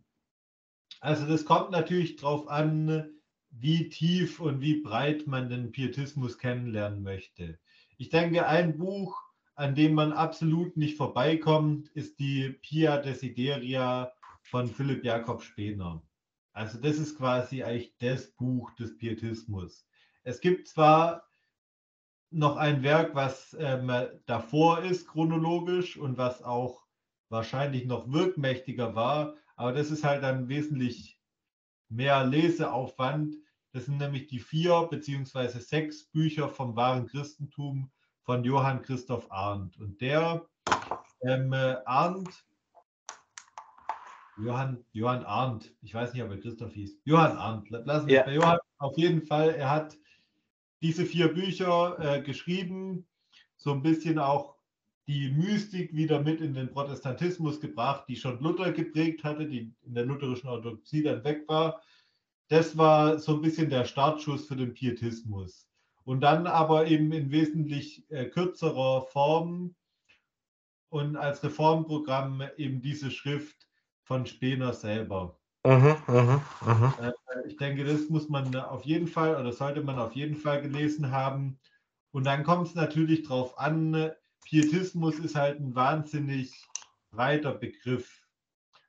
Also 1.00 1.26
das 1.26 1.44
kommt 1.44 1.70
natürlich 1.70 2.16
darauf 2.16 2.48
an, 2.48 3.10
wie 3.50 3.88
tief 3.88 4.40
und 4.40 4.60
wie 4.60 4.80
breit 4.80 5.26
man 5.26 5.48
den 5.48 5.70
Pietismus 5.70 6.38
kennenlernen 6.38 7.02
möchte. 7.02 7.58
Ich 7.98 8.08
denke, 8.08 8.46
ein 8.46 8.76
Buch, 8.76 9.20
an 9.54 9.74
dem 9.74 9.94
man 9.94 10.12
absolut 10.12 10.76
nicht 10.76 10.96
vorbeikommt, 10.96 11.88
ist 11.90 12.18
die 12.18 12.50
Pia 12.62 12.98
Desideria 12.98 14.12
von 14.42 14.68
Philipp 14.68 15.04
Jakob 15.04 15.42
Spener. 15.42 16.02
Also 16.52 16.78
das 16.78 16.98
ist 16.98 17.16
quasi 17.16 17.62
eigentlich 17.62 17.94
das 17.98 18.30
Buch 18.32 18.72
des 18.74 18.96
Pietismus. 18.96 19.87
Es 20.22 20.40
gibt 20.40 20.68
zwar 20.68 21.28
noch 22.35 22.57
ein 22.57 22.83
Werk, 22.83 23.14
was 23.14 23.57
ähm, 23.59 23.90
davor 24.27 24.81
ist, 24.81 25.07
chronologisch 25.07 25.97
und 25.97 26.18
was 26.18 26.42
auch 26.42 26.83
wahrscheinlich 27.29 27.87
noch 27.87 28.11
wirkmächtiger 28.12 28.94
war. 28.94 29.35
Aber 29.57 29.73
das 29.73 29.90
ist 29.90 30.05
halt 30.05 30.23
dann 30.23 30.49
wesentlich 30.49 31.20
mehr 31.88 32.25
Leseaufwand. 32.25 33.37
Das 33.73 33.87
sind 33.87 33.99
nämlich 33.99 34.26
die 34.26 34.41
vier 34.41 34.89
beziehungsweise 34.91 35.61
sechs 35.61 36.05
Bücher 36.05 36.49
vom 36.49 36.76
wahren 36.76 37.07
Christentum 37.07 37.91
von 38.22 38.45
Johann 38.45 38.82
Christoph 38.82 39.30
Arndt. 39.30 39.78
Und 39.78 40.01
der 40.01 40.45
ähm, 41.22 41.53
Arndt, 41.85 42.45
Johann, 44.37 44.85
Johann 44.93 45.24
Arndt, 45.24 45.72
ich 45.82 45.95
weiß 45.95 46.12
nicht, 46.12 46.22
ob 46.22 46.30
er 46.30 46.41
Christoph 46.41 46.72
hieß, 46.72 47.01
Johann 47.05 47.37
Arndt, 47.37 47.70
lassen 47.70 48.09
wir 48.09 48.14
ja. 48.14 48.22
bei 48.24 48.35
Johann 48.35 48.59
auf 48.78 48.97
jeden 48.99 49.22
Fall, 49.22 49.51
er 49.51 49.70
hat 49.70 49.97
diese 50.85 51.07
vier 51.07 51.32
Bücher 51.32 51.99
äh, 51.99 52.20
geschrieben, 52.20 53.07
so 53.57 53.72
ein 53.72 53.80
bisschen 53.80 54.18
auch 54.18 54.55
die 55.07 55.30
Mystik 55.30 55.95
wieder 55.95 56.20
mit 56.20 56.43
in 56.43 56.53
den 56.53 56.70
Protestantismus 56.70 57.59
gebracht, 57.59 58.05
die 58.07 58.16
schon 58.16 58.39
Luther 58.41 58.70
geprägt 58.70 59.24
hatte, 59.24 59.47
die 59.47 59.72
in 59.80 59.95
der 59.95 60.05
lutherischen 60.05 60.51
Orthodoxie 60.51 61.03
dann 61.03 61.24
weg 61.24 61.49
war. 61.49 61.80
Das 62.49 62.76
war 62.76 63.18
so 63.18 63.37
ein 63.37 63.41
bisschen 63.41 63.70
der 63.70 63.87
Startschuss 63.87 64.47
für 64.47 64.57
den 64.57 64.74
Pietismus. 64.74 65.66
Und 66.05 66.20
dann 66.20 66.47
aber 66.47 66.87
eben 66.87 67.11
in 67.12 67.30
wesentlich 67.30 68.05
äh, 68.11 68.26
kürzerer 68.26 69.07
Form 69.07 69.74
und 70.91 71.16
als 71.16 71.43
Reformprogramm 71.43 72.43
eben 72.59 72.82
diese 72.82 73.11
Schrift 73.11 73.66
von 74.03 74.26
Spener 74.26 74.74
selber. 74.74 75.41
Mhm, 75.66 75.96
mh, 76.08 76.40
mh. 76.60 76.92
Äh, 76.98 77.12
ich 77.46 77.56
denke, 77.56 77.84
das 77.84 78.08
muss 78.08 78.28
man 78.28 78.54
auf 78.56 78.84
jeden 78.84 79.06
Fall 79.08 79.36
oder 79.36 79.52
sollte 79.52 79.82
man 79.82 79.98
auf 79.98 80.14
jeden 80.14 80.36
Fall 80.36 80.62
gelesen 80.62 81.10
haben. 81.10 81.58
Und 82.12 82.24
dann 82.24 82.44
kommt 82.44 82.68
es 82.68 82.74
natürlich 82.74 83.22
darauf 83.24 83.58
an, 83.58 84.12
Pietismus 84.44 85.18
ist 85.18 85.34
halt 85.36 85.60
ein 85.60 85.74
wahnsinnig 85.74 86.72
breiter 87.10 87.54
Begriff. 87.54 88.26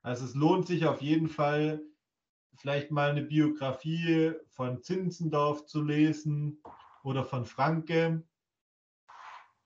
Also 0.04 0.26
es 0.26 0.36
lohnt 0.36 0.68
sich 0.68 0.86
auf 0.86 1.02
jeden 1.02 1.30
Fall, 1.30 1.82
vielleicht 2.56 2.92
mal 2.92 3.12
eine 3.12 3.24
Biografie 3.24 4.34
von 4.50 4.82
Zinzendorf 4.82 5.66
zu 5.68 5.84
lesen 5.84 6.62
oder 7.04 7.26
von 7.26 7.46
Franke. 7.46 8.24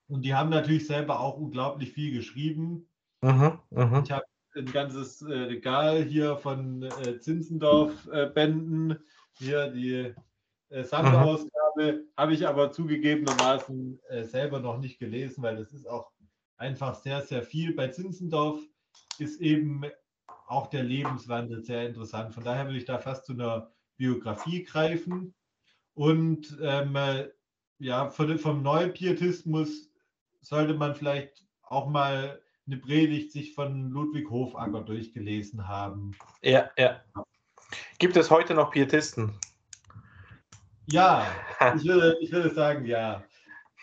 Und 0.08 0.24
die 0.24 0.34
haben 0.34 0.50
natürlich 0.50 0.88
selber 0.88 1.20
auch 1.20 1.38
unglaublich 1.38 1.92
viel 1.92 2.12
geschrieben. 2.12 2.90
Mhm, 3.22 3.60
mh. 3.72 4.04
Ich 4.04 4.12
habe 4.12 4.26
ein 4.60 4.72
ganzes 4.72 5.22
äh, 5.22 5.34
Regal 5.34 6.04
hier 6.04 6.38
von 6.38 6.84
äh, 6.84 7.20
Zinzendorf-Bänden. 7.20 9.00
Hier 9.38 9.68
die 9.72 10.14
äh, 10.70 10.84
Sonderausgabe 10.84 12.06
habe 12.18 12.34
ich 12.34 12.48
aber 12.48 12.72
zugegebenermaßen 12.72 14.00
äh, 14.10 14.24
selber 14.24 14.60
noch 14.60 14.78
nicht 14.80 15.00
gelesen, 15.00 15.42
weil 15.42 15.56
das 15.56 15.72
ist 15.72 15.88
auch 15.88 16.12
einfach 16.58 16.96
sehr, 16.96 17.22
sehr 17.22 17.42
viel. 17.42 17.74
Bei 17.74 17.88
Zinzendorf 17.88 18.60
ist 19.18 19.42
eben 19.42 19.84
auch 20.48 20.68
der 20.68 20.84
Lebenswandel 20.84 21.64
sehr 21.64 21.88
interessant. 21.88 22.34
Von 22.34 22.44
daher 22.44 22.66
würde 22.66 22.78
ich 22.78 22.86
da 22.86 22.98
fast 22.98 23.26
zu 23.26 23.34
einer 23.34 23.72
Biografie 23.98 24.64
greifen. 24.64 25.34
Und 25.94 26.58
ähm, 26.62 26.96
äh, 26.96 27.30
ja, 27.80 28.10
vom 28.10 28.62
Neupietismus 28.62 29.90
sollte 30.42 30.74
man 30.74 30.96
vielleicht 30.96 31.46
auch 31.62 31.88
mal 31.88 32.42
eine 32.70 32.80
Predigt 32.80 33.32
sich 33.32 33.56
von 33.56 33.90
Ludwig 33.90 34.30
Hofacker 34.30 34.82
durchgelesen 34.82 35.68
haben. 35.68 36.12
Ja, 36.44 36.70
ja. 36.78 37.04
Gibt 37.98 38.16
es 38.16 38.30
heute 38.30 38.54
noch 38.54 38.72
Pietisten? 38.72 39.34
Ja, 40.86 41.26
ich 41.76 41.86
würde, 41.86 42.18
ich 42.22 42.32
würde 42.32 42.54
sagen, 42.54 42.86
ja. 42.86 43.24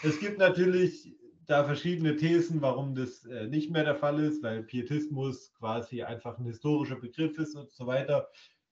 Es 0.03 0.21
gibt 0.21 0.39
natürlich 0.39 1.17
da 1.47 1.65
verschiedene 1.65 2.17
Thesen, 2.17 2.63
warum 2.63 2.95
das 2.95 3.25
äh, 3.25 3.47
nicht 3.47 3.71
mehr 3.71 3.85
der 3.85 3.97
Fall 3.97 4.21
ist, 4.21 4.43
weil 4.43 4.63
Pietismus 4.63 5.53
quasi 5.55 6.03
einfach 6.03 6.39
ein 6.39 6.45
historischer 6.45 6.97
Begriff 6.97 7.39
ist 7.39 7.57
und 7.57 7.71
so 7.71 7.87
weiter. 7.87 8.29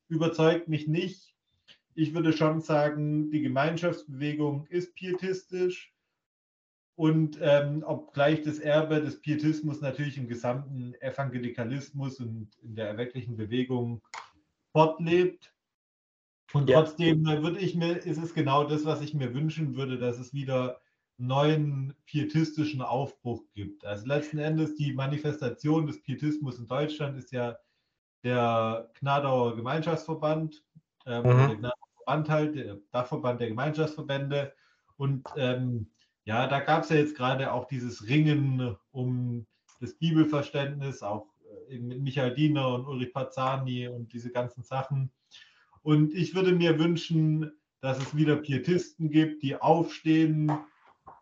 Überzeugt 0.09 0.69
mich 0.69 0.87
nicht. 0.87 1.35
Ich 1.97 2.15
würde 2.15 2.33
schon 2.33 2.61
sagen, 2.61 3.31
die 3.31 3.43
Gemeinschaftsbewegung 3.43 4.67
ist 4.67 4.95
pietistisch. 4.95 5.94
Und 6.97 7.39
ähm, 7.41 7.83
obgleich 7.85 8.43
das 8.43 8.59
Erbe 8.59 9.01
des 9.01 9.21
Pietismus 9.21 9.81
natürlich 9.81 10.17
im 10.17 10.29
gesamten 10.29 10.95
Evangelikalismus 11.01 12.21
und 12.21 12.51
in 12.63 12.77
der 12.77 12.89
erwecklichen 12.89 13.37
Bewegung 13.37 14.01
fortlebt. 14.73 15.53
Und 16.53 16.71
ja. 16.71 16.81
trotzdem 16.81 17.27
äh, 17.27 17.43
würde 17.43 17.59
ich 17.59 17.75
mir, 17.75 17.97
ist 17.97 18.23
es 18.23 18.33
genau 18.33 18.65
das, 18.65 18.85
was 18.85 19.01
ich 19.01 19.13
mir 19.13 19.35
wünschen 19.35 19.77
würde, 19.77 19.99
dass 19.99 20.19
es 20.19 20.33
wieder 20.33 20.81
neuen 21.17 21.95
pietistischen 22.07 22.83
Aufbruch 22.83 23.43
gibt. 23.55 23.85
Also 23.85 24.07
letzten 24.07 24.39
Endes 24.39 24.77
die 24.77 24.93
Manifestation 24.93 25.87
des 25.87 26.01
Pietismus 26.03 26.59
in 26.59 26.67
Deutschland 26.67 27.17
ist 27.17 27.33
ja 27.33 27.57
der 28.23 28.91
Gnadauer 29.01 29.57
Gemeinschaftsverband, 29.57 30.65
ähm, 31.07 31.23
mhm. 31.23 31.49
der 31.49 31.57
Gnadauer 31.57 31.85
Verband 32.05 32.29
halt, 32.29 32.55
der 32.55 32.79
Dachverband 32.93 33.41
der 33.41 33.49
Gemeinschaftsverbände. 33.49 34.53
Und 34.97 35.27
ähm, 35.37 35.91
ja, 36.25 36.47
da 36.47 36.61
gab 36.61 36.85
es 36.85 36.89
ja 36.91 36.97
jetzt 36.97 37.17
gerade 37.17 37.53
auch 37.53 37.67
dieses 37.67 38.09
Ringen 38.09 38.77
um 38.91 39.47
das 39.81 39.95
Bibelverständnis, 39.95 41.03
auch 41.03 41.27
äh, 41.69 41.79
mit 41.79 42.01
Michael 42.01 42.35
Diener 42.35 42.75
und 42.75 42.87
Ulrich 42.87 43.13
Pazzani 43.13 43.89
und 43.89 44.13
diese 44.13 44.31
ganzen 44.31 44.63
Sachen. 44.63 45.11
Und 45.83 46.15
ich 46.15 46.35
würde 46.35 46.53
mir 46.53 46.79
wünschen, 46.79 47.53
dass 47.81 47.99
es 47.99 48.17
wieder 48.17 48.37
Pietisten 48.37 49.11
gibt, 49.11 49.43
die 49.43 49.57
aufstehen, 49.57 50.47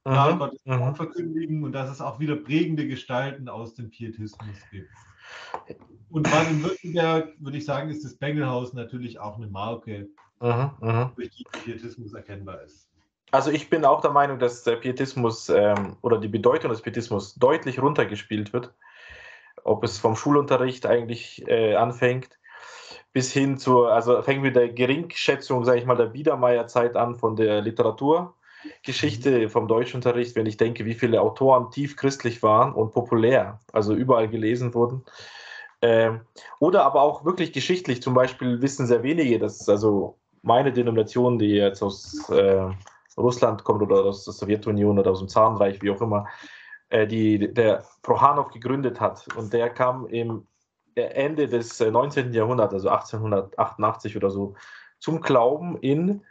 mhm. 0.05 0.39
Gottes 0.39 0.65
mhm. 0.65 0.95
verkündigen 0.95 1.65
und 1.65 1.73
dass 1.73 1.91
es 1.91 2.01
auch 2.01 2.21
wieder 2.21 2.37
prägende 2.37 2.87
Gestalten 2.87 3.49
aus 3.49 3.75
dem 3.75 3.91
Pietismus 3.91 4.57
gibt. 4.71 4.91
Und 6.11 6.31
Baden-Württemberg, 6.31 7.35
würde 7.41 7.59
ich 7.59 7.65
sagen, 7.65 7.91
ist 7.91 8.05
das 8.05 8.15
Bengelhaus 8.15 8.75
natürlich 8.75 9.19
auch 9.19 9.37
eine 9.37 9.49
Marke, 9.49 10.09
mhm. 10.41 10.71
mhm. 10.81 11.11
durch 11.17 11.31
die 11.31 11.45
Pietismus 11.65 12.13
erkennbar 12.13 12.63
ist. 12.63 12.92
Also 13.33 13.51
ich 13.51 13.71
bin 13.71 13.87
auch 13.87 14.03
der 14.03 14.11
Meinung, 14.11 14.39
dass 14.39 14.63
der 14.63 14.77
Pietismus 14.77 15.49
ähm, 15.49 15.97
oder 16.03 16.19
die 16.19 16.29
Bedeutung 16.29 16.71
des 16.71 16.83
Pietismus 16.83 17.35
deutlich 17.35 17.81
runtergespielt 17.81 18.53
wird. 18.53 18.75
Ob 19.65 19.83
es 19.85 19.99
vom 19.99 20.17
Schulunterricht 20.17 20.85
eigentlich 20.85 21.43
äh, 21.49 21.75
anfängt, 21.75 22.39
bis 23.15 23.33
hin 23.33 23.57
zur, 23.57 23.91
also 23.91 24.21
fängt 24.21 24.43
mit 24.43 24.55
der 24.55 24.69
Geringschätzung, 24.69 25.65
sage 25.65 25.79
ich 25.79 25.87
mal, 25.87 25.97
der 25.97 26.07
Biedermeierzeit 26.07 26.95
an 26.95 27.15
von 27.15 27.35
der 27.35 27.63
Literaturgeschichte, 27.63 29.31
mhm. 29.31 29.49
vom 29.49 29.67
Deutschunterricht, 29.67 30.37
wenn 30.37 30.47
ich 30.47 30.59
denke, 30.59 30.85
wie 30.85 30.95
viele 30.95 31.23
Autoren 31.23 31.71
tief 31.71 31.97
christlich 31.97 32.43
waren 32.43 32.75
und 32.75 32.93
populär, 32.93 33.61
also 33.73 33.95
überall 33.95 34.29
gelesen 34.29 34.75
wurden. 34.75 35.05
Ähm, 35.81 36.21
oder 36.61 36.85
aber 36.85 37.01
auch 37.01 37.25
wirklich 37.25 37.55
geschichtlich, 37.55 38.03
zum 38.03 38.13
Beispiel 38.13 38.61
wissen 38.61 38.87
sehr 38.87 39.03
wenige, 39.03 39.39
dass 39.39 39.71
also 39.71 40.19
meine 40.43 40.71
Denomination, 40.71 41.39
die 41.39 41.53
jetzt 41.53 41.83
aus 41.83 42.29
äh, 42.29 42.69
Russland 43.17 43.65
kommt 43.65 43.83
oder 43.83 44.05
aus 44.05 44.25
der 44.25 44.35
Sowjetunion 44.35 44.99
oder 44.99 45.11
aus 45.11 45.19
dem 45.19 45.29
Zarenreich, 45.29 45.83
wie 45.83 45.91
auch 45.91 46.01
immer, 46.01 46.27
äh, 46.89 47.07
die 47.07 47.53
der 47.53 47.85
Prohanov 48.03 48.51
gegründet 48.51 49.01
hat. 49.01 49.27
Und 49.37 49.53
der 49.53 49.71
kam 49.71 50.07
im 50.07 50.47
Ende 50.95 51.49
des 51.49 51.81
19. 51.81 52.33
Äh, 52.33 52.37
Jahrhunderts, 52.37 52.75
also 52.75 52.89
1888 52.89 54.17
oder 54.17 54.31
so, 54.31 54.55
zum 54.99 55.21
Glauben 55.21 55.77
in 55.79 56.23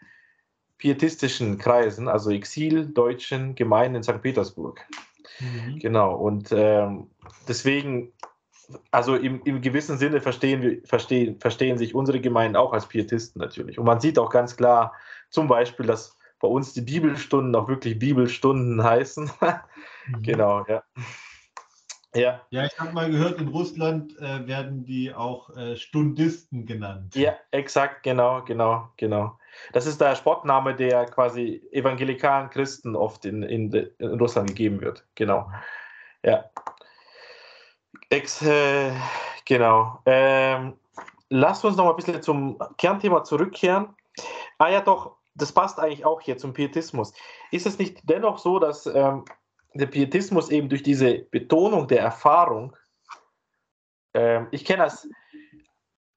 pietistischen 0.77 1.57
Kreisen, 1.57 2.07
also 2.07 2.31
exildeutschen 2.31 3.55
Gemeinden 3.55 3.97
in 3.97 4.03
St. 4.03 4.21
Petersburg. 4.21 4.81
Mhm. 5.39 5.79
Genau, 5.79 6.15
und 6.15 6.51
ähm, 6.51 7.09
deswegen, 7.47 8.13
also 8.89 9.15
im, 9.15 9.41
im 9.43 9.61
gewissen 9.61 9.97
Sinne 9.97 10.21
verstehen, 10.21 10.81
verstehen, 10.85 11.39
verstehen 11.39 11.77
sich 11.77 11.93
unsere 11.93 12.19
Gemeinden 12.19 12.55
auch 12.55 12.73
als 12.73 12.87
Pietisten 12.87 13.39
natürlich. 13.41 13.77
Und 13.77 13.85
man 13.85 13.99
sieht 13.99 14.17
auch 14.17 14.29
ganz 14.29 14.55
klar 14.57 14.93
zum 15.29 15.47
Beispiel, 15.47 15.85
dass 15.85 16.17
bei 16.41 16.47
uns 16.47 16.73
die 16.73 16.81
Bibelstunden 16.81 17.55
auch 17.55 17.67
wirklich 17.67 17.99
Bibelstunden 17.99 18.83
heißen. 18.83 19.31
mhm. 20.07 20.23
Genau, 20.23 20.65
ja. 20.67 20.83
Ja. 22.13 22.41
Ja, 22.49 22.65
ich 22.65 22.77
habe 22.77 22.91
mal 22.91 23.09
gehört, 23.09 23.39
in 23.39 23.47
Russland 23.47 24.17
äh, 24.19 24.45
werden 24.45 24.83
die 24.83 25.13
auch 25.13 25.55
äh, 25.55 25.77
Stundisten 25.77 26.65
genannt. 26.65 27.15
Ja, 27.15 27.35
exakt, 27.51 28.03
genau, 28.03 28.43
genau, 28.43 28.89
genau. 28.97 29.37
Das 29.71 29.85
ist 29.85 30.01
der 30.01 30.15
Sportname, 30.15 30.75
der 30.75 31.05
quasi 31.05 31.61
evangelikalen 31.71 32.49
Christen 32.49 32.95
oft 32.95 33.25
in, 33.25 33.43
in, 33.43 33.71
in 33.71 34.19
Russland 34.19 34.49
gegeben 34.49 34.81
wird. 34.81 35.05
Genau. 35.15 35.49
Ja. 36.23 36.49
Ex, 38.09 38.41
äh, 38.41 38.91
genau. 39.45 40.01
Ähm, 40.05 40.73
lasst 41.29 41.63
uns 41.63 41.77
noch 41.77 41.85
mal 41.85 41.91
ein 41.91 41.95
bisschen 41.95 42.21
zum 42.21 42.59
Kernthema 42.77 43.23
zurückkehren. 43.23 43.95
Ah 44.57 44.69
ja, 44.69 44.81
doch, 44.81 45.17
das 45.41 45.51
passt 45.51 45.79
eigentlich 45.79 46.05
auch 46.05 46.21
hier 46.21 46.37
zum 46.37 46.53
Pietismus. 46.53 47.13
Ist 47.51 47.65
es 47.65 47.79
nicht 47.79 48.01
dennoch 48.03 48.37
so, 48.37 48.59
dass 48.59 48.85
ähm, 48.85 49.25
der 49.73 49.87
Pietismus 49.87 50.49
eben 50.49 50.69
durch 50.69 50.83
diese 50.83 51.19
Betonung 51.19 51.87
der 51.87 52.01
Erfahrung, 52.01 52.75
ähm, 54.13 54.47
ich 54.51 54.65
kenne 54.65 54.83
das, 54.83 55.07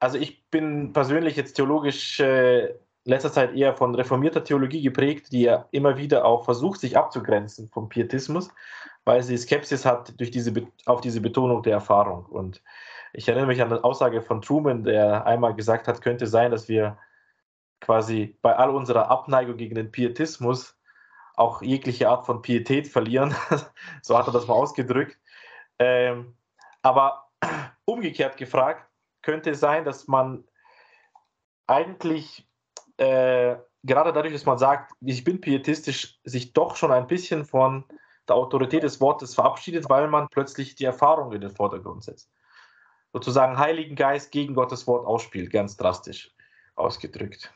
also 0.00 0.18
ich 0.18 0.48
bin 0.50 0.92
persönlich 0.92 1.36
jetzt 1.36 1.54
theologisch 1.54 2.20
äh, 2.20 2.74
letzter 3.04 3.32
Zeit 3.32 3.54
eher 3.54 3.74
von 3.74 3.94
reformierter 3.94 4.44
Theologie 4.44 4.82
geprägt, 4.82 5.32
die 5.32 5.42
ja 5.42 5.68
immer 5.70 5.96
wieder 5.96 6.24
auch 6.24 6.44
versucht, 6.44 6.80
sich 6.80 6.96
abzugrenzen 6.96 7.68
vom 7.68 7.88
Pietismus, 7.88 8.50
weil 9.04 9.22
sie 9.22 9.36
Skepsis 9.36 9.84
hat 9.84 10.18
durch 10.18 10.30
diese, 10.30 10.52
auf 10.86 11.00
diese 11.00 11.20
Betonung 11.20 11.62
der 11.62 11.74
Erfahrung. 11.74 12.26
Und 12.26 12.62
ich 13.12 13.28
erinnere 13.28 13.46
mich 13.46 13.62
an 13.62 13.70
eine 13.70 13.84
Aussage 13.84 14.22
von 14.22 14.42
Truman, 14.42 14.84
der 14.84 15.26
einmal 15.26 15.54
gesagt 15.54 15.86
hat, 15.86 16.02
könnte 16.02 16.26
sein, 16.26 16.50
dass 16.50 16.68
wir 16.68 16.98
quasi 17.84 18.38
bei 18.40 18.56
all 18.56 18.70
unserer 18.70 19.10
Abneigung 19.10 19.56
gegen 19.56 19.74
den 19.74 19.92
Pietismus 19.92 20.76
auch 21.36 21.62
jegliche 21.62 22.08
Art 22.08 22.26
von 22.26 22.42
Pietät 22.42 22.88
verlieren. 22.88 23.34
so 24.02 24.16
hat 24.16 24.26
er 24.26 24.32
das 24.32 24.46
mal 24.46 24.54
ausgedrückt. 24.54 25.18
Ähm, 25.78 26.36
aber 26.82 27.28
umgekehrt 27.84 28.36
gefragt, 28.36 28.88
könnte 29.22 29.50
es 29.50 29.60
sein, 29.60 29.84
dass 29.84 30.06
man 30.06 30.44
eigentlich 31.66 32.48
äh, 32.96 33.56
gerade 33.82 34.12
dadurch, 34.12 34.32
dass 34.32 34.46
man 34.46 34.58
sagt, 34.58 34.92
ich 35.00 35.24
bin 35.24 35.40
pietistisch, 35.40 36.18
sich 36.24 36.52
doch 36.52 36.76
schon 36.76 36.92
ein 36.92 37.06
bisschen 37.06 37.44
von 37.44 37.84
der 38.28 38.36
Autorität 38.36 38.82
des 38.82 39.00
Wortes 39.00 39.34
verabschiedet, 39.34 39.90
weil 39.90 40.08
man 40.08 40.28
plötzlich 40.28 40.74
die 40.74 40.84
Erfahrung 40.84 41.32
in 41.32 41.42
den 41.42 41.50
Vordergrund 41.50 42.04
setzt. 42.04 42.30
Sozusagen 43.12 43.58
Heiligen 43.58 43.96
Geist 43.96 44.32
gegen 44.32 44.54
Gottes 44.54 44.86
Wort 44.86 45.06
ausspielt, 45.06 45.52
ganz 45.52 45.76
drastisch 45.76 46.32
ausgedrückt. 46.74 47.52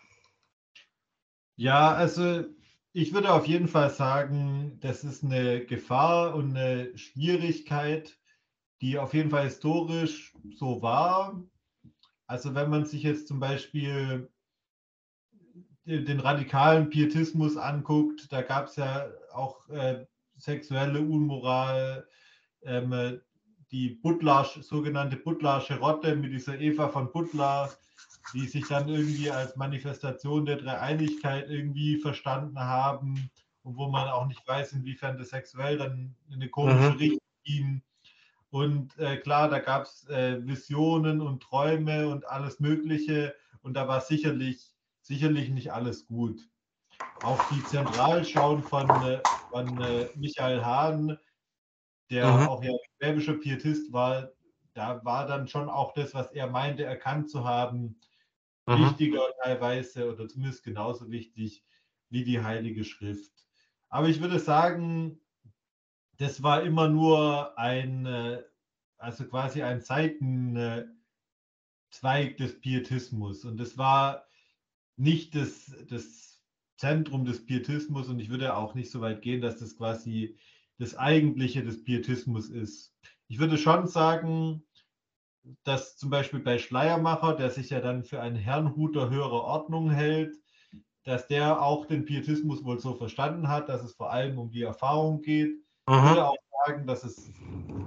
Ja, 1.58 1.92
also 1.92 2.44
ich 2.92 3.12
würde 3.12 3.32
auf 3.32 3.48
jeden 3.48 3.66
Fall 3.66 3.90
sagen, 3.90 4.78
das 4.80 5.02
ist 5.02 5.24
eine 5.24 5.66
Gefahr 5.66 6.36
und 6.36 6.56
eine 6.56 6.96
Schwierigkeit, 6.96 8.16
die 8.80 8.96
auf 8.96 9.12
jeden 9.12 9.30
Fall 9.30 9.42
historisch 9.44 10.34
so 10.54 10.82
war. 10.82 11.42
also 12.28 12.54
wenn 12.54 12.70
man 12.70 12.86
sich 12.86 13.02
jetzt 13.02 13.26
zum 13.26 13.40
Beispiel 13.40 14.30
den 15.84 16.20
radikalen 16.20 16.90
Pietismus 16.90 17.56
anguckt, 17.56 18.32
da 18.32 18.42
gab 18.42 18.66
es 18.68 18.76
ja 18.76 19.08
auch 19.32 19.68
äh, 19.68 20.06
sexuelle 20.36 21.00
Unmoral, 21.00 22.06
ähm, 22.62 23.20
die 23.72 23.90
Butler, 23.96 24.44
sogenannte 24.44 25.16
Butlersche 25.16 25.80
Rotte 25.80 26.14
mit 26.14 26.32
dieser 26.32 26.60
Eva 26.60 26.88
von 26.88 27.10
Butler, 27.10 27.68
die 28.34 28.46
sich 28.46 28.66
dann 28.68 28.88
irgendwie 28.88 29.30
als 29.30 29.56
Manifestation 29.56 30.46
der 30.46 30.56
Dreieinigkeit 30.56 31.48
irgendwie 31.48 31.98
verstanden 31.98 32.58
haben 32.58 33.30
und 33.62 33.76
wo 33.76 33.88
man 33.88 34.08
auch 34.08 34.26
nicht 34.26 34.46
weiß, 34.46 34.72
inwiefern 34.72 35.18
das 35.18 35.30
sexuell 35.30 35.78
dann 35.78 36.14
in 36.28 36.34
eine 36.34 36.48
komische 36.48 36.90
mhm. 36.90 36.96
Richtung 36.96 37.18
ging. 37.44 37.82
Und 38.50 38.98
äh, 38.98 39.18
klar, 39.18 39.48
da 39.48 39.58
gab 39.58 39.84
es 39.84 40.08
äh, 40.08 40.44
Visionen 40.46 41.20
und 41.20 41.42
Träume 41.42 42.08
und 42.08 42.26
alles 42.26 42.60
Mögliche. 42.60 43.34
Und 43.62 43.74
da 43.74 43.86
war 43.88 44.00
sicherlich, 44.00 44.74
sicherlich 45.02 45.50
nicht 45.50 45.72
alles 45.72 46.06
gut. 46.06 46.40
Auch 47.22 47.42
die 47.50 47.62
Zentralschauen 47.64 48.62
von, 48.62 48.88
äh, 49.02 49.20
von 49.50 49.80
äh, 49.82 50.08
Michael 50.14 50.64
Hahn, 50.64 51.18
der 52.10 52.26
mhm. 52.26 52.48
auch 52.48 52.64
ja 52.64 52.72
schwäbischer 52.96 53.34
Pietist 53.34 53.92
war, 53.92 54.30
da 54.72 55.04
war 55.04 55.26
dann 55.26 55.48
schon 55.48 55.68
auch 55.68 55.92
das, 55.92 56.14
was 56.14 56.30
er 56.32 56.46
meinte, 56.46 56.84
erkannt 56.84 57.28
zu 57.28 57.44
haben, 57.44 57.98
mhm. 58.76 58.86
wichtiger 58.86 59.22
teilweise 59.42 60.12
oder 60.12 60.28
zumindest 60.28 60.64
genauso 60.64 61.10
wichtig 61.10 61.64
wie 62.10 62.24
die 62.24 62.42
Heilige 62.42 62.84
Schrift. 62.84 63.32
Aber 63.88 64.08
ich 64.08 64.20
würde 64.20 64.38
sagen, 64.38 65.20
das 66.18 66.42
war 66.42 66.62
immer 66.62 66.88
nur 66.88 67.58
ein, 67.58 68.06
äh, 68.06 68.42
also 68.98 69.24
quasi 69.26 69.62
ein 69.62 69.80
Seitenzweig 69.80 70.96
des 72.36 72.60
Pietismus. 72.60 73.44
Und 73.44 73.58
das 73.58 73.78
war 73.78 74.26
nicht 74.96 75.34
das, 75.34 75.72
das 75.88 76.42
Zentrum 76.76 77.24
des 77.24 77.44
Pietismus. 77.46 78.08
Und 78.08 78.20
ich 78.20 78.28
würde 78.28 78.56
auch 78.56 78.74
nicht 78.74 78.90
so 78.90 79.00
weit 79.00 79.22
gehen, 79.22 79.40
dass 79.40 79.58
das 79.58 79.76
quasi 79.76 80.36
das 80.78 80.96
Eigentliche 80.96 81.64
des 81.64 81.82
Pietismus 81.84 82.50
ist. 82.50 82.94
Ich 83.28 83.38
würde 83.38 83.58
schon 83.58 83.86
sagen, 83.86 84.62
dass 85.64 85.96
zum 85.96 86.10
Beispiel 86.10 86.40
bei 86.40 86.58
Schleiermacher, 86.58 87.34
der 87.34 87.50
sich 87.50 87.70
ja 87.70 87.80
dann 87.80 88.04
für 88.04 88.20
einen 88.20 88.36
Herrnhuter 88.36 89.10
höherer 89.10 89.44
Ordnung 89.44 89.90
hält, 89.90 90.36
dass 91.04 91.26
der 91.26 91.62
auch 91.62 91.86
den 91.86 92.04
Pietismus 92.04 92.64
wohl 92.64 92.78
so 92.78 92.94
verstanden 92.94 93.48
hat, 93.48 93.68
dass 93.68 93.82
es 93.82 93.94
vor 93.94 94.12
allem 94.12 94.38
um 94.38 94.50
die 94.50 94.62
Erfahrung 94.62 95.22
geht. 95.22 95.52
Ich 95.88 95.94
mhm. 95.94 96.02
würde 96.02 96.28
auch 96.28 96.36
sagen, 96.66 96.86
dass 96.86 97.04
es, 97.04 97.30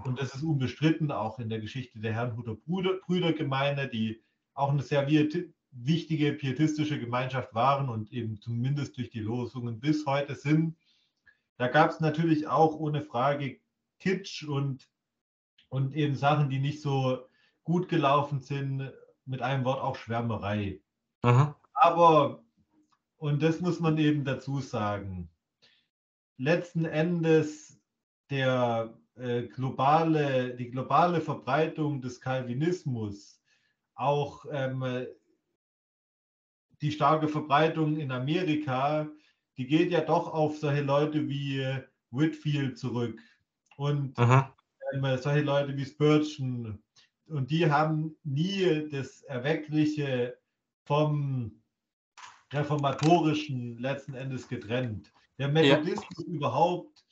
und 0.05 0.20
das 0.20 0.34
ist 0.34 0.43
unbestritten, 0.43 1.12
auch 1.12 1.39
in 1.39 1.49
der 1.49 1.59
Geschichte 1.59 1.99
der 1.99 2.14
Herrnhuter 2.14 2.55
Brüder, 2.55 2.99
Brüdergemeinde, 3.05 3.88
die 3.88 4.22
auch 4.53 4.72
eine 4.72 4.82
sehr 4.82 5.07
wichtige 5.72 6.34
pietistische 6.34 6.99
Gemeinschaft 6.99 7.53
waren 7.53 7.89
und 7.89 8.12
eben 8.12 8.39
zumindest 8.41 8.97
durch 8.97 9.09
die 9.09 9.20
Losungen 9.20 9.80
bis 9.80 10.05
heute 10.05 10.36
sind. 10.36 10.76
Da 11.57 11.68
gab 11.68 11.91
es 11.91 11.99
natürlich 11.99 12.47
auch 12.47 12.76
ohne 12.76 13.01
Frage 13.01 13.59
Kitsch 13.99 14.43
und, 14.43 14.89
und 15.70 15.93
eben 15.93 16.16
Sachen, 16.16 16.49
die 16.49 16.59
nicht 16.59 16.82
so 16.82 17.28
gut 17.64 17.89
gelaufen 17.89 18.39
sind, 18.39 18.91
mit 19.26 19.41
einem 19.41 19.66
Wort 19.66 19.82
auch 19.82 19.95
Schwärmerei. 19.95 20.82
Mhm. 21.24 21.53
Aber, 21.74 22.43
und 23.18 23.41
das 23.41 23.62
muss 23.62 23.80
man 23.80 23.97
eben 23.97 24.26
dazu 24.26 24.59
sagen, 24.59 25.30
letzten 26.38 26.86
Endes 26.86 27.80
der 28.30 28.93
äh, 29.16 29.43
globale, 29.43 30.55
die 30.55 30.72
globale 30.72 31.22
Verbreitung 31.22 32.01
des 32.01 32.20
Calvinismus, 32.20 33.41
auch 33.93 34.45
ähm, 34.51 35.05
die 36.82 36.91
starke 36.91 37.28
Verbreitung 37.28 37.97
in 37.97 38.12
Amerika, 38.12 39.07
die 39.57 39.68
geht 39.68 39.91
ja 39.91 40.01
doch 40.01 40.34
auf 40.34 40.57
solche 40.57 40.82
Leute 40.82 41.28
wie 41.28 41.59
äh, 41.59 41.84
Whitfield 42.09 42.78
zurück 42.80 43.22
und 43.78 44.18
ähm, 44.18 45.18
solche 45.18 45.41
Leute 45.41 45.76
wie 45.78 45.86
Spurgeon. 45.86 46.82
Und 47.32 47.49
die 47.49 47.71
haben 47.71 48.15
nie 48.23 48.89
das 48.89 49.21
Erweckliche 49.23 50.38
vom 50.86 51.61
Reformatorischen 52.51 53.77
letzten 53.77 54.13
Endes 54.13 54.47
getrennt. 54.47 55.11
Der 55.39 55.47
Methodismus 55.47 56.25
ja. 56.27 56.34
überhaupt, 56.34 57.05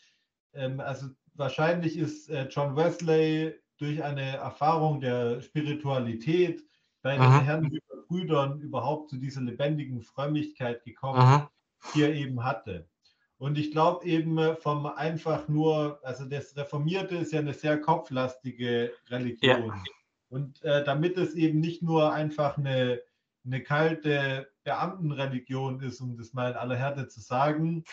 ähm, 0.53 0.79
also 0.79 1.07
wahrscheinlich 1.33 1.97
ist 1.97 2.29
äh, 2.29 2.47
John 2.49 2.75
Wesley 2.75 3.55
durch 3.77 4.03
eine 4.03 4.37
Erfahrung 4.37 4.99
der 4.99 5.41
Spiritualität 5.41 6.63
bei 7.01 7.13
den 7.13 7.41
Herren 7.41 7.79
Brüdern 8.09 8.59
überhaupt 8.59 9.11
zu 9.11 9.17
dieser 9.17 9.41
lebendigen 9.41 10.01
Frömmigkeit 10.01 10.83
gekommen, 10.83 11.19
Aha. 11.19 11.51
die 11.93 12.01
er 12.01 12.13
eben 12.13 12.43
hatte. 12.43 12.89
Und 13.37 13.57
ich 13.57 13.71
glaube 13.71 14.05
eben 14.05 14.57
vom 14.57 14.85
einfach 14.85 15.47
nur, 15.47 15.99
also 16.03 16.25
das 16.25 16.57
Reformierte 16.57 17.15
ist 17.15 17.31
ja 17.31 17.39
eine 17.39 17.53
sehr 17.53 17.79
kopflastige 17.79 18.91
Religion. 19.07 19.67
Ja. 19.67 19.83
Und 20.29 20.63
äh, 20.63 20.83
damit 20.83 21.17
es 21.17 21.33
eben 21.33 21.59
nicht 21.59 21.81
nur 21.81 22.13
einfach 22.13 22.57
eine, 22.57 23.01
eine 23.45 23.63
kalte 23.63 24.49
Beamtenreligion 24.63 25.81
ist, 25.81 25.99
um 26.01 26.15
das 26.15 26.33
mal 26.33 26.51
in 26.51 26.57
aller 26.57 26.75
Härte 26.75 27.07
zu 27.07 27.19
sagen, 27.19 27.83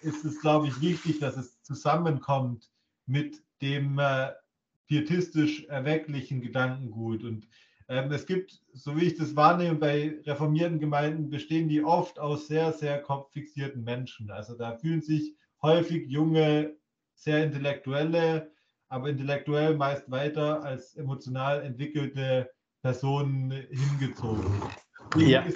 ist 0.00 0.24
es, 0.24 0.40
glaube 0.40 0.68
ich, 0.68 0.80
wichtig, 0.80 1.20
dass 1.20 1.36
es 1.36 1.62
zusammenkommt 1.62 2.70
mit 3.06 3.42
dem 3.60 3.98
äh, 3.98 4.30
pietistisch 4.86 5.64
erwecklichen 5.64 6.40
Gedankengut. 6.40 7.24
Und 7.24 7.46
ähm, 7.88 8.10
es 8.10 8.26
gibt, 8.26 8.62
so 8.72 8.96
wie 8.96 9.04
ich 9.04 9.16
das 9.16 9.36
wahrnehme, 9.36 9.76
bei 9.76 10.18
reformierten 10.24 10.78
Gemeinden 10.78 11.28
bestehen 11.28 11.68
die 11.68 11.84
oft 11.84 12.18
aus 12.18 12.46
sehr, 12.46 12.72
sehr 12.72 13.00
kopffixierten 13.02 13.84
Menschen. 13.84 14.30
Also 14.30 14.56
da 14.56 14.76
fühlen 14.76 15.02
sich 15.02 15.36
häufig 15.60 16.08
junge, 16.08 16.74
sehr 17.14 17.44
intellektuelle, 17.44 18.50
aber 18.92 19.08
intellektuell 19.08 19.74
meist 19.74 20.10
weiter 20.10 20.62
als 20.62 20.94
emotional 20.96 21.62
entwickelte 21.62 22.50
Personen 22.82 23.50
hingezogen. 23.50 24.44
Ja. 25.16 25.46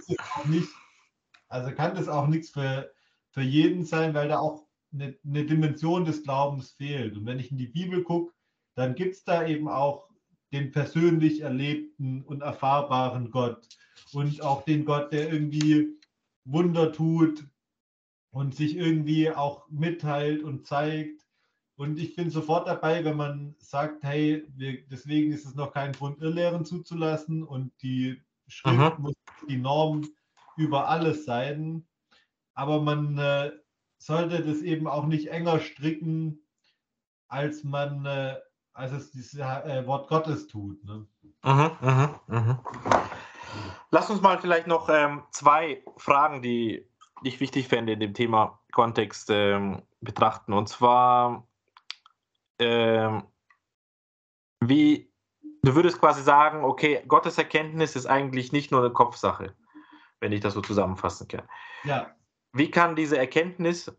Nicht, 0.46 0.70
also 1.48 1.70
kann 1.72 1.94
das 1.94 2.08
auch 2.08 2.28
nichts 2.28 2.48
für, 2.48 2.90
für 3.32 3.42
jeden 3.42 3.84
sein, 3.84 4.14
weil 4.14 4.28
da 4.28 4.38
auch 4.38 4.66
eine, 4.90 5.18
eine 5.22 5.44
Dimension 5.44 6.06
des 6.06 6.22
Glaubens 6.22 6.70
fehlt. 6.70 7.14
Und 7.14 7.26
wenn 7.26 7.38
ich 7.38 7.50
in 7.50 7.58
die 7.58 7.66
Bibel 7.66 8.02
gucke, 8.04 8.32
dann 8.74 8.94
gibt 8.94 9.16
es 9.16 9.24
da 9.24 9.46
eben 9.46 9.68
auch 9.68 10.08
den 10.50 10.72
persönlich 10.72 11.42
erlebten 11.42 12.22
und 12.22 12.40
erfahrbaren 12.40 13.30
Gott 13.30 13.68
und 14.14 14.40
auch 14.40 14.64
den 14.64 14.86
Gott, 14.86 15.12
der 15.12 15.30
irgendwie 15.30 15.98
Wunder 16.46 16.90
tut 16.90 17.46
und 18.30 18.54
sich 18.54 18.78
irgendwie 18.78 19.30
auch 19.30 19.68
mitteilt 19.68 20.42
und 20.42 20.66
zeigt. 20.66 21.25
Und 21.76 21.98
ich 21.98 22.16
bin 22.16 22.30
sofort 22.30 22.66
dabei, 22.66 23.04
wenn 23.04 23.16
man 23.16 23.54
sagt, 23.58 24.02
hey, 24.02 24.46
wir, 24.56 24.86
deswegen 24.86 25.32
ist 25.32 25.44
es 25.44 25.54
noch 25.54 25.72
kein 25.72 25.92
Grund, 25.92 26.20
Irrlehren 26.20 26.64
zuzulassen 26.64 27.42
und 27.42 27.70
die 27.82 28.22
Schrift 28.48 28.78
Aha. 28.78 28.96
muss 28.98 29.14
die 29.48 29.58
Norm 29.58 30.08
über 30.56 30.88
alles 30.88 31.24
sein. 31.24 31.86
Aber 32.54 32.80
man 32.80 33.18
äh, 33.18 33.52
sollte 33.98 34.42
das 34.42 34.62
eben 34.62 34.86
auch 34.86 35.06
nicht 35.06 35.28
enger 35.28 35.60
stricken, 35.60 36.40
als 37.28 37.62
man 37.64 38.06
äh, 38.06 38.36
als 38.76 38.92
es 38.92 39.10
dieses 39.10 39.38
äh, 39.38 39.86
Wort 39.86 40.08
Gottes 40.08 40.46
tut. 40.46 40.82
Ne? 40.84 41.06
Aha, 41.42 41.76
aha, 41.80 42.20
aha. 42.28 42.62
Lass 43.90 44.10
uns 44.10 44.20
mal 44.20 44.38
vielleicht 44.38 44.66
noch 44.66 44.88
ähm, 44.90 45.22
zwei 45.30 45.82
Fragen, 45.96 46.42
die 46.42 46.86
ich 47.22 47.40
wichtig 47.40 47.68
fände 47.68 47.92
in 47.92 48.00
dem 48.00 48.12
Thema 48.12 48.60
Kontext 48.72 49.30
ähm, 49.30 49.82
betrachten. 50.00 50.52
Und 50.52 50.68
zwar, 50.68 51.48
ähm, 52.58 53.24
wie 54.60 55.12
du 55.62 55.74
würdest 55.74 56.00
quasi 56.00 56.22
sagen, 56.22 56.64
okay, 56.64 57.02
Gottes 57.06 57.38
Erkenntnis 57.38 57.96
ist 57.96 58.06
eigentlich 58.06 58.52
nicht 58.52 58.70
nur 58.70 58.80
eine 58.80 58.92
Kopfsache, 58.92 59.54
wenn 60.20 60.32
ich 60.32 60.40
das 60.40 60.54
so 60.54 60.60
zusammenfassen 60.60 61.28
kann. 61.28 61.48
Ja. 61.84 62.14
Wie 62.52 62.70
kann 62.70 62.96
diese 62.96 63.18
Erkenntnis 63.18 63.92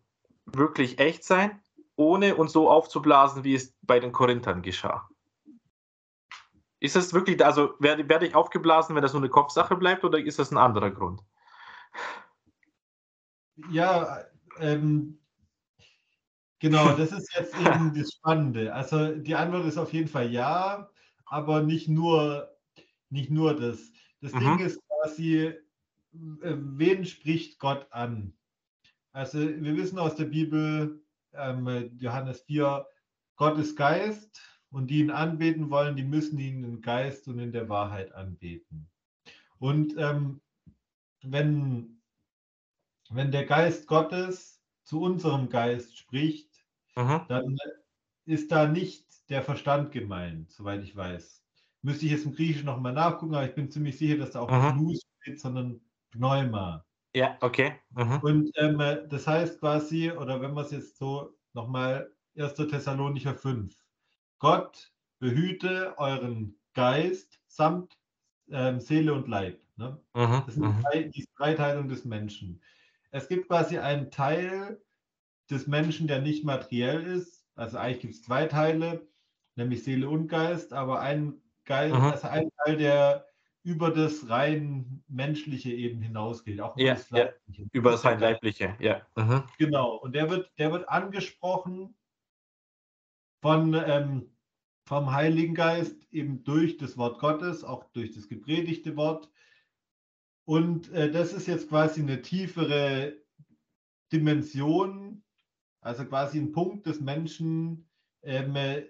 wirklich 0.46 1.00
echt 1.00 1.24
sein? 1.24 1.62
ohne 1.98 2.36
uns 2.36 2.54
so 2.54 2.70
aufzublasen, 2.70 3.44
wie 3.44 3.56
es 3.56 3.76
bei 3.82 4.00
den 4.00 4.14
Korinthern 4.14 4.62
geschah. 4.62 5.10
Ist 6.80 6.96
das 6.96 7.12
wirklich, 7.14 7.44
also 7.44 7.74
werde, 7.80 8.08
werde 8.08 8.28
ich 8.28 8.36
aufgeblasen, 8.36 8.96
wenn 8.96 9.02
das 9.02 9.14
nur 9.14 9.22
eine 9.22 9.30
Kopfsache 9.30 9.76
bleibt, 9.76 10.04
oder 10.04 10.20
ist 10.20 10.38
das 10.38 10.52
ein 10.52 10.58
anderer 10.58 10.92
Grund? 10.92 11.22
Ja, 13.72 14.20
ähm, 14.60 15.20
genau, 16.60 16.94
das 16.94 17.12
ist 17.12 17.34
jetzt 17.36 17.56
eben 17.60 17.94
das 17.94 18.12
Spannende. 18.12 18.74
Also 18.74 19.16
die 19.16 19.36
Antwort 19.36 19.66
ist 19.66 19.78
auf 19.78 19.94
jeden 19.94 20.08
Fall 20.08 20.32
ja, 20.32 20.90
aber 21.26 21.62
nicht 21.62 21.88
nur, 21.88 22.50
nicht 23.10 23.30
nur 23.30 23.56
das. 23.56 23.92
Das 24.22 24.34
mhm. 24.34 24.40
Ding 24.40 24.60
ist 24.60 24.80
quasi, 24.88 25.38
äh, 25.44 26.56
wen 26.58 27.06
spricht 27.06 27.60
Gott 27.60 27.88
an? 27.92 28.34
Also 29.12 29.40
wir 29.40 29.76
wissen 29.76 30.00
aus 30.00 30.16
der 30.16 30.26
Bibel, 30.26 31.02
ähm, 31.34 31.92
Johannes 32.00 32.42
4, 32.42 32.86
Gott 33.36 33.58
ist 33.58 33.76
Geist 33.76 34.42
und 34.72 34.90
die 34.90 35.00
ihn 35.00 35.12
anbeten 35.12 35.70
wollen, 35.70 35.96
die 35.96 36.04
müssen 36.04 36.40
ihn 36.40 36.64
in 36.64 36.82
Geist 36.82 37.28
und 37.28 37.40
in 37.40 37.52
der 37.52 37.70
Wahrheit 37.70 38.14
anbeten. 38.14 38.90
Und 39.60 39.96
ähm, 39.98 40.42
wenn, 41.24 42.02
wenn 43.10 43.32
der 43.32 43.46
Geist 43.46 43.88
Gottes 43.88 44.62
zu 44.84 45.02
unserem 45.02 45.50
Geist 45.50 45.98
spricht, 45.98 46.47
Mhm. 46.98 47.22
dann 47.28 47.58
ist 48.26 48.52
da 48.52 48.68
nicht 48.68 49.06
der 49.30 49.42
Verstand 49.44 49.92
gemeint, 49.92 50.52
soweit 50.52 50.84
ich 50.84 50.96
weiß. 50.96 51.44
Müsste 51.84 52.06
ich 52.06 52.12
jetzt 52.12 52.26
im 52.26 52.34
Griechischen 52.34 52.66
nochmal 52.66 52.94
nachgucken, 52.94 53.36
aber 53.36 53.46
ich 53.48 53.56
bin 53.56 53.70
ziemlich 53.72 53.98
sicher, 53.98 54.18
dass 54.18 54.32
da 54.32 54.42
auch 54.42 54.52
Mhm. 54.52 54.82
Nous 54.84 55.02
steht, 55.22 55.40
sondern 55.40 55.80
Pneuma. 56.12 56.86
Ja, 57.14 57.38
okay. 57.42 57.76
Mhm. 57.92 58.20
Und 58.22 58.52
ähm, 58.56 58.80
äh, 58.80 59.08
das 59.08 59.28
heißt 59.28 59.60
quasi, 59.60 60.12
oder 60.12 60.42
wenn 60.42 60.54
man 60.54 60.66
es 60.66 60.72
jetzt 60.72 60.98
so 60.98 61.38
nochmal, 61.54 62.12
1. 62.38 62.56
Thessalonicher 62.56 63.36
5. 63.36 63.76
Gott 64.40 64.92
behüte 65.20 65.96
euren 65.98 66.60
Geist 66.74 67.40
samt 67.48 67.98
ähm, 68.50 68.80
Seele 68.80 69.14
und 69.14 69.28
Leib. 69.28 69.60
Ne? 69.78 70.00
Mhm. 70.14 70.44
Das 70.46 70.56
sind 70.56 70.84
drei, 70.84 71.04
die 71.04 71.26
Dreiteilung 71.38 71.88
des 71.88 72.06
Menschen. 72.06 72.62
Es 73.12 73.28
gibt 73.28 73.48
quasi 73.48 73.80
einen 73.80 74.12
Teil 74.12 74.82
des 75.50 75.68
Menschen, 75.68 76.08
der 76.08 76.22
nicht 76.22 76.44
materiell 76.44 77.06
ist. 77.06 77.46
Also 77.56 77.78
eigentlich 77.78 78.02
gibt 78.02 78.14
es 78.14 78.24
zwei 78.24 78.46
Teile, 78.46 79.08
nämlich 79.56 79.84
Seele 79.84 80.10
und 80.10 80.28
Geist, 80.28 80.74
aber 80.74 81.00
ein, 81.02 81.42
Geist, 81.66 81.96
also 81.96 82.28
ein 82.28 82.50
Teil, 82.64 82.78
der 82.78 83.28
über 83.64 83.92
das 83.92 84.30
rein 84.30 85.04
menschliche 85.10 85.74
eben 85.74 86.02
hinausgeht, 86.02 86.62
auch 86.62 86.78
Ja, 86.78 86.94
das 86.94 87.10
ja. 87.10 87.30
Über 87.74 87.92
Das 87.92 88.06
rein 88.06 88.20
Leibliche, 88.20 88.78
ja. 88.80 89.06
Mhm. 89.18 89.44
Genau, 89.58 89.96
und 89.98 90.14
der 90.14 90.30
wird, 90.30 90.50
der 90.58 90.72
wird 90.72 90.88
angesprochen 90.88 91.94
von, 93.42 93.74
ähm, 93.74 94.32
vom 94.86 95.12
Heiligen 95.12 95.54
Geist 95.54 96.08
eben 96.12 96.46
durch 96.46 96.78
das 96.78 96.98
Wort 96.98 97.20
Gottes, 97.20 97.66
auch 97.66 97.84
durch 97.92 98.14
das 98.14 98.30
gepredigte 98.30 98.96
Wort. 98.96 99.30
Und 100.46 100.90
äh, 100.94 101.12
das 101.12 101.34
ist 101.34 101.48
jetzt 101.48 101.68
quasi 101.68 102.02
eine 102.02 102.22
tiefere 102.22 103.18
Dimension, 104.14 105.24
also 105.88 106.06
quasi 106.06 106.38
ein 106.38 106.52
Punkt 106.52 106.86
des 106.86 107.00
Menschen, 107.00 107.90
ähm, 108.22 108.56
äh, 108.56 108.84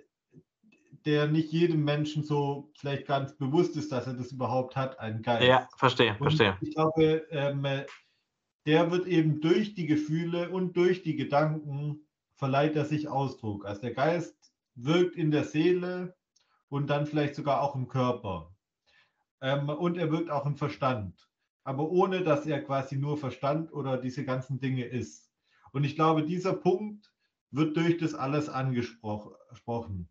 der 1.05 1.27
nicht 1.27 1.51
jedem 1.53 1.85
Menschen 1.85 2.23
so 2.23 2.71
vielleicht 2.75 3.07
ganz 3.07 3.37
bewusst 3.37 3.77
ist, 3.77 3.91
dass 3.91 4.07
er 4.07 4.13
das 4.13 4.31
überhaupt 4.31 4.75
hat, 4.75 4.99
einen 4.99 5.21
Geist. 5.21 5.47
Ja, 5.47 5.69
verstehe, 5.77 6.11
Und 6.19 6.33
verstehe. 6.33 6.57
ich 6.59 6.73
glaube, 6.73 7.25
ähm, 7.29 7.63
äh, 7.63 7.85
der 8.65 8.91
wird 8.91 9.07
eben 9.07 9.39
durch 9.39 9.75
die 9.75 9.85
Gefühle 9.85 10.49
und 10.49 10.75
durch 10.75 11.03
die 11.03 11.15
Gedanken 11.15 12.01
verleiht 12.35 12.75
er 12.75 12.83
sich 12.83 13.07
Ausdruck. 13.07 13.65
Also 13.65 13.81
der 13.81 13.93
Geist 13.93 14.35
wirkt 14.75 15.15
in 15.15 15.31
der 15.31 15.43
Seele 15.43 16.15
und 16.67 16.89
dann 16.89 17.05
vielleicht 17.05 17.35
sogar 17.35 17.61
auch 17.61 17.75
im 17.75 17.87
Körper. 17.87 18.53
Ähm, 19.39 19.69
und 19.69 19.97
er 19.97 20.11
wirkt 20.11 20.29
auch 20.29 20.45
im 20.45 20.57
Verstand. 20.57 21.29
Aber 21.63 21.89
ohne, 21.89 22.23
dass 22.23 22.45
er 22.45 22.63
quasi 22.63 22.97
nur 22.97 23.17
Verstand 23.17 23.71
oder 23.71 23.97
diese 23.97 24.25
ganzen 24.25 24.59
Dinge 24.59 24.83
ist. 24.83 25.26
Und 25.71 25.83
ich 25.83 25.95
glaube, 25.95 26.23
dieser 26.23 26.53
Punkt 26.53 27.11
wird 27.51 27.77
durch 27.77 27.97
das 27.97 28.13
alles 28.13 28.49
angesprochen. 28.49 30.09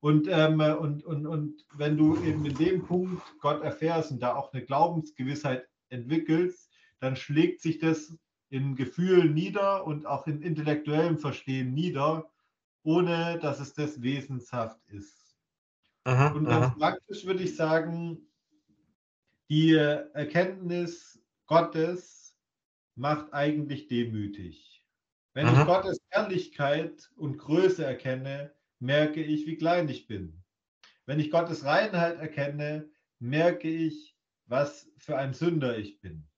Und, 0.00 0.28
ähm, 0.28 0.60
und, 0.60 1.04
und, 1.04 1.26
und 1.26 1.66
wenn 1.74 1.96
du 1.96 2.16
eben 2.22 2.44
in 2.46 2.54
dem 2.56 2.84
Punkt 2.86 3.22
Gott 3.40 3.62
erfährst 3.62 4.10
und 4.10 4.20
da 4.22 4.34
auch 4.34 4.52
eine 4.52 4.64
Glaubensgewissheit 4.64 5.68
entwickelst, 5.90 6.70
dann 7.00 7.16
schlägt 7.16 7.60
sich 7.60 7.78
das 7.78 8.16
in 8.48 8.76
Gefühlen 8.76 9.34
nieder 9.34 9.86
und 9.86 10.06
auch 10.06 10.26
in 10.26 10.42
intellektuellem 10.42 11.18
Verstehen 11.18 11.72
nieder, 11.72 12.30
ohne 12.82 13.38
dass 13.40 13.60
es 13.60 13.74
das 13.74 14.02
wesenshaft 14.02 14.80
ist. 14.88 15.36
Mhm. 16.06 16.32
Und 16.34 16.44
ganz 16.46 16.74
Mhm. 16.74 16.78
praktisch 16.78 17.26
würde 17.26 17.42
ich 17.42 17.56
sagen, 17.56 18.26
die 19.50 19.74
Erkenntnis 19.74 21.22
Gottes 21.46 22.36
macht 22.94 23.32
eigentlich 23.34 23.88
demütig. 23.88 24.69
Wenn 25.34 25.46
ich 25.48 25.54
Mhm. 25.56 25.66
Gottes 25.66 25.98
Herrlichkeit 26.10 27.10
und 27.16 27.38
Größe 27.38 27.84
erkenne, 27.84 28.52
merke 28.80 29.22
ich, 29.22 29.46
wie 29.46 29.56
klein 29.56 29.88
ich 29.88 30.06
bin. 30.06 30.42
Wenn 31.06 31.20
ich 31.20 31.30
Gottes 31.30 31.64
Reinheit 31.64 32.18
erkenne, 32.18 32.90
merke 33.20 33.68
ich, 33.68 34.16
was 34.46 34.90
für 34.98 35.16
ein 35.18 35.34
Sünder 35.34 35.78
ich 35.78 36.00
bin. 36.00 36.28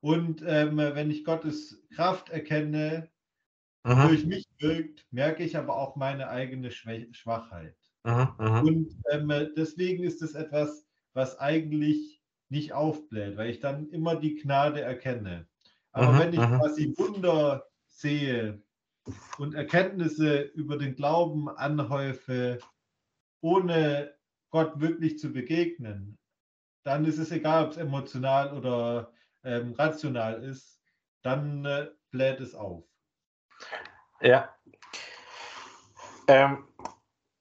Und 0.00 0.42
ähm, 0.46 0.76
wenn 0.76 1.10
ich 1.10 1.24
Gottes 1.24 1.82
Kraft 1.94 2.30
erkenne, 2.30 3.10
die 3.86 3.94
Mhm. 3.94 4.02
durch 4.08 4.26
mich 4.26 4.46
wirkt, 4.58 5.06
merke 5.10 5.44
ich 5.44 5.56
aber 5.56 5.76
auch 5.76 5.96
meine 5.96 6.28
eigene 6.28 6.70
Schwä- 6.70 7.12
Schwachheit. 7.14 7.76
Mhm. 8.04 8.28
Mhm. 8.38 8.62
Und 8.62 8.96
ähm, 9.12 9.52
deswegen 9.56 10.04
ist 10.04 10.22
es 10.22 10.34
etwas, 10.34 10.86
was 11.14 11.38
eigentlich 11.38 12.22
nicht 12.50 12.72
aufbläht, 12.72 13.36
weil 13.36 13.50
ich 13.50 13.60
dann 13.60 13.88
immer 13.90 14.16
die 14.16 14.36
Gnade 14.36 14.80
erkenne. 14.80 15.48
Aber 15.92 16.18
wenn 16.18 16.32
ich 16.32 16.40
quasi 16.40 16.92
Wunder 16.96 17.66
sehe 17.94 18.62
und 19.38 19.54
Erkenntnisse 19.54 20.40
über 20.40 20.78
den 20.78 20.94
Glauben 20.94 21.48
anhäufe, 21.48 22.58
ohne 23.40 24.14
Gott 24.50 24.80
wirklich 24.80 25.18
zu 25.18 25.32
begegnen, 25.32 26.18
dann 26.84 27.04
ist 27.04 27.18
es 27.18 27.30
egal, 27.30 27.66
ob 27.66 27.70
es 27.72 27.76
emotional 27.76 28.56
oder 28.56 29.12
ähm, 29.42 29.72
rational 29.72 30.42
ist, 30.42 30.80
dann 31.22 31.64
äh, 31.64 31.88
bläht 32.10 32.40
es 32.40 32.54
auf. 32.54 32.84
Ja. 34.20 34.54
Ähm, 36.28 36.66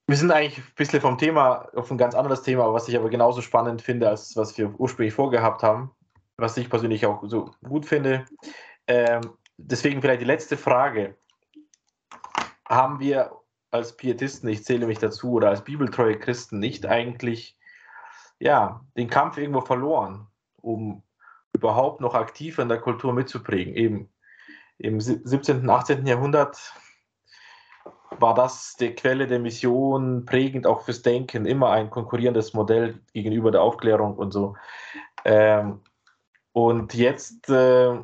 wir 0.07 0.17
sind 0.17 0.31
eigentlich 0.31 0.57
ein 0.57 0.75
bisschen 0.75 1.01
vom 1.01 1.17
Thema 1.17 1.69
auf 1.75 1.89
ein 1.89 1.97
ganz 1.97 2.15
anderes 2.15 2.43
Thema, 2.43 2.73
was 2.73 2.89
ich 2.89 2.97
aber 2.97 3.09
genauso 3.09 3.41
spannend 3.41 3.81
finde, 3.81 4.09
als 4.09 4.35
was 4.35 4.57
wir 4.57 4.77
ursprünglich 4.79 5.13
vorgehabt 5.13 5.63
haben, 5.63 5.91
was 6.37 6.57
ich 6.57 6.69
persönlich 6.69 7.05
auch 7.05 7.23
so 7.25 7.51
gut 7.63 7.85
finde. 7.85 8.25
Ähm, 8.87 9.37
deswegen 9.57 10.01
vielleicht 10.01 10.21
die 10.21 10.25
letzte 10.25 10.57
Frage. 10.57 11.17
Haben 12.67 12.99
wir 12.99 13.31
als 13.71 13.97
Pietisten, 13.97 14.49
ich 14.49 14.63
zähle 14.63 14.85
mich 14.85 14.99
dazu, 14.99 15.33
oder 15.33 15.49
als 15.49 15.63
bibeltreue 15.63 16.17
Christen 16.17 16.59
nicht 16.59 16.85
eigentlich 16.85 17.57
ja, 18.39 18.85
den 18.97 19.09
Kampf 19.09 19.37
irgendwo 19.37 19.61
verloren, 19.61 20.27
um 20.57 21.03
überhaupt 21.53 22.01
noch 22.01 22.13
aktiv 22.13 22.59
in 22.59 22.69
der 22.69 22.79
Kultur 22.79 23.13
mitzuprägen? 23.13 23.75
Eben 23.75 24.09
im 24.77 24.99
17., 24.99 25.69
18. 25.69 26.05
Jahrhundert 26.05 26.73
war 28.19 28.33
das 28.33 28.75
die 28.79 28.93
Quelle 28.93 29.27
der 29.27 29.39
Mission, 29.39 30.25
prägend 30.25 30.67
auch 30.67 30.81
fürs 30.81 31.01
Denken, 31.01 31.45
immer 31.45 31.71
ein 31.71 31.89
konkurrierendes 31.89 32.53
Modell 32.53 32.99
gegenüber 33.13 33.51
der 33.51 33.61
Aufklärung 33.61 34.15
und 34.17 34.31
so. 34.31 34.55
Ähm, 35.25 35.81
und 36.51 36.93
jetzt 36.93 37.49
äh, 37.49 37.97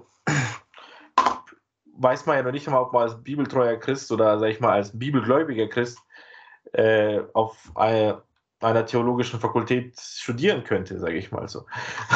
weiß 2.02 2.26
man 2.26 2.38
ja 2.38 2.44
noch 2.44 2.52
nicht 2.52 2.68
einmal, 2.68 2.84
ob 2.84 2.94
man 2.94 3.04
als 3.04 3.22
bibeltreuer 3.22 3.78
Christ 3.78 4.12
oder, 4.12 4.40
sag 4.40 4.50
ich 4.50 4.60
mal, 4.60 4.72
als 4.72 4.98
bibelgläubiger 4.98 5.68
Christ 5.68 6.00
äh, 6.74 7.22
auf 7.34 7.72
einer, 7.76 8.24
einer 8.62 8.86
theologischen 8.86 9.40
Fakultät 9.40 10.00
studieren 10.00 10.64
könnte, 10.64 11.00
sage 11.00 11.18
ich 11.18 11.32
mal 11.32 11.48
so. 11.48 11.66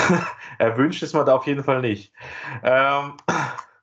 Erwünscht 0.57 1.03
ist 1.03 1.13
man 1.13 1.25
da 1.25 1.35
auf 1.35 1.47
jeden 1.47 1.63
Fall 1.63 1.81
nicht. 1.81 2.13
Ähm, 2.63 3.17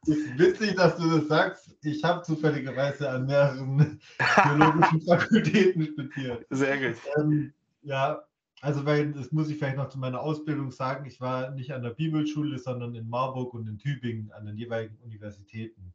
Ist 0.06 0.38
witzig, 0.38 0.76
dass 0.76 0.96
du 0.96 1.18
das 1.18 1.28
sagst. 1.28 1.76
Ich 1.82 2.02
habe 2.04 2.22
zufälligerweise 2.22 3.10
an 3.10 3.26
mehreren 3.26 4.00
theologischen 4.42 5.02
Fakultäten 5.02 5.84
studiert. 5.84 6.46
sehr 6.50 6.78
gut. 6.78 6.96
Ähm, 7.18 7.52
ja, 7.82 8.22
also 8.60 8.84
weil, 8.84 9.12
das 9.12 9.32
muss 9.32 9.48
ich 9.48 9.58
vielleicht 9.58 9.76
noch 9.76 9.88
zu 9.88 9.98
meiner 9.98 10.20
Ausbildung 10.20 10.70
sagen, 10.70 11.06
ich 11.06 11.20
war 11.20 11.50
nicht 11.50 11.72
an 11.72 11.82
der 11.82 11.90
Bibelschule, 11.90 12.58
sondern 12.58 12.94
in 12.94 13.08
Marburg 13.08 13.54
und 13.54 13.66
in 13.66 13.78
Tübingen 13.78 14.32
an 14.32 14.46
den 14.46 14.56
jeweiligen 14.56 14.96
Universitäten. 15.04 15.94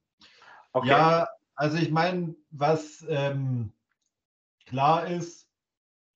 Okay. 0.73 0.89
Ja, 0.89 1.27
also 1.55 1.77
ich 1.77 1.91
meine, 1.91 2.35
was 2.51 3.05
ähm, 3.07 3.71
klar 4.65 5.07
ist, 5.07 5.49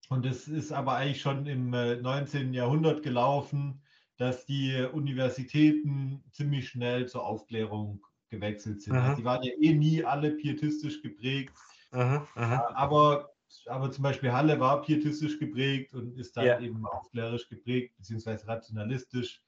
und 0.10 0.26
es 0.26 0.48
ist 0.48 0.72
aber 0.72 0.96
eigentlich 0.96 1.22
schon 1.22 1.46
im 1.46 1.74
äh, 1.74 1.98
19. 1.98 2.54
Jahrhundert 2.54 3.04
gelaufen, 3.04 3.82
dass 4.18 4.46
die 4.46 4.88
Universitäten 4.92 6.24
ziemlich 6.32 6.70
schnell 6.70 7.08
zur 7.08 7.26
Aufklärung 7.26 8.04
gewechselt 8.30 8.82
sind. 8.82 8.94
Mhm. 8.94 9.00
Also 9.00 9.16
die 9.18 9.26
waren 9.26 9.44
ja 9.44 9.52
eh 9.62 9.74
nie 9.74 10.04
alle 10.04 10.32
pietistisch 10.32 11.02
geprägt, 11.02 11.54
Mhm, 11.92 12.28
mhm. 12.36 12.60
aber, 12.76 13.32
aber 13.66 13.92
zum 13.92 14.04
Beispiel 14.04 14.32
Halle 14.32 14.60
war 14.60 14.82
pietistisch 14.82 15.40
geprägt 15.40 15.94
und 15.94 16.18
ist 16.18 16.38
dann 16.38 16.46
Ja. 16.46 16.60
eben 16.60 16.86
aufklärerisch 16.86 17.50
geprägt, 17.50 17.96
beziehungsweise 17.98 18.48
rationalistisch. 18.48 19.44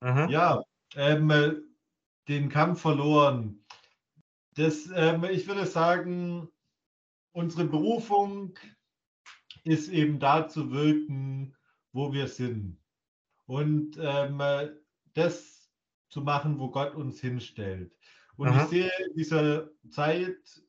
Mhm. 0.00 0.28
Ja, 0.28 0.62
ähm, 0.94 1.30
äh, 1.30 1.54
den 2.28 2.48
Kampf 2.48 2.80
verloren. 2.80 3.64
Das, 4.54 4.88
ähm, 4.94 5.24
ich 5.24 5.46
würde 5.46 5.66
sagen, 5.66 6.48
unsere 7.32 7.64
Berufung 7.64 8.58
ist 9.64 9.88
eben 9.88 10.18
da 10.18 10.48
zu 10.48 10.70
wirken, 10.70 11.56
wo 11.92 12.12
wir 12.12 12.28
sind. 12.28 12.78
Und 13.46 13.98
ähm, 14.00 14.40
äh, 14.40 14.70
das 15.14 15.70
zu 16.08 16.20
machen, 16.20 16.58
wo 16.58 16.70
Gott 16.70 16.94
uns 16.94 17.20
hinstellt. 17.20 17.96
Und 18.36 18.50
Mhm. 18.50 18.60
ich 18.60 18.66
sehe, 18.66 18.90
in 19.08 19.14
dieser 19.14 19.70
Zeit 19.88 20.62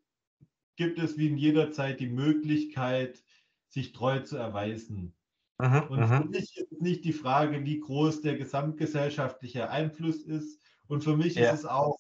gibt 0.76 0.99
es 0.99 1.17
wie 1.17 1.28
in 1.28 1.38
jeder 1.38 1.71
Zeit 1.71 1.99
die 1.99 2.09
Möglichkeit, 2.09 3.24
sich 3.67 3.91
treu 3.91 4.19
zu 4.19 4.38
erweisen. 4.38 5.15
Mhm, 5.59 5.84
und 5.89 6.07
für 6.07 6.26
mich 6.26 6.57
ist 6.57 6.71
es 6.71 6.80
nicht 6.80 7.05
die 7.05 7.13
Frage, 7.13 7.63
wie 7.65 7.80
groß 7.80 8.21
der 8.21 8.38
gesamtgesellschaftliche 8.38 9.69
Einfluss 9.69 10.24
ist. 10.24 10.61
Und 10.88 11.03
für 11.03 11.15
mich 11.15 11.36
ja. 11.36 11.51
ist 11.51 11.59
es 11.59 11.65
auch, 11.65 11.97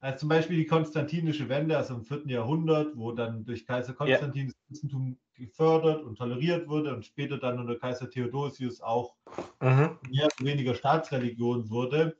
als 0.00 0.20
zum 0.20 0.28
Beispiel 0.28 0.56
die 0.56 0.66
konstantinische 0.66 1.48
Wende, 1.48 1.76
also 1.76 1.94
im 1.94 2.04
4. 2.04 2.26
Jahrhundert, 2.26 2.96
wo 2.96 3.12
dann 3.12 3.44
durch 3.44 3.66
Kaiser 3.66 3.94
Konstantin 3.94 4.46
ja. 4.46 4.52
das 4.52 4.66
Christentum 4.66 5.18
gefördert 5.34 6.02
und 6.02 6.16
toleriert 6.16 6.68
wurde 6.68 6.94
und 6.94 7.04
später 7.04 7.38
dann 7.38 7.58
unter 7.58 7.76
Kaiser 7.76 8.10
Theodosius 8.10 8.80
auch 8.80 9.16
mhm. 9.60 9.98
mehr 10.10 10.26
oder 10.26 10.46
weniger 10.46 10.74
Staatsreligion 10.74 11.70
wurde. 11.70 12.16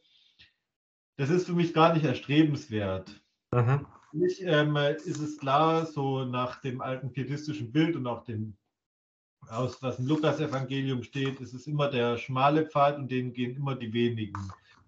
Das 1.17 1.31
ist 1.31 1.47
für 1.47 1.55
mich 1.55 1.75
gar 1.75 1.93
nicht 1.93 2.05
erstrebenswert. 2.05 3.23
Mhm. 3.53 3.87
Für 4.13 4.19
mich 4.19 4.43
ähm, 4.43 4.77
ist 4.77 5.21
es 5.21 5.39
klar, 5.39 5.87
so 5.87 6.25
nach 6.27 6.61
dem 6.61 6.83
alten 6.83 7.13
pietistischen 7.13 7.73
Bild 7.73 7.97
und 7.97 8.07
auch 8.07 8.25
dem 8.25 8.55
aus 9.49 9.83
was 9.83 9.99
im 9.99 10.07
Lukas-Evangelium 10.07 11.03
steht, 11.03 11.41
ist 11.41 11.55
es 11.55 11.67
immer 11.67 11.89
der 11.89 12.17
schmale 12.19 12.67
Pfad 12.67 12.99
und 12.99 13.11
den 13.11 13.33
gehen 13.33 13.57
immer 13.57 13.75
die 13.75 13.93
wenigen. 13.93 14.39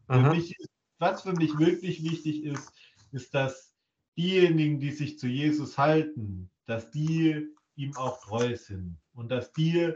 Für 0.07 0.21
mich, 0.21 0.55
was 0.99 1.23
für 1.23 1.33
mich 1.33 1.59
wirklich 1.59 2.05
wichtig 2.05 2.45
ist, 2.45 2.73
ist, 3.13 3.35
dass 3.35 3.75
diejenigen, 4.17 4.79
die 4.79 4.91
sich 4.91 5.19
zu 5.19 5.27
Jesus 5.27 5.79
halten, 5.79 6.51
dass 6.67 6.91
die 6.91 7.49
ihm 7.77 7.97
auch 7.97 8.21
treu 8.21 8.55
sind 8.57 8.99
und 9.15 9.31
dass 9.31 9.53
die 9.53 9.93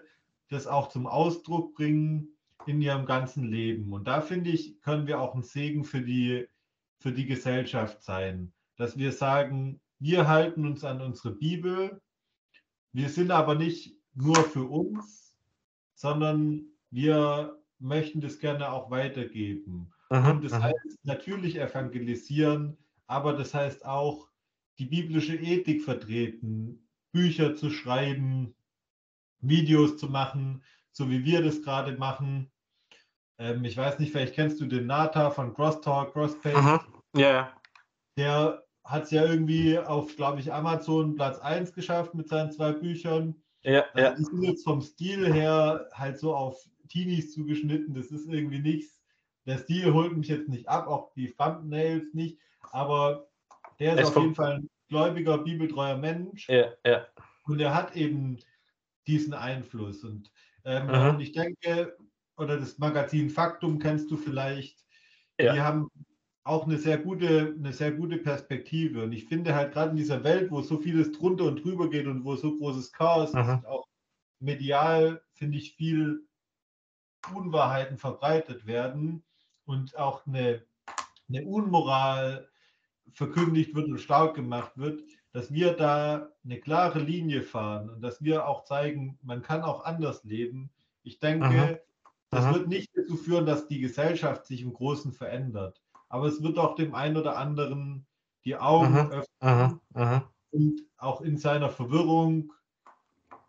das 0.48 0.66
auch 0.66 0.88
zum 0.88 1.06
Ausdruck 1.06 1.74
bringen 1.74 2.30
in 2.66 2.80
ihrem 2.80 3.06
ganzen 3.06 3.44
Leben. 3.44 3.92
Und 3.92 4.08
da 4.08 4.22
finde 4.22 4.50
ich, 4.50 4.80
können 4.80 5.06
wir 5.06 5.20
auch 5.20 5.34
ein 5.34 5.42
Segen 5.42 5.84
für 5.84 6.00
die, 6.00 6.48
für 6.98 7.12
die 7.12 7.26
Gesellschaft 7.26 8.02
sein, 8.02 8.52
dass 8.78 8.96
wir 8.96 9.12
sagen, 9.12 9.80
wir 9.98 10.28
halten 10.28 10.66
uns 10.66 10.84
an 10.84 11.02
unsere 11.02 11.34
Bibel, 11.34 12.00
wir 12.92 13.08
sind 13.08 13.30
aber 13.30 13.54
nicht 13.54 13.94
nur 14.14 14.36
für 14.36 14.64
uns, 14.64 15.36
sondern 15.94 16.62
wir 16.90 17.60
möchten 17.78 18.20
das 18.20 18.38
gerne 18.38 18.70
auch 18.70 18.90
weitergeben. 18.90 19.92
Aha, 20.10 20.30
und 20.30 20.44
das 20.44 20.52
aha. 20.52 20.64
heißt 20.64 20.98
natürlich 21.02 21.60
evangelisieren, 21.60 22.78
aber 23.06 23.34
das 23.34 23.52
heißt 23.52 23.84
auch 23.84 24.28
die 24.78 24.86
biblische 24.86 25.34
Ethik 25.34 25.82
vertreten, 25.82 26.88
Bücher 27.12 27.56
zu 27.56 27.70
schreiben, 27.70 28.54
Videos 29.40 29.96
zu 29.96 30.08
machen, 30.08 30.62
so 30.92 31.10
wie 31.10 31.24
wir 31.24 31.42
das 31.42 31.62
gerade 31.62 31.96
machen. 31.96 32.50
Ähm, 33.38 33.64
ich 33.64 33.76
weiß 33.76 33.98
nicht, 33.98 34.12
vielleicht 34.12 34.34
kennst 34.34 34.60
du 34.60 34.66
den 34.66 34.86
Nata 34.86 35.30
von 35.30 35.52
Crosstalk, 35.54 36.12
Crosspage. 36.12 36.80
Ja, 37.14 37.20
yeah. 37.20 37.60
Der 38.16 38.67
hat 38.88 39.04
es 39.04 39.10
ja 39.10 39.22
irgendwie 39.22 39.78
auf, 39.78 40.16
glaube 40.16 40.40
ich, 40.40 40.50
Amazon 40.50 41.14
Platz 41.14 41.38
1 41.40 41.74
geschafft 41.74 42.14
mit 42.14 42.26
seinen 42.26 42.50
zwei 42.52 42.72
Büchern. 42.72 43.34
Ja, 43.62 43.84
also 43.92 43.98
ja. 43.98 44.14
Die 44.14 44.24
sind 44.24 44.42
jetzt 44.44 44.64
vom 44.64 44.80
Stil 44.80 45.30
her 45.30 45.90
halt 45.92 46.18
so 46.18 46.34
auf 46.34 46.66
Teenies 46.88 47.34
zugeschnitten. 47.34 47.92
Das 47.92 48.06
ist 48.06 48.26
irgendwie 48.28 48.60
nichts. 48.60 48.98
Der 49.44 49.58
Stil 49.58 49.92
holt 49.92 50.16
mich 50.16 50.28
jetzt 50.28 50.48
nicht 50.48 50.66
ab, 50.70 50.86
auch 50.86 51.12
die 51.12 51.34
Thumbnails 51.36 52.14
nicht. 52.14 52.38
Aber 52.70 53.28
der 53.78 53.92
ist 53.94 54.08
es 54.08 54.16
auf 54.16 54.22
jeden 54.22 54.34
Fall 54.34 54.54
ein 54.54 54.70
gläubiger, 54.88 55.36
bibeltreuer 55.36 55.98
Mensch. 55.98 56.48
Ja, 56.48 56.72
ja. 56.86 57.06
Und 57.44 57.60
er 57.60 57.74
hat 57.74 57.94
eben 57.94 58.38
diesen 59.06 59.34
Einfluss. 59.34 60.02
Und, 60.02 60.32
ähm, 60.64 60.88
und 60.88 61.20
ich 61.20 61.32
denke, 61.32 61.94
oder 62.38 62.56
das 62.56 62.78
Magazin 62.78 63.28
Faktum 63.28 63.78
kennst 63.80 64.10
du 64.10 64.16
vielleicht, 64.16 64.82
ja. 65.38 65.52
die 65.52 65.60
haben 65.60 65.90
auch 66.48 66.64
eine 66.64 66.78
sehr 66.78 66.96
gute, 66.96 67.54
eine 67.58 67.74
sehr 67.74 67.92
gute 67.92 68.16
Perspektive. 68.16 69.04
Und 69.04 69.12
ich 69.12 69.26
finde 69.26 69.54
halt 69.54 69.72
gerade 69.72 69.90
in 69.90 69.96
dieser 69.96 70.24
Welt, 70.24 70.50
wo 70.50 70.62
so 70.62 70.78
vieles 70.78 71.12
drunter 71.12 71.44
und 71.44 71.62
drüber 71.62 71.90
geht 71.90 72.06
und 72.06 72.24
wo 72.24 72.36
so 72.36 72.56
großes 72.56 72.92
Chaos 72.92 73.30
ist, 73.30 73.66
auch 73.66 73.86
medial, 74.40 75.20
finde 75.34 75.58
ich, 75.58 75.74
viel 75.74 76.26
Unwahrheiten 77.34 77.98
verbreitet 77.98 78.66
werden 78.66 79.22
und 79.66 79.98
auch 79.98 80.26
eine, 80.26 80.64
eine 81.28 81.44
Unmoral 81.44 82.48
verkündigt 83.12 83.74
wird 83.74 83.88
und 83.88 83.98
stark 83.98 84.34
gemacht 84.34 84.72
wird, 84.76 85.02
dass 85.32 85.52
wir 85.52 85.74
da 85.74 86.30
eine 86.44 86.60
klare 86.60 87.00
Linie 87.00 87.42
fahren 87.42 87.90
und 87.90 88.00
dass 88.00 88.22
wir 88.22 88.48
auch 88.48 88.64
zeigen, 88.64 89.18
man 89.22 89.42
kann 89.42 89.60
auch 89.62 89.84
anders 89.84 90.24
leben. 90.24 90.70
Ich 91.02 91.18
denke, 91.18 91.48
mhm. 91.48 91.76
das 92.30 92.46
mhm. 92.46 92.54
wird 92.54 92.68
nicht 92.68 92.90
dazu 92.96 93.16
führen, 93.16 93.44
dass 93.44 93.68
die 93.68 93.80
Gesellschaft 93.80 94.46
sich 94.46 94.62
im 94.62 94.72
Großen 94.72 95.12
verändert 95.12 95.82
aber 96.08 96.26
es 96.26 96.42
wird 96.42 96.58
auch 96.58 96.74
dem 96.74 96.94
einen 96.94 97.16
oder 97.16 97.36
anderen 97.36 98.06
die 98.44 98.56
Augen 98.56 98.96
aha, 98.96 99.08
öffnen 99.08 99.26
aha, 99.40 99.80
aha. 99.94 100.32
und 100.50 100.82
auch 100.96 101.20
in 101.20 101.36
seiner 101.36 101.70
Verwirrung 101.70 102.52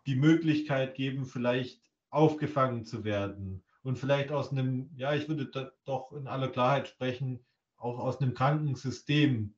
die 0.06 0.16
Möglichkeit 0.16 0.94
geben, 0.94 1.24
vielleicht 1.24 1.80
aufgefangen 2.10 2.84
zu 2.84 3.04
werden 3.04 3.62
und 3.82 3.98
vielleicht 3.98 4.32
aus 4.32 4.50
einem, 4.50 4.90
ja, 4.96 5.14
ich 5.14 5.28
würde 5.28 5.72
doch 5.84 6.12
in 6.12 6.26
aller 6.26 6.48
Klarheit 6.48 6.88
sprechen, 6.88 7.44
auch 7.76 7.98
aus 7.98 8.20
einem 8.20 8.34
kranken 8.34 8.74
System 8.74 9.54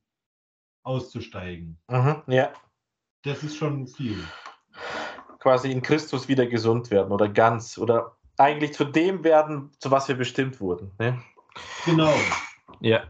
auszusteigen. 0.82 1.78
ja. 2.26 2.52
Das 3.22 3.42
ist 3.42 3.56
schon 3.56 3.86
viel. 3.86 4.22
Quasi 5.38 5.70
in 5.70 5.82
Christus 5.82 6.28
wieder 6.28 6.46
gesund 6.46 6.90
werden 6.90 7.12
oder 7.12 7.28
ganz 7.28 7.78
oder 7.78 8.16
eigentlich 8.36 8.74
zu 8.74 8.84
dem 8.84 9.24
werden, 9.24 9.70
zu 9.78 9.90
was 9.90 10.08
wir 10.08 10.16
bestimmt 10.16 10.60
wurden. 10.60 10.92
Ne? 10.98 11.22
Genau. 11.84 12.12
Ja. 12.82 13.04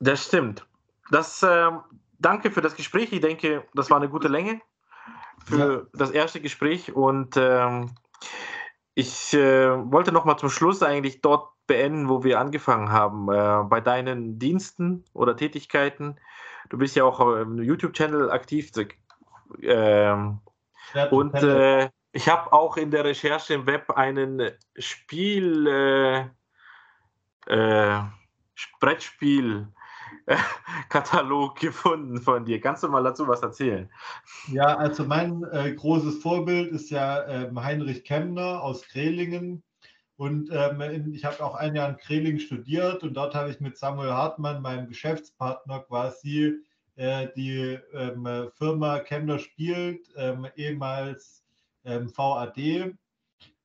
Das 0.00 0.26
stimmt. 0.26 0.66
Das, 1.10 1.42
äh, 1.42 1.70
danke 2.18 2.50
für 2.50 2.60
das 2.60 2.74
Gespräch. 2.74 3.12
Ich 3.12 3.20
denke, 3.20 3.64
das 3.72 3.88
war 3.88 3.98
eine 3.98 4.08
gute 4.08 4.28
Länge 4.28 4.60
für 5.44 5.72
ja. 5.72 5.86
das 5.92 6.10
erste 6.10 6.40
Gespräch. 6.40 6.92
Und 6.92 7.36
ähm, 7.36 7.94
ich 8.94 9.32
äh, 9.32 9.70
wollte 9.92 10.12
noch 10.12 10.24
mal 10.24 10.36
zum 10.36 10.50
Schluss 10.50 10.82
eigentlich 10.82 11.20
dort 11.20 11.50
beenden, 11.66 12.08
wo 12.08 12.24
wir 12.24 12.40
angefangen 12.40 12.90
haben, 12.90 13.28
äh, 13.32 13.62
bei 13.64 13.80
deinen 13.80 14.38
Diensten 14.38 15.04
oder 15.12 15.36
Tätigkeiten. 15.36 16.18
Du 16.70 16.78
bist 16.78 16.96
ja 16.96 17.04
auch 17.04 17.20
im 17.20 17.62
YouTube-Channel 17.62 18.30
aktiv. 18.30 18.72
Ähm, 19.62 20.40
und 21.10 21.34
äh, 21.34 21.90
ich 22.12 22.28
habe 22.28 22.52
auch 22.52 22.76
in 22.76 22.90
der 22.90 23.04
Recherche 23.04 23.54
im 23.54 23.66
Web 23.66 23.90
einen 23.92 24.50
Spiel 24.76 26.30
äh, 27.46 27.96
äh, 27.96 28.00
Brettspiel-Katalog 28.80 31.60
gefunden 31.60 32.20
von 32.20 32.44
dir. 32.44 32.60
Kannst 32.60 32.82
du 32.82 32.88
mal 32.88 33.02
dazu 33.02 33.26
was 33.26 33.40
erzählen? 33.42 33.90
Ja, 34.48 34.76
also 34.76 35.04
mein 35.04 35.42
äh, 35.52 35.72
großes 35.74 36.22
Vorbild 36.22 36.72
ist 36.72 36.90
ja 36.90 37.26
ähm, 37.26 37.62
Heinrich 37.62 38.04
Kemner 38.04 38.62
aus 38.62 38.82
Krelingen. 38.82 39.62
Und 40.16 40.48
ähm, 40.52 40.80
in, 40.80 41.12
ich 41.12 41.24
habe 41.24 41.44
auch 41.44 41.56
ein 41.56 41.74
Jahr 41.74 41.88
in 41.88 41.96
Kreling 41.96 42.38
studiert 42.38 43.02
und 43.02 43.14
dort 43.14 43.34
habe 43.34 43.50
ich 43.50 43.58
mit 43.60 43.76
Samuel 43.76 44.12
Hartmann, 44.12 44.62
meinem 44.62 44.86
Geschäftspartner, 44.86 45.80
quasi 45.80 46.54
äh, 46.94 47.26
die 47.34 47.80
ähm, 47.92 48.48
Firma 48.54 49.00
Kemner 49.00 49.40
spielt, 49.40 50.08
ähm, 50.16 50.46
ehemals 50.54 51.44
ähm, 51.84 52.12
VAD, 52.16 52.56
ja. 52.56 52.86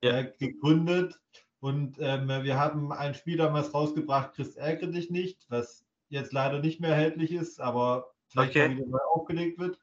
äh, 0.02 0.32
gegründet. 0.40 1.20
Und 1.60 1.98
ähm, 2.00 2.28
wir 2.28 2.58
haben 2.58 2.92
ein 2.92 3.14
Spiel 3.14 3.38
damals 3.38 3.74
rausgebracht, 3.74 4.34
Chris 4.34 4.56
ärgere 4.56 4.92
dich 4.92 5.10
nicht, 5.10 5.46
was 5.50 5.86
jetzt 6.08 6.32
leider 6.32 6.60
nicht 6.60 6.80
mehr 6.80 6.92
erhältlich 6.92 7.32
ist, 7.32 7.60
aber 7.60 8.12
vielleicht 8.28 8.56
okay. 8.56 8.72
wieder 8.72 8.88
neu 8.88 9.00
aufgelegt 9.14 9.60
wird. 9.60 9.78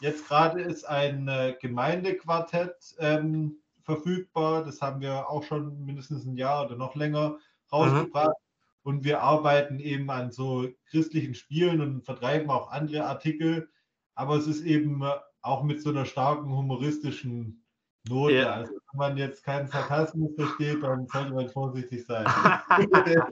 Jetzt 0.00 0.28
gerade 0.28 0.60
ist 0.60 0.84
ein 0.84 1.26
äh, 1.28 1.56
Gemeindequartett 1.58 2.96
ähm, 2.98 3.56
verfügbar. 3.82 4.62
Das 4.64 4.82
haben 4.82 5.00
wir 5.00 5.30
auch 5.30 5.42
schon 5.42 5.84
mindestens 5.86 6.26
ein 6.26 6.36
Jahr 6.36 6.66
oder 6.66 6.76
noch 6.76 6.94
länger 6.94 7.38
rausgebracht. 7.72 8.28
Mhm. 8.28 8.42
Und 8.82 9.04
wir 9.04 9.22
arbeiten 9.22 9.80
eben 9.80 10.10
an 10.10 10.30
so 10.30 10.68
christlichen 10.90 11.34
Spielen 11.34 11.80
und 11.80 12.04
vertreiben 12.04 12.50
auch 12.50 12.70
andere 12.70 13.04
Artikel. 13.04 13.68
Aber 14.14 14.36
es 14.36 14.46
ist 14.46 14.64
eben 14.64 15.02
auch 15.40 15.62
mit 15.62 15.82
so 15.82 15.90
einer 15.90 16.04
starken 16.04 16.54
humoristischen 16.54 17.65
Note. 18.08 18.34
Ja. 18.34 18.52
Also 18.52 18.72
wenn 18.72 18.98
man 18.98 19.16
jetzt 19.16 19.44
keinen 19.44 19.68
Sarkasmus 19.68 20.34
versteht, 20.34 20.82
dann 20.82 21.06
sollte 21.06 21.32
man 21.32 21.48
vorsichtig 21.48 22.04
sein. 22.06 22.26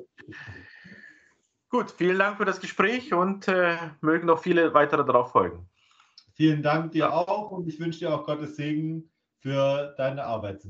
Gut, 1.68 1.90
vielen 1.90 2.18
Dank 2.18 2.36
für 2.36 2.44
das 2.44 2.60
Gespräch 2.60 3.12
und 3.12 3.48
äh, 3.48 3.76
mögen 4.00 4.26
noch 4.26 4.40
viele 4.40 4.74
weitere 4.74 5.04
darauf 5.04 5.32
folgen. 5.32 5.68
Vielen 6.34 6.62
Dank 6.62 6.92
dir 6.92 7.12
auch 7.12 7.50
und 7.50 7.66
ich 7.68 7.80
wünsche 7.80 8.00
dir 8.00 8.14
auch 8.14 8.24
Gottes 8.26 8.56
Segen 8.56 9.10
für 9.40 9.94
deine 9.96 10.24
Arbeit. 10.24 10.62